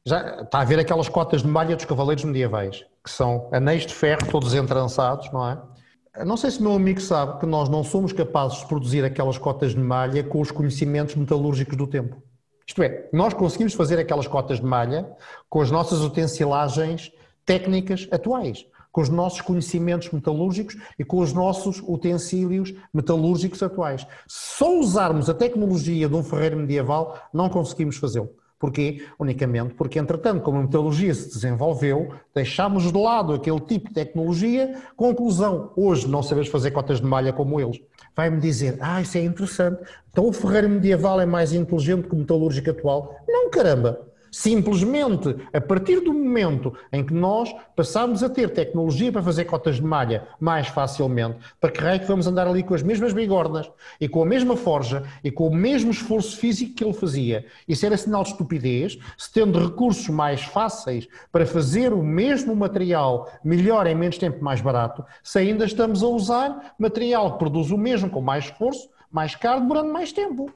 Já 0.06 0.42
está 0.42 0.60
a 0.60 0.64
ver 0.64 0.78
aquelas 0.78 1.08
cotas 1.08 1.42
de 1.42 1.48
malha 1.48 1.76
dos 1.76 1.84
cavaleiros 1.84 2.24
medievais, 2.24 2.84
que 3.04 3.10
são 3.10 3.48
anéis 3.52 3.84
de 3.84 3.94
ferro 3.94 4.26
todos 4.30 4.54
entrançados, 4.54 5.30
não 5.30 5.46
é? 5.46 6.24
Não 6.24 6.36
sei 6.36 6.50
se 6.50 6.58
o 6.58 6.62
meu 6.62 6.72
amigo 6.72 7.00
sabe 7.00 7.38
que 7.38 7.46
nós 7.46 7.68
não 7.68 7.84
somos 7.84 8.12
capazes 8.12 8.58
de 8.60 8.66
produzir 8.66 9.04
aquelas 9.04 9.38
cotas 9.38 9.72
de 9.72 9.78
malha 9.78 10.24
com 10.24 10.40
os 10.40 10.50
conhecimentos 10.50 11.14
metalúrgicos 11.14 11.76
do 11.76 11.86
tempo. 11.86 12.22
Isto 12.66 12.82
é, 12.82 13.08
nós 13.12 13.34
conseguimos 13.34 13.74
fazer 13.74 13.98
aquelas 13.98 14.26
cotas 14.26 14.58
de 14.58 14.64
malha 14.64 15.08
com 15.48 15.60
as 15.60 15.70
nossas 15.70 16.00
utensilagens 16.00 17.12
técnicas 17.44 18.08
atuais, 18.10 18.66
com 18.90 19.02
os 19.02 19.08
nossos 19.08 19.40
conhecimentos 19.40 20.10
metalúrgicos 20.10 20.76
e 20.98 21.04
com 21.04 21.18
os 21.18 21.32
nossos 21.32 21.80
utensílios 21.86 22.72
metalúrgicos 22.92 23.62
atuais. 23.62 24.06
Se 24.26 24.56
só 24.56 24.78
usarmos 24.78 25.28
a 25.28 25.34
tecnologia 25.34 26.08
de 26.08 26.14
um 26.14 26.24
ferreiro 26.24 26.56
medieval, 26.56 27.18
não 27.32 27.48
conseguimos 27.48 27.96
fazê-lo. 27.96 28.30
Porquê? 28.60 29.06
Unicamente 29.18 29.72
porque, 29.72 29.98
entretanto, 29.98 30.42
como 30.42 30.58
a 30.58 30.62
metodologia 30.62 31.14
se 31.14 31.30
desenvolveu, 31.30 32.12
deixámos 32.34 32.92
de 32.92 32.98
lado 32.98 33.32
aquele 33.32 33.58
tipo 33.58 33.88
de 33.88 33.94
tecnologia. 33.94 34.76
Conclusão, 34.94 35.72
hoje 35.74 36.06
não 36.06 36.22
sabemos 36.22 36.50
fazer 36.50 36.70
cotas 36.70 37.00
de 37.00 37.06
malha 37.06 37.32
como 37.32 37.58
eles. 37.58 37.80
Vai-me 38.14 38.38
dizer, 38.38 38.76
ah, 38.82 39.00
isso 39.00 39.16
é 39.16 39.22
interessante, 39.24 39.82
então 40.12 40.28
o 40.28 40.32
ferreiro 40.32 40.68
medieval 40.68 41.18
é 41.18 41.24
mais 41.24 41.54
inteligente 41.54 42.06
que 42.06 42.14
o 42.14 42.18
metalúrgico 42.18 42.70
atual. 42.70 43.16
Não, 43.26 43.48
caramba! 43.48 44.09
Simplesmente, 44.30 45.34
a 45.52 45.60
partir 45.60 46.00
do 46.00 46.12
momento 46.12 46.72
em 46.92 47.04
que 47.04 47.12
nós 47.12 47.52
passamos 47.74 48.22
a 48.22 48.28
ter 48.28 48.50
tecnologia 48.50 49.10
para 49.10 49.22
fazer 49.22 49.44
cotas 49.44 49.76
de 49.76 49.82
malha 49.82 50.28
mais 50.38 50.68
facilmente, 50.68 51.38
para 51.60 51.70
que 51.70 51.80
raio 51.80 52.00
que 52.00 52.06
vamos 52.06 52.26
andar 52.26 52.46
ali 52.46 52.62
com 52.62 52.74
as 52.74 52.82
mesmas 52.82 53.12
bigornas 53.12 53.70
e 54.00 54.08
com 54.08 54.22
a 54.22 54.26
mesma 54.26 54.56
forja 54.56 55.02
e 55.24 55.30
com 55.30 55.48
o 55.48 55.54
mesmo 55.54 55.90
esforço 55.90 56.36
físico 56.36 56.74
que 56.74 56.84
ele 56.84 56.92
fazia. 56.92 57.44
Isso 57.66 57.84
era 57.84 57.96
sinal 57.96 58.22
de 58.22 58.30
estupidez, 58.30 58.98
se 59.18 59.32
tendo 59.32 59.58
recursos 59.58 60.08
mais 60.08 60.42
fáceis 60.42 61.08
para 61.32 61.44
fazer 61.44 61.92
o 61.92 62.02
mesmo 62.02 62.54
material 62.54 63.28
melhor 63.42 63.86
em 63.86 63.94
menos 63.94 64.18
tempo 64.18 64.44
mais 64.44 64.60
barato, 64.60 65.04
se 65.22 65.38
ainda 65.38 65.64
estamos 65.64 66.02
a 66.02 66.06
usar 66.06 66.74
material 66.78 67.32
que 67.32 67.38
produz 67.38 67.70
o 67.70 67.78
mesmo 67.78 68.08
com 68.08 68.20
mais 68.20 68.44
esforço, 68.44 68.88
mais 69.10 69.34
caro, 69.34 69.66
durante 69.66 69.90
mais 69.90 70.12
tempo. 70.12 70.52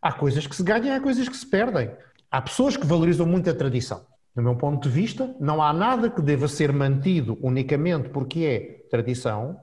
Há 0.00 0.12
coisas 0.12 0.46
que 0.46 0.56
se 0.56 0.62
ganham 0.64 0.86
e 0.86 0.90
há 0.90 1.00
coisas 1.00 1.28
que 1.28 1.36
se 1.36 1.46
perdem. 1.46 1.90
Há 2.32 2.40
pessoas 2.40 2.78
que 2.78 2.86
valorizam 2.86 3.26
muito 3.26 3.50
a 3.50 3.54
tradição. 3.54 4.06
Do 4.34 4.40
meu 4.40 4.56
ponto 4.56 4.88
de 4.88 4.94
vista, 4.94 5.36
não 5.38 5.60
há 5.62 5.70
nada 5.70 6.08
que 6.08 6.22
deva 6.22 6.48
ser 6.48 6.72
mantido 6.72 7.38
unicamente 7.42 8.08
porque 8.08 8.40
é 8.40 8.88
tradição, 8.88 9.60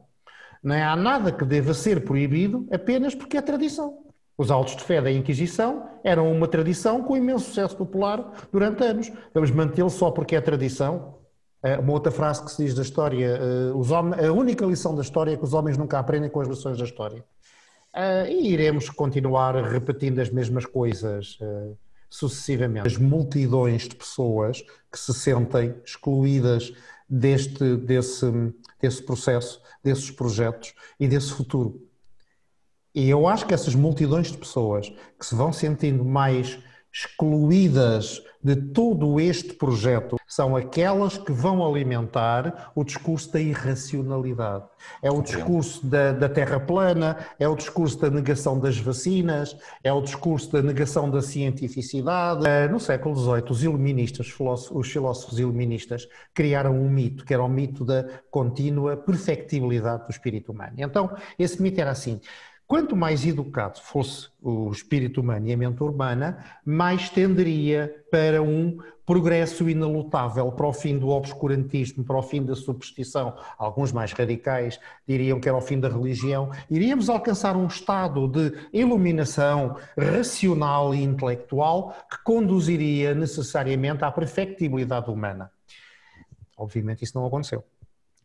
nem 0.63 0.79
há 0.79 0.95
nada 0.95 1.32
que 1.32 1.43
deva 1.43 1.73
ser 1.73 2.05
proibido 2.05 2.67
apenas 2.71 3.15
porque 3.15 3.38
é 3.38 3.41
tradição. 3.41 4.03
Os 4.38 4.51
autos 4.51 4.75
de 4.75 4.84
fé 4.84 5.01
da 5.01 5.12
Inquisição 5.12 5.89
eram 6.03 6.32
uma 6.32 6.47
tradição 6.47 7.01
com 7.01 7.17
imenso 7.17 7.45
sucesso 7.45 7.75
popular 7.75 8.47
durante 8.51 8.84
anos. 8.84 9.12
Vamos 9.34 9.49
mantê-lo 9.49 9.89
só 9.89 10.12
porque 10.12 10.36
é 10.36 10.41
tradição? 10.41 11.15
Eh, 11.63 11.79
uma 11.79 11.93
outra 11.93 12.12
frase 12.12 12.45
que 12.45 12.51
se 12.51 12.63
diz 12.65 12.75
da 12.75 12.84
história: 12.84 13.39
eh, 13.41 14.27
a 14.27 14.32
única 14.32 14.63
lição 14.63 14.93
da 14.93 15.01
história 15.01 15.34
é 15.34 15.38
que 15.38 15.43
os 15.43 15.55
homens 15.55 15.75
nunca 15.75 15.97
aprendem 15.97 16.29
com 16.29 16.39
as 16.39 16.47
lições 16.47 16.77
da 16.77 16.86
história. 16.86 17.25
Eh, 17.95 18.32
e 18.32 18.53
iremos 18.53 18.91
continuar 18.91 19.55
repetindo 19.55 20.19
as 20.19 20.29
mesmas 20.29 20.67
coisas 20.67 21.39
sucessivamente. 22.09 22.87
As 22.87 22.97
multidões 22.97 23.83
de 23.83 23.95
pessoas 23.95 24.63
que 24.91 24.97
se 24.97 25.13
sentem 25.13 25.75
excluídas 25.85 26.73
deste, 27.07 27.75
desse, 27.77 28.25
desse 28.81 29.03
processo, 29.03 29.61
desses 29.83 30.11
projetos 30.11 30.73
e 30.99 31.07
desse 31.07 31.31
futuro. 31.31 31.87
E 32.93 33.09
eu 33.09 33.27
acho 33.27 33.45
que 33.45 33.53
essas 33.53 33.75
multidões 33.75 34.31
de 34.31 34.37
pessoas 34.37 34.89
que 35.17 35.25
se 35.25 35.35
vão 35.35 35.53
sentindo 35.53 36.03
mais 36.03 36.59
excluídas 36.91 38.21
de 38.43 38.55
todo 38.55 39.19
este 39.19 39.53
projeto 39.53 40.18
são 40.39 40.56
aquelas 40.56 41.17
que 41.17 41.34
vão 41.34 41.67
alimentar 41.67 42.71
o 42.73 42.82
discurso 42.82 43.34
da 43.34 43.41
irracionalidade. 43.41 44.63
É 45.02 45.12
o 45.12 45.21
discurso 45.21 45.86
da, 45.86 46.13
da, 46.13 46.30
terra 46.30 46.58
plana, 46.58 47.17
é 47.38 47.45
o 47.45 47.58
discurso 47.58 47.99
da 47.99 48.10
negação 48.10 48.58
das 48.58 48.78
vacinas, 48.78 49.54
é 49.84 49.91
o 49.91 50.02
discurso 50.02 50.49
da 50.49 50.62
negação 50.62 51.12
da 51.12 51.21
cientificidade. 51.21 52.47
Eh, 52.47 52.69
no 52.69 52.80
século 52.80 53.17
XVIII, 53.17 53.52
os 53.52 53.63
iluministas, 53.65 54.34
os 54.71 54.89
filósofos 54.89 55.39
iluministas, 55.39 56.08
criaram 56.34 56.73
um 56.73 56.89
mito, 56.89 57.25
que 57.25 57.34
era 57.34 57.43
o 57.43 57.49
mito 57.49 57.84
da 57.84 58.06
contínua 58.32 58.95
perfectibilidade 58.95 60.06
do 60.06 60.10
espírito 60.10 60.54
humano. 60.54 60.75
Então, 60.78 61.13
esse 61.38 61.62
mito 61.62 61.82
era 61.82 61.91
assim. 61.91 62.21
Quanto 62.69 62.95
mais 62.95 63.25
educado 63.25 63.79
fosse 63.79 64.29
o 64.39 64.69
espírito 64.69 65.21
humano 65.21 65.47
e 65.47 65.51
a 65.51 65.58
mente 65.58 65.82
urbana, 65.82 66.45
mais 66.63 67.10
tenderia 67.10 68.05
para 68.12 68.43
um 68.43 68.77
progresso 69.03 69.67
inalutável 69.67 70.51
para 70.51 70.67
o 70.67 70.71
fim 70.71 70.99
do 70.99 71.10
obscurantismo, 71.10 72.03
para 72.03 72.15
o 72.15 72.21
fim 72.21 72.45
da 72.45 72.55
superstição. 72.55 73.36
Alguns 73.58 73.91
mais 73.91 74.12
radicais 74.12 74.79
diriam 75.08 75.39
que 75.39 75.49
era 75.49 75.58
o 75.58 75.62
fim 75.62 75.79
da 75.79 75.89
religião. 75.89 76.51
Iríamos 76.69 77.10
alcançar 77.10 77.58
um 77.58 77.65
estado 77.65 78.27
de 78.27 78.55
iluminação 78.71 79.75
racional 79.97 80.93
e 80.93 81.01
intelectual 81.01 81.95
que 82.08 82.23
conduziria 82.23 83.15
necessariamente 83.15 84.03
à 84.03 84.12
perfectibilidade 84.12 85.10
humana. 85.10 85.51
Obviamente 86.55 87.03
isso 87.03 87.17
não 87.17 87.25
aconteceu, 87.25 87.63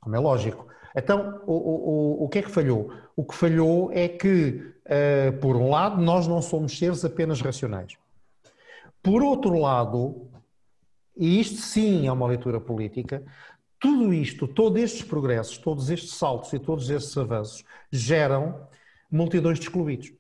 como 0.03 0.15
é 0.15 0.19
lógico. 0.19 0.67
Então, 0.95 1.43
o, 1.47 1.53
o, 1.53 2.25
o 2.25 2.29
que 2.29 2.39
é 2.39 2.43
que 2.43 2.51
falhou? 2.51 2.93
O 3.17 3.25
que 3.25 3.35
falhou 3.35 3.91
é 3.93 4.09
que, 4.09 4.75
uh, 4.87 5.37
por 5.41 5.57
um 5.57 5.71
lado, 5.71 6.01
nós 6.01 6.29
não 6.29 6.41
somos 6.41 6.79
seres 6.79 7.05
apenas 7.05 7.41
racionais. 7.41 7.97
Por 9.03 9.23
outro 9.23 9.59
lado, 9.59 10.31
e 11.17 11.41
isto 11.41 11.61
sim 11.61 12.07
é 12.07 12.13
uma 12.13 12.27
leitura 12.27 12.61
política, 12.61 13.25
tudo 13.79 14.15
isto, 14.15 14.47
todos 14.47 14.83
estes 14.83 15.03
progressos, 15.03 15.59
todos 15.59 15.91
estes 15.91 16.15
saltos 16.15 16.53
e 16.53 16.59
todos 16.59 16.89
estes 16.89 17.17
avanços 17.19 17.65
geram 17.91 18.67
multidões 19.11 19.59
de 19.59 19.67
excluídos. 19.67 20.13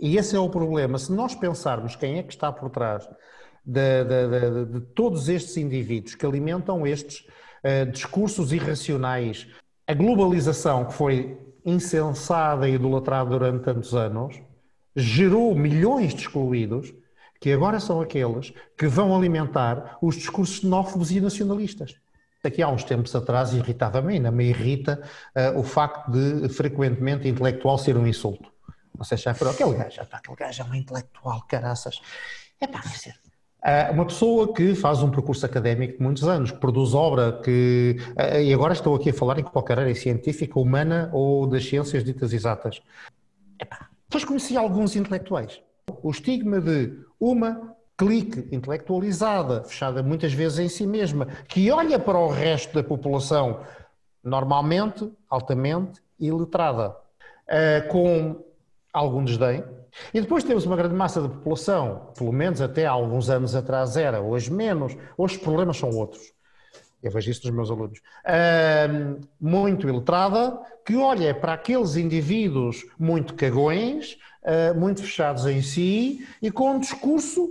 E 0.00 0.16
esse 0.16 0.34
é 0.34 0.38
o 0.38 0.48
problema. 0.48 0.98
Se 0.98 1.12
nós 1.12 1.34
pensarmos 1.34 1.94
quem 1.94 2.18
é 2.18 2.22
que 2.22 2.32
está 2.32 2.50
por 2.50 2.70
trás 2.70 3.08
de, 3.64 4.04
de, 4.04 4.28
de, 4.28 4.64
de 4.64 4.80
todos 4.94 5.28
estes 5.28 5.56
indivíduos 5.56 6.14
que 6.14 6.26
alimentam 6.26 6.86
estes 6.86 7.26
uh, 7.64 7.90
discursos 7.90 8.52
irracionais, 8.52 9.46
a 9.86 9.94
globalização 9.94 10.84
que 10.86 10.94
foi 10.94 11.38
insensada 11.64 12.68
e 12.68 12.74
idolatrada 12.74 13.30
durante 13.30 13.64
tantos 13.64 13.94
anos, 13.94 14.40
gerou 14.94 15.54
milhões 15.54 16.14
de 16.14 16.22
excluídos 16.22 16.92
que 17.40 17.52
agora 17.52 17.80
são 17.80 18.00
aqueles 18.00 18.52
que 18.76 18.86
vão 18.86 19.16
alimentar 19.16 19.98
os 20.00 20.14
discursos 20.16 20.60
xenófobos 20.60 21.10
e 21.10 21.20
nacionalistas. 21.20 21.96
Aqui 22.44 22.60
há 22.60 22.68
uns 22.68 22.84
tempos 22.84 23.14
atrás 23.14 23.52
irritava-me, 23.52 24.14
ainda 24.14 24.30
me 24.30 24.48
irrita 24.48 25.00
uh, 25.36 25.58
o 25.58 25.62
facto 25.62 26.10
de 26.10 26.48
frequentemente 26.48 27.28
intelectual 27.28 27.78
ser 27.78 27.96
um 27.96 28.06
insulto. 28.06 28.50
Não 28.96 29.04
sei 29.04 29.16
se 29.16 29.24
já 29.24 29.34
foi 29.34 29.50
aquele 29.50 29.74
gajo, 29.74 30.00
aquele 30.00 30.36
gajo 30.36 30.62
é 30.62 30.64
um 30.64 30.74
intelectual, 30.74 31.42
caraças. 31.48 32.00
É 32.60 32.66
pá, 32.66 32.82
ser. 32.82 33.21
Uma 33.92 34.04
pessoa 34.04 34.52
que 34.52 34.74
faz 34.74 35.02
um 35.02 35.10
percurso 35.10 35.46
académico 35.46 35.96
de 35.98 36.02
muitos 36.02 36.24
anos, 36.24 36.50
que 36.50 36.58
produz 36.58 36.94
obra, 36.94 37.40
que. 37.44 37.96
E 38.42 38.52
agora 38.52 38.72
estou 38.72 38.94
aqui 38.96 39.10
a 39.10 39.14
falar 39.14 39.38
em 39.38 39.44
qualquer 39.44 39.78
área 39.78 39.94
científica, 39.94 40.58
humana 40.58 41.08
ou 41.12 41.46
das 41.46 41.64
ciências 41.64 42.02
ditas 42.02 42.32
exatas. 42.32 42.82
Epá, 43.60 43.88
depois 44.08 44.24
conheci 44.24 44.56
alguns 44.56 44.96
intelectuais. 44.96 45.60
O 46.02 46.10
estigma 46.10 46.60
de 46.60 46.92
uma 47.20 47.74
clique, 47.96 48.48
intelectualizada, 48.50 49.62
fechada 49.62 50.02
muitas 50.02 50.32
vezes 50.32 50.58
em 50.58 50.68
si 50.68 50.86
mesma, 50.86 51.26
que 51.46 51.70
olha 51.70 51.98
para 51.98 52.18
o 52.18 52.28
resto 52.28 52.74
da 52.74 52.82
população 52.82 53.60
normalmente, 54.24 55.10
altamente 55.28 56.00
iletrada, 56.18 56.90
uh, 56.90 57.88
com 57.88 58.44
algum 58.92 59.24
desdém. 59.24 59.64
E 60.12 60.20
depois 60.20 60.44
temos 60.44 60.64
uma 60.64 60.76
grande 60.76 60.94
massa 60.94 61.20
da 61.20 61.28
população, 61.28 62.12
pelo 62.16 62.32
menos 62.32 62.60
até 62.60 62.86
há 62.86 62.90
alguns 62.90 63.28
anos 63.28 63.54
atrás 63.54 63.96
era, 63.96 64.20
hoje 64.20 64.50
menos, 64.50 64.96
hoje 65.16 65.36
os 65.36 65.42
problemas 65.42 65.76
são 65.76 65.90
outros. 65.90 66.32
Eu 67.02 67.10
vejo 67.10 67.30
isso 67.30 67.42
dos 67.42 67.50
meus 67.50 67.70
alunos. 67.70 68.00
Muito 69.40 69.88
iletrada, 69.88 70.58
que 70.84 70.96
olha 70.96 71.34
para 71.34 71.54
aqueles 71.54 71.96
indivíduos 71.96 72.84
muito 72.98 73.34
cagões, 73.34 74.16
uh, 74.42 74.78
muito 74.78 75.02
fechados 75.02 75.46
em 75.46 75.62
si 75.62 76.26
e 76.40 76.50
com 76.50 76.72
um 76.72 76.78
discurso 76.78 77.50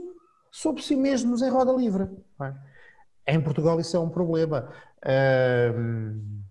sobre 0.49 0.81
si 0.81 0.95
mesmos 0.95 1.41
em 1.41 1.49
roda 1.49 1.71
livre. 1.73 2.07
É? 2.41 3.33
Em 3.35 3.41
Portugal 3.41 3.79
isso 3.79 3.95
é 3.95 3.99
um 3.99 4.09
problema. 4.09 4.69
Uh, 5.03 6.41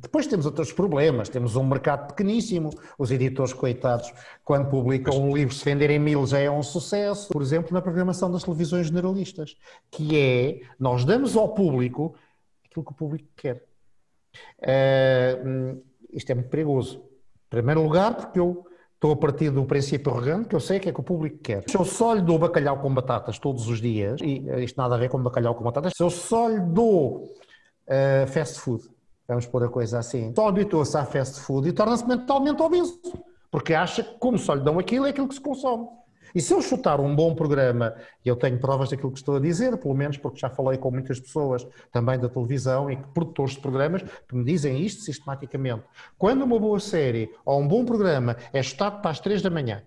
depois 0.00 0.28
temos 0.28 0.46
outros 0.46 0.72
problemas, 0.72 1.28
temos 1.28 1.56
um 1.56 1.64
mercado 1.64 2.06
pequeníssimo, 2.08 2.70
os 2.96 3.10
editores 3.10 3.52
coitados, 3.52 4.12
quando 4.44 4.70
publicam 4.70 5.20
um 5.20 5.34
livro, 5.34 5.52
se 5.52 5.64
venderem 5.64 5.98
mil 5.98 6.24
já 6.26 6.38
é 6.38 6.48
um 6.48 6.62
sucesso, 6.62 7.28
por 7.28 7.42
exemplo, 7.42 7.74
na 7.74 7.82
programação 7.82 8.30
das 8.30 8.44
televisões 8.44 8.86
generalistas, 8.86 9.56
que 9.90 10.16
é, 10.16 10.60
nós 10.78 11.04
damos 11.04 11.36
ao 11.36 11.48
público 11.54 12.14
aquilo 12.64 12.84
que 12.84 12.92
o 12.92 12.94
público 12.94 13.26
quer. 13.34 13.64
Uh, 14.60 15.82
isto 16.12 16.30
é 16.30 16.34
muito 16.36 16.50
perigoso. 16.50 16.98
Em 16.98 17.50
primeiro 17.50 17.82
lugar, 17.82 18.14
porque 18.14 18.38
eu 18.38 18.64
estou 18.94 19.10
a 19.10 19.16
partir 19.16 19.50
do 19.50 19.64
princípio 19.64 20.12
arrogante 20.12 20.48
que 20.48 20.54
eu 20.54 20.60
sei 20.60 20.78
o 20.78 20.80
que 20.80 20.88
é 20.88 20.92
que 20.92 21.00
o 21.00 21.02
público 21.02 21.38
quer. 21.38 21.64
Se 21.68 21.76
eu 21.76 21.84
só 21.84 22.14
lhe 22.14 22.22
dou 22.22 22.38
bacalhau 22.38 22.78
com 22.78 22.94
batatas 22.94 23.40
todos 23.40 23.66
os 23.66 23.80
dias, 23.80 24.20
e 24.22 24.44
isto 24.62 24.76
nada 24.76 24.94
a 24.94 24.98
ver 24.98 25.08
com 25.08 25.20
bacalhau 25.20 25.56
com 25.56 25.64
batatas, 25.64 25.94
se 25.96 26.02
eu 26.02 26.10
só 26.10 26.46
lhe 26.46 26.60
dou 26.60 27.24
uh, 27.24 28.26
fast 28.28 28.60
food, 28.60 28.84
vamos 29.28 29.46
pôr 29.46 29.64
a 29.64 29.68
coisa 29.68 29.98
assim. 29.98 30.32
Só 30.34 30.48
habitua-se 30.48 30.96
à 30.96 31.04
fast 31.04 31.40
food 31.40 31.68
e 31.68 31.72
torna-se 31.72 32.06
mentalmente 32.08 32.62
obeso, 32.62 32.98
porque 33.50 33.74
acha 33.74 34.02
que 34.02 34.18
como 34.18 34.38
só 34.38 34.54
lhe 34.54 34.62
dão 34.62 34.78
aquilo 34.78 35.06
é 35.06 35.10
aquilo 35.10 35.28
que 35.28 35.34
se 35.34 35.40
consome. 35.40 35.86
E 36.34 36.40
se 36.40 36.52
eu 36.52 36.60
chutar 36.60 37.00
um 37.00 37.14
bom 37.14 37.34
programa, 37.34 37.94
e 38.24 38.28
eu 38.28 38.36
tenho 38.36 38.58
provas 38.58 38.90
daquilo 38.90 39.10
que 39.10 39.18
estou 39.18 39.36
a 39.36 39.40
dizer, 39.40 39.76
pelo 39.78 39.94
menos 39.94 40.18
porque 40.18 40.38
já 40.38 40.50
falei 40.50 40.78
com 40.78 40.90
muitas 40.90 41.18
pessoas 41.18 41.66
também 41.90 42.18
da 42.18 42.28
televisão 42.28 42.90
e 42.90 42.96
produtores 42.96 43.54
de 43.54 43.60
programas 43.60 44.02
que 44.02 44.36
me 44.36 44.44
dizem 44.44 44.80
isto 44.80 45.02
sistematicamente. 45.02 45.84
Quando 46.18 46.42
uma 46.42 46.58
boa 46.58 46.80
série 46.80 47.30
ou 47.44 47.60
um 47.60 47.66
bom 47.66 47.84
programa 47.84 48.36
é 48.52 48.62
chutado 48.62 49.00
para 49.00 49.10
as 49.10 49.20
três 49.20 49.40
da 49.40 49.48
manhã, 49.48 49.82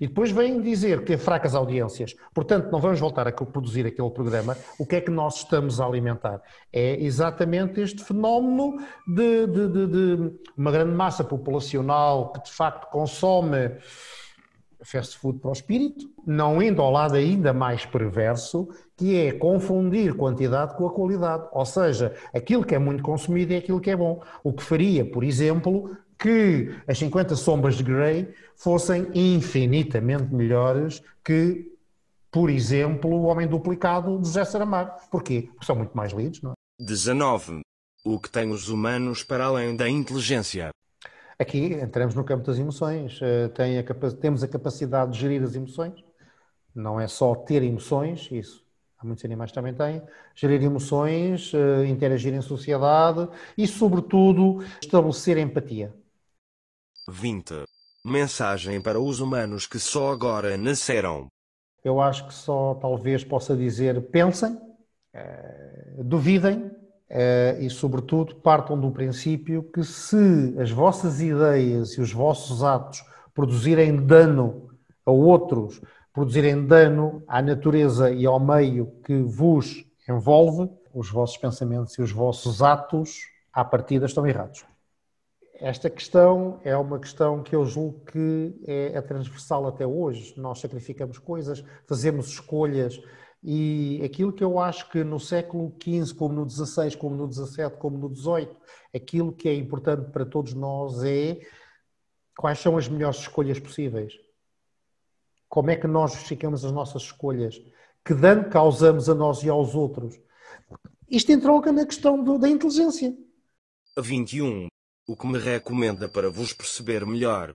e 0.00 0.06
depois 0.06 0.30
vêm 0.30 0.60
dizer 0.60 1.00
que 1.00 1.06
tem 1.06 1.18
fracas 1.18 1.54
audiências, 1.54 2.14
portanto 2.34 2.70
não 2.70 2.80
vamos 2.80 3.00
voltar 3.00 3.26
a 3.26 3.32
produzir 3.32 3.86
aquele 3.86 4.10
programa. 4.10 4.56
O 4.78 4.86
que 4.86 4.96
é 4.96 5.00
que 5.00 5.10
nós 5.10 5.36
estamos 5.36 5.80
a 5.80 5.86
alimentar? 5.86 6.40
É 6.72 7.02
exatamente 7.02 7.80
este 7.80 8.02
fenómeno 8.02 8.78
de, 9.06 9.46
de, 9.46 9.68
de, 9.68 9.86
de 9.86 10.32
uma 10.56 10.70
grande 10.70 10.94
massa 10.94 11.24
populacional 11.24 12.32
que 12.32 12.44
de 12.44 12.52
facto 12.52 12.90
consome 12.90 13.72
fast 14.84 15.16
food 15.18 15.38
para 15.38 15.50
o 15.50 15.52
espírito, 15.52 16.10
não 16.26 16.60
indo 16.62 16.82
ao 16.82 16.90
lado 16.90 17.14
ainda 17.14 17.52
mais 17.52 17.86
perverso, 17.86 18.68
que 18.96 19.16
é 19.16 19.32
confundir 19.32 20.14
quantidade 20.14 20.76
com 20.76 20.86
a 20.86 20.92
qualidade. 20.92 21.44
Ou 21.52 21.64
seja, 21.64 22.14
aquilo 22.34 22.64
que 22.64 22.74
é 22.74 22.78
muito 22.78 23.02
consumido 23.02 23.52
é 23.52 23.58
aquilo 23.58 23.80
que 23.80 23.90
é 23.90 23.96
bom. 23.96 24.20
O 24.42 24.52
que 24.52 24.62
faria, 24.62 25.04
por 25.04 25.24
exemplo, 25.24 25.96
que 26.22 26.72
as 26.86 26.98
50 26.98 27.34
sombras 27.34 27.74
de 27.74 27.82
Grey 27.82 28.32
fossem 28.54 29.08
infinitamente 29.12 30.32
melhores 30.32 31.02
que, 31.24 31.68
por 32.30 32.48
exemplo, 32.48 33.10
o 33.10 33.24
Homem 33.24 33.48
Duplicado 33.48 34.20
de 34.20 34.28
José 34.28 34.44
Saramago. 34.44 34.92
Porquê? 35.10 35.48
Porque 35.50 35.66
são 35.66 35.74
muito 35.74 35.96
mais 35.96 36.12
lidos, 36.12 36.40
não 36.40 36.52
é? 36.52 36.54
19. 36.78 37.62
O 38.04 38.20
que 38.20 38.30
tem 38.30 38.52
os 38.52 38.68
humanos 38.68 39.24
para 39.24 39.46
além 39.46 39.74
da 39.74 39.88
inteligência. 39.88 40.70
Aqui 41.36 41.74
entramos 41.74 42.14
no 42.14 42.22
campo 42.22 42.46
das 42.46 42.56
emoções. 42.56 43.18
Eh, 43.20 43.48
tem 43.48 43.78
a 43.78 43.84
temos 44.12 44.44
a 44.44 44.48
capacidade 44.48 45.12
de 45.12 45.18
gerir 45.18 45.42
as 45.42 45.56
emoções. 45.56 46.04
Não 46.72 47.00
é 47.00 47.08
só 47.08 47.34
ter 47.34 47.64
emoções, 47.64 48.28
isso 48.30 48.64
há 48.96 49.04
muitos 49.04 49.24
animais 49.24 49.50
que 49.50 49.56
também 49.56 49.74
têm. 49.74 50.00
Gerir 50.36 50.62
emoções, 50.62 51.52
eh, 51.52 51.86
interagir 51.86 52.32
em 52.32 52.40
sociedade 52.40 53.28
e, 53.58 53.66
sobretudo, 53.66 54.64
estabelecer 54.80 55.36
empatia. 55.36 55.92
20. 57.08 57.64
Mensagem 58.04 58.80
para 58.80 59.00
os 59.00 59.20
humanos 59.20 59.66
que 59.66 59.78
só 59.78 60.12
agora 60.12 60.56
nasceram. 60.56 61.26
Eu 61.84 62.00
acho 62.00 62.26
que 62.26 62.34
só 62.34 62.74
talvez 62.74 63.24
possa 63.24 63.56
dizer 63.56 64.00
pensem, 64.10 64.58
eh, 65.12 65.94
duvidem 65.98 66.70
eh, 67.08 67.58
e, 67.60 67.68
sobretudo, 67.68 68.36
partam 68.36 68.80
do 68.80 68.90
princípio 68.90 69.64
que 69.64 69.82
se 69.82 70.54
as 70.58 70.70
vossas 70.70 71.20
ideias 71.20 71.90
e 71.94 72.00
os 72.00 72.12
vossos 72.12 72.62
atos 72.62 73.04
produzirem 73.34 74.04
dano 74.04 74.70
a 75.04 75.10
outros, 75.10 75.80
produzirem 76.12 76.66
dano 76.66 77.22
à 77.26 77.42
natureza 77.42 78.10
e 78.10 78.24
ao 78.26 78.38
meio 78.38 78.92
que 79.04 79.22
vos 79.22 79.84
envolve, 80.08 80.70
os 80.94 81.10
vossos 81.10 81.36
pensamentos 81.36 81.94
e 81.94 82.02
os 82.02 82.12
vossos 82.12 82.62
atos, 82.62 83.20
à 83.52 83.64
partida, 83.64 84.06
estão 84.06 84.26
errados. 84.26 84.64
Esta 85.62 85.88
questão 85.88 86.60
é 86.64 86.76
uma 86.76 86.98
questão 86.98 87.40
que 87.40 87.54
eu 87.54 87.64
julgo 87.64 88.00
que 88.06 88.52
é, 88.66 88.94
é 88.94 89.00
transversal 89.00 89.64
até 89.68 89.86
hoje. 89.86 90.34
Nós 90.36 90.58
sacrificamos 90.58 91.18
coisas, 91.18 91.64
fazemos 91.86 92.30
escolhas 92.30 93.00
e 93.40 94.00
aquilo 94.04 94.32
que 94.32 94.42
eu 94.42 94.58
acho 94.58 94.90
que 94.90 95.04
no 95.04 95.20
século 95.20 95.72
XV, 95.80 96.16
como 96.16 96.34
no 96.34 96.50
XVI, 96.50 96.96
como 96.96 97.14
no 97.14 97.32
XVII, 97.32 97.70
como 97.78 97.96
no 97.96 98.12
XVIII, 98.12 98.48
aquilo 98.92 99.32
que 99.32 99.48
é 99.48 99.54
importante 99.54 100.10
para 100.10 100.26
todos 100.26 100.52
nós 100.52 101.04
é 101.04 101.38
quais 102.36 102.58
são 102.58 102.76
as 102.76 102.88
melhores 102.88 103.20
escolhas 103.20 103.60
possíveis. 103.60 104.14
Como 105.48 105.70
é 105.70 105.76
que 105.76 105.86
nós 105.86 106.10
justificamos 106.10 106.64
as 106.64 106.72
nossas 106.72 107.02
escolhas? 107.02 107.62
Que 108.04 108.14
dano 108.14 108.50
causamos 108.50 109.08
a 109.08 109.14
nós 109.14 109.44
e 109.44 109.48
aos 109.48 109.76
outros? 109.76 110.20
Isto 111.08 111.30
entroca 111.30 111.70
na 111.70 111.86
questão 111.86 112.20
do, 112.20 112.36
da 112.36 112.48
inteligência. 112.48 113.16
21. 113.96 114.71
O 115.12 115.16
que 115.16 115.26
me 115.26 115.38
recomenda 115.38 116.08
para 116.08 116.30
vos 116.30 116.54
perceber 116.54 117.04
melhor 117.04 117.52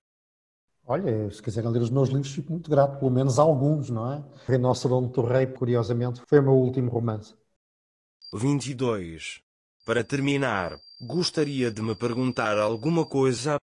Olha, 0.86 1.28
se 1.28 1.42
quiserem 1.42 1.68
ler 1.68 1.82
os 1.82 1.90
meus 1.90 2.08
livros, 2.08 2.30
fico 2.30 2.52
muito 2.52 2.70
grato, 2.70 3.00
pelo 3.00 3.10
menos 3.10 3.36
alguns, 3.36 3.90
não 3.90 4.12
é? 4.12 4.24
Rinoceronte 4.46 5.12
do 5.12 5.22
Rei, 5.22 5.44
curiosamente, 5.44 6.22
foi 6.28 6.38
o 6.38 6.42
meu 6.44 6.52
último 6.52 6.88
romance. 6.88 7.34
22. 8.32 9.42
Para 9.84 10.04
terminar, 10.04 10.78
gostaria 11.00 11.68
de 11.68 11.82
me 11.82 11.96
perguntar 11.96 12.56
alguma 12.58 13.04
coisa. 13.04 13.56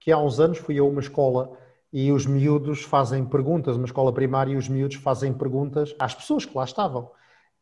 Que 0.00 0.10
há 0.10 0.18
uns 0.18 0.40
anos 0.40 0.58
fui 0.58 0.76
a 0.76 0.82
uma 0.82 1.00
escola 1.00 1.56
e 1.92 2.10
os 2.10 2.26
miúdos 2.26 2.82
fazem 2.82 3.24
perguntas, 3.24 3.76
uma 3.76 3.86
escola 3.86 4.12
primária, 4.12 4.52
e 4.52 4.56
os 4.56 4.68
miúdos 4.68 4.96
fazem 4.96 5.32
perguntas 5.32 5.94
às 5.96 6.12
pessoas 6.12 6.44
que 6.44 6.56
lá 6.56 6.64
estavam. 6.64 7.08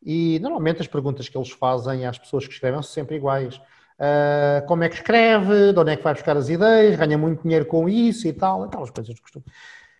E 0.03 0.39
normalmente 0.41 0.81
as 0.81 0.89
perguntas 0.89 1.29
que 1.29 1.37
eles 1.37 1.51
fazem 1.51 2.07
às 2.07 2.18
pessoas 2.18 2.47
que 2.47 2.55
escrevem 2.55 2.81
são 2.81 2.91
sempre 2.91 3.16
iguais 3.16 3.61
uh, 3.99 4.66
como 4.66 4.84
é 4.84 4.88
que 4.88 4.97
escreve, 4.97 5.72
de 5.72 5.78
onde 5.78 5.92
é 5.92 5.97
que 5.97 6.03
vai 6.03 6.14
buscar 6.14 6.36
as 6.36 6.49
ideias, 6.49 6.97
ganha 6.97 7.18
muito 7.18 7.42
dinheiro 7.42 7.66
com 7.66 7.88
isso 7.88 8.26
e 8.26 8.32
tal, 8.32 8.64
aquelas 8.64 8.90
coisas 8.90 9.14
de 9.14 9.20
costume. 9.20 9.44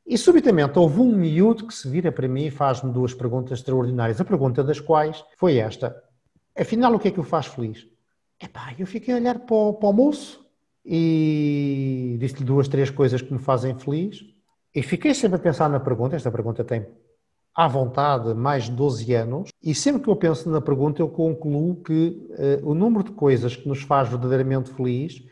E 0.07 0.17
subitamente 0.17 0.79
houve 0.79 1.01
um 1.01 1.13
miúdo 1.17 1.67
que 1.67 1.75
se 1.75 1.89
vira 1.89 2.13
para 2.13 2.29
mim 2.29 2.47
e 2.47 2.51
faz-me 2.51 2.93
duas 2.93 3.13
perguntas 3.13 3.59
extraordinárias. 3.59 4.21
A 4.21 4.25
pergunta 4.25 4.63
das 4.63 4.79
quais 4.79 5.25
foi 5.37 5.57
esta: 5.57 6.01
afinal, 6.57 6.95
o 6.95 6.99
que 6.99 7.09
é 7.09 7.11
que 7.11 7.21
o 7.21 7.25
faz 7.25 7.47
feliz? 7.47 7.87
Epá, 8.41 8.73
eu 8.79 8.87
fiquei 8.87 9.15
a 9.15 9.17
olhar 9.17 9.39
para 9.41 9.57
o, 9.57 9.75
para 9.75 9.89
o 9.89 9.93
moço 9.93 10.47
e 10.85 12.17
disse-lhe 12.21 12.45
duas, 12.45 12.69
três 12.69 12.91
coisas 12.91 13.21
que 13.21 13.33
me 13.33 13.41
fazem 13.41 13.77
feliz. 13.77 14.21
E 14.73 14.83
fiquei 14.83 15.15
sempre 15.15 15.37
a 15.37 15.41
pensar 15.41 15.69
na 15.69 15.81
pergunta. 15.81 16.15
Esta 16.15 16.31
pergunta 16.31 16.63
tem 16.63 16.87
à 17.57 17.67
vontade 17.67 18.35
mais 18.35 18.65
de 18.65 18.73
12 18.73 19.15
anos 19.15 19.51
e 19.63 19.75
sempre 19.75 20.03
que 20.03 20.11
eu 20.11 20.17
penso 20.17 20.51
na 20.51 20.61
pergunta 20.61 21.01
eu 21.01 21.09
concluo 21.09 21.83
que 21.83 22.29
uh, 22.63 22.71
o 22.71 22.75
número 22.75 23.05
de 23.05 23.13
coisas 23.13 23.57
que 23.57 23.67
nos 23.67 23.81
faz 23.81 24.11
verdadeiramente 24.11 24.71
feliz 24.75 25.25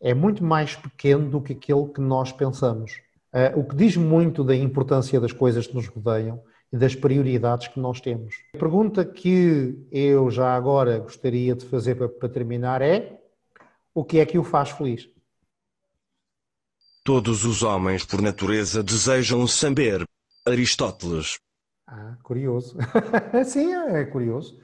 é 0.00 0.14
muito 0.14 0.42
mais 0.42 0.74
pequeno 0.74 1.28
do 1.28 1.42
que 1.42 1.52
aquele 1.52 1.86
que 1.88 2.00
nós 2.00 2.32
pensamos. 2.32 2.92
Uh, 3.34 3.60
o 3.60 3.64
que 3.64 3.76
diz 3.76 3.94
muito 3.94 4.42
da 4.42 4.56
importância 4.56 5.20
das 5.20 5.32
coisas 5.32 5.66
que 5.66 5.74
nos 5.74 5.86
rodeiam 5.86 6.42
e 6.72 6.78
das 6.78 6.94
prioridades 6.94 7.68
que 7.68 7.78
nós 7.78 8.00
temos. 8.00 8.34
A 8.54 8.58
pergunta 8.58 9.04
que 9.04 9.86
eu 9.92 10.30
já 10.30 10.56
agora 10.56 10.98
gostaria 10.98 11.54
de 11.54 11.66
fazer 11.66 11.94
para, 11.96 12.08
para 12.08 12.28
terminar 12.30 12.80
é: 12.80 13.20
o 13.94 14.02
que 14.02 14.18
é 14.18 14.24
que 14.24 14.38
o 14.38 14.44
faz 14.44 14.70
feliz? 14.70 15.08
Todos 17.04 17.44
os 17.44 17.62
homens, 17.62 18.04
por 18.04 18.22
natureza, 18.22 18.82
desejam 18.82 19.46
saber. 19.46 20.04
Aristóteles. 20.46 21.38
Ah, 21.90 22.16
curioso. 22.22 22.76
Sim, 23.44 23.74
é 23.74 24.04
curioso. 24.04 24.56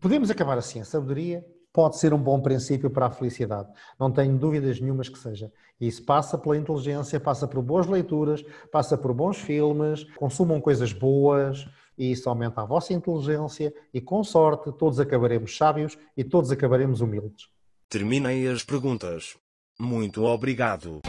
Podemos 0.00 0.30
acabar 0.30 0.56
assim. 0.56 0.80
A 0.80 0.84
sabedoria 0.84 1.44
pode 1.70 1.98
ser 1.98 2.14
um 2.14 2.18
bom 2.18 2.40
princípio 2.40 2.88
para 2.88 3.06
a 3.06 3.10
felicidade. 3.10 3.68
Não 4.00 4.10
tenho 4.10 4.38
dúvidas 4.38 4.80
nenhumas 4.80 5.08
que 5.08 5.18
seja. 5.18 5.52
E 5.78 5.86
isso 5.86 6.02
passa 6.04 6.38
pela 6.38 6.56
inteligência, 6.56 7.20
passa 7.20 7.46
por 7.46 7.62
boas 7.62 7.86
leituras, 7.86 8.42
passa 8.70 8.96
por 8.96 9.12
bons 9.12 9.38
filmes, 9.38 10.04
consumam 10.16 10.60
coisas 10.60 10.92
boas, 10.92 11.68
e 11.98 12.10
isso 12.10 12.28
aumenta 12.28 12.62
a 12.62 12.64
vossa 12.64 12.94
inteligência 12.94 13.72
e, 13.92 14.00
com 14.00 14.24
sorte, 14.24 14.72
todos 14.72 14.98
acabaremos 14.98 15.56
sábios 15.56 15.98
e 16.16 16.24
todos 16.24 16.50
acabaremos 16.50 17.02
humildes. 17.02 17.48
Terminei 17.88 18.48
as 18.48 18.64
perguntas. 18.64 19.36
Muito 19.78 20.24
obrigado. 20.24 21.02